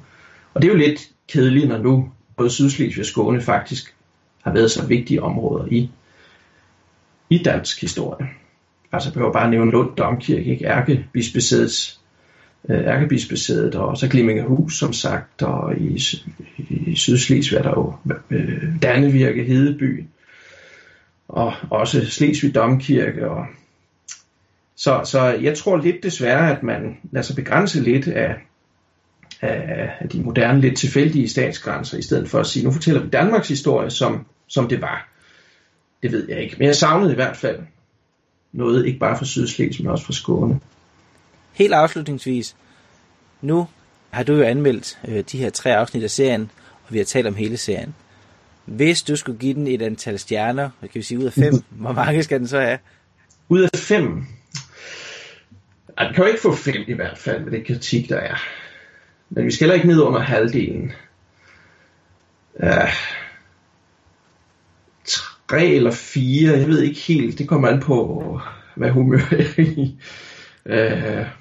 Og 0.54 0.62
det 0.62 0.68
er 0.68 0.72
jo 0.72 0.78
lidt 0.78 1.10
kedeligt, 1.28 1.68
når 1.68 1.78
nu 1.78 2.12
både 2.38 2.50
Sydslesvig 2.50 3.00
og 3.00 3.06
Skåne 3.06 3.42
faktisk 3.42 3.96
har 4.44 4.54
været 4.54 4.72
så 4.72 4.88
vigtige 4.88 5.24
områder 5.24 5.66
i, 5.72 5.90
i 7.30 7.38
dansk 7.38 7.82
historie. 7.82 8.28
Altså 8.92 9.10
jeg 9.10 9.14
behøver 9.14 9.34
bare 9.34 9.50
nævne 9.50 9.72
Lund 9.72 9.96
Domkirke, 9.96 10.52
ikke? 10.52 10.66
Ærkebispesædets 10.66 12.01
Øh, 12.69 12.80
ærkebispesædet, 12.80 13.76
og 13.76 13.97
så 13.97 14.08
Glimmingehus, 14.08 14.80
som 14.80 14.93
sagt, 14.93 15.41
og 15.41 15.78
i, 15.78 16.04
i 16.58 16.95
Sydslesvig 16.95 17.58
er 17.58 17.62
der 17.62 17.69
jo 17.69 17.93
øh, 18.30 18.82
Dannevirke, 18.82 19.43
Hedeby, 19.43 20.06
og 21.28 21.54
også 21.69 22.06
Slesvig 22.06 22.56
Domkirke. 22.56 23.30
Og, 23.30 23.45
så, 24.76 25.02
så 25.06 25.21
jeg 25.21 25.58
tror 25.58 25.78
lidt 25.78 26.04
desværre, 26.04 26.58
at 26.58 26.63
man 26.63 26.97
lader 27.12 27.24
sig 27.24 27.36
begrænse 27.36 27.84
lidt 27.84 28.08
af, 28.08 28.36
af, 29.41 29.89
af 30.00 30.10
de 30.10 30.21
moderne, 30.21 30.62
lidt 30.62 30.78
tilfældige 30.78 31.30
statsgrænser, 31.30 31.97
i 31.97 32.02
stedet 32.02 32.30
for 32.30 32.39
at 32.39 32.47
sige, 32.47 32.65
nu 32.65 32.71
fortæller 32.71 33.02
vi 33.02 33.10
Danmarks 33.10 33.47
historie, 33.47 33.89
som, 33.89 34.26
som 34.47 34.67
det 34.67 34.82
var. 34.82 35.10
Det 36.04 36.12
ved 36.12 36.30
jeg 36.30 36.41
ikke, 36.41 36.56
men 36.58 36.67
jeg 36.67 36.76
savnede 36.76 37.12
i 37.12 37.15
hvert 37.15 37.38
fald 37.38 37.60
noget, 38.52 38.86
ikke 38.86 39.00
bare 39.00 39.17
fra 39.17 39.26
Sydslesvig, 39.26 39.76
men 39.80 39.91
også 39.91 40.05
fra 40.05 40.14
Skåne. 40.14 40.59
Helt 41.54 41.74
afslutningsvis, 41.74 42.56
nu 43.41 43.68
har 44.10 44.24
du 44.24 44.34
jo 44.34 44.43
anmeldt 44.43 44.99
øh, 45.08 45.24
de 45.32 45.38
her 45.38 45.49
tre 45.49 45.76
afsnit 45.76 46.04
af 46.04 46.10
serien, 46.10 46.52
og 46.88 46.93
vi 46.93 46.97
har 46.97 47.06
talt 47.06 47.28
om 47.28 47.36
hele 47.36 47.58
serien. 47.58 47.95
Hvis 48.66 49.04
du 49.04 49.16
skulle 49.16 49.39
give 49.39 49.54
den 49.54 49.68
et 49.68 49.82
antal 49.82 50.20
stjerner, 50.20 50.70
hvad 50.80 50.89
kan 50.89 50.99
vi 50.99 51.04
sige, 51.04 51.20
ud 51.20 51.24
af 51.24 51.34
fem, 51.34 51.54
hvor 51.82 51.91
mange 51.91 52.24
skal 52.24 52.39
den 52.39 52.47
så 52.47 52.60
have? 52.60 52.78
Ud 53.49 53.62
af 53.62 53.80
fem? 53.80 54.26
Ej, 55.97 56.06
den 56.06 56.16
kan 56.16 56.24
jo 56.24 56.28
ikke 56.28 56.41
få 56.41 56.56
fem 56.56 56.84
i 56.88 56.93
hvert 56.93 57.18
fald, 57.18 57.43
med 57.43 57.52
det 57.52 57.68
kritik, 57.68 58.10
der 58.10 58.18
er. 58.18 58.36
Men 59.30 59.45
vi 59.45 59.52
skal 59.52 59.66
heller 59.66 59.76
ikke 59.76 59.88
ned 59.88 60.02
under 60.02 60.20
halvdelen. 60.20 60.91
Ja. 62.64 62.89
Tre 65.49 65.66
eller 65.66 65.91
fire, 65.91 66.58
jeg 66.58 66.68
ved 66.68 66.82
ikke 66.82 66.99
helt, 66.99 67.39
det 67.39 67.47
kommer 67.47 67.68
an 67.68 67.80
på, 67.80 68.39
hvad 68.76 68.89
humør 68.89 69.18
er 69.32 69.62
i. 69.62 69.97
Uh, 70.66 71.41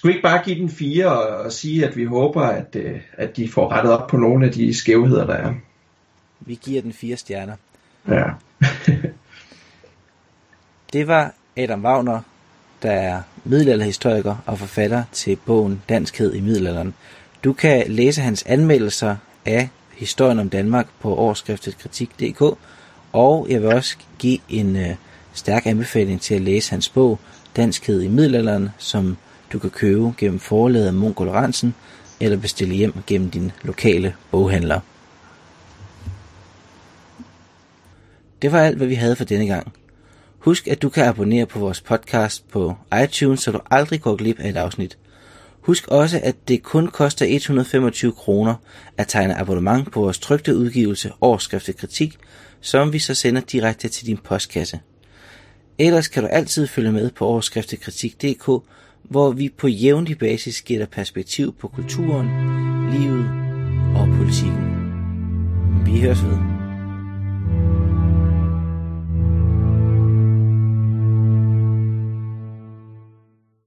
skulle 0.00 0.12
vi 0.12 0.16
ikke 0.16 0.28
bare 0.28 0.44
give 0.44 0.58
den 0.58 0.70
fire 0.70 1.06
og, 1.06 1.44
og 1.44 1.52
sige, 1.52 1.86
at 1.86 1.96
vi 1.96 2.04
håber, 2.04 2.42
at, 2.42 2.76
øh, 2.76 3.00
at 3.12 3.36
de 3.36 3.48
får 3.48 3.72
rettet 3.72 3.92
op 3.92 4.08
på 4.08 4.16
nogle 4.16 4.46
af 4.46 4.52
de 4.52 4.74
skævheder, 4.74 5.26
der 5.26 5.34
er? 5.34 5.54
Vi 6.40 6.58
giver 6.62 6.82
den 6.82 6.92
fire 6.92 7.16
stjerner. 7.16 7.54
Ja. 8.08 8.24
Det 10.92 11.06
var 11.06 11.34
Adam 11.56 11.84
Wagner, 11.84 12.20
der 12.82 12.90
er 12.90 13.22
middelalderhistoriker 13.44 14.36
og 14.46 14.58
forfatter 14.58 15.04
til 15.12 15.36
bogen 15.36 15.82
Danskhed 15.88 16.34
i 16.34 16.40
middelalderen. 16.40 16.94
Du 17.44 17.52
kan 17.52 17.84
læse 17.86 18.20
hans 18.20 18.42
anmeldelser 18.42 19.16
af 19.46 19.68
historien 19.92 20.38
om 20.38 20.50
Danmark 20.50 20.86
på 21.00 21.14
årskriftet 21.14 21.78
kritik.dk, 21.78 22.42
og 23.12 23.46
jeg 23.50 23.62
vil 23.62 23.72
også 23.72 23.96
give 24.18 24.38
en 24.48 24.76
øh, 24.76 24.94
stærk 25.32 25.66
anbefaling 25.66 26.20
til 26.20 26.34
at 26.34 26.40
læse 26.40 26.70
hans 26.70 26.88
bog 26.88 27.18
Danskhed 27.56 28.02
i 28.02 28.08
middelalderen, 28.08 28.70
som 28.78 29.16
du 29.52 29.58
kan 29.58 29.70
købe 29.70 30.14
gennem 30.18 30.38
forlaget 30.38 30.94
Mongol 30.94 31.28
Ransen 31.28 31.74
eller 32.20 32.36
bestille 32.36 32.74
hjem 32.74 32.94
gennem 33.06 33.30
din 33.30 33.52
lokale 33.62 34.14
boghandler. 34.30 34.80
Det 38.42 38.52
var 38.52 38.60
alt, 38.60 38.76
hvad 38.76 38.86
vi 38.86 38.94
havde 38.94 39.16
for 39.16 39.24
denne 39.24 39.46
gang. 39.46 39.72
Husk, 40.38 40.68
at 40.68 40.82
du 40.82 40.88
kan 40.88 41.04
abonnere 41.04 41.46
på 41.46 41.58
vores 41.58 41.80
podcast 41.80 42.48
på 42.48 42.76
iTunes, 43.04 43.40
så 43.40 43.52
du 43.52 43.60
aldrig 43.70 44.00
går 44.00 44.16
glip 44.16 44.40
af 44.40 44.48
et 44.48 44.56
afsnit. 44.56 44.98
Husk 45.60 45.88
også, 45.88 46.20
at 46.22 46.36
det 46.48 46.62
kun 46.62 46.86
koster 46.86 47.26
125 47.28 48.12
kroner 48.12 48.54
at 48.96 49.08
tegne 49.08 49.38
abonnement 49.38 49.92
på 49.92 50.00
vores 50.00 50.18
trygte 50.18 50.56
udgivelse 50.56 51.12
Årskriftet 51.20 51.76
Kritik, 51.76 52.18
som 52.60 52.92
vi 52.92 52.98
så 52.98 53.14
sender 53.14 53.40
direkte 53.40 53.88
til 53.88 54.06
din 54.06 54.16
postkasse. 54.16 54.80
Ellers 55.78 56.08
kan 56.08 56.22
du 56.22 56.28
altid 56.28 56.66
følge 56.66 56.92
med 56.92 57.10
på 57.10 57.26
overskriftekritik.dk, 57.26 58.62
hvor 59.10 59.30
vi 59.30 59.48
på 59.48 59.68
jævnlig 59.68 60.18
basis 60.18 60.62
giver 60.62 60.80
dig 60.80 60.88
perspektiv 60.88 61.54
på 61.60 61.68
kulturen, 61.68 62.26
livet 62.92 63.26
og 63.96 64.08
politikken. 64.16 64.76
Vi 65.84 66.00
høres 66.00 66.24
ved. 66.24 66.59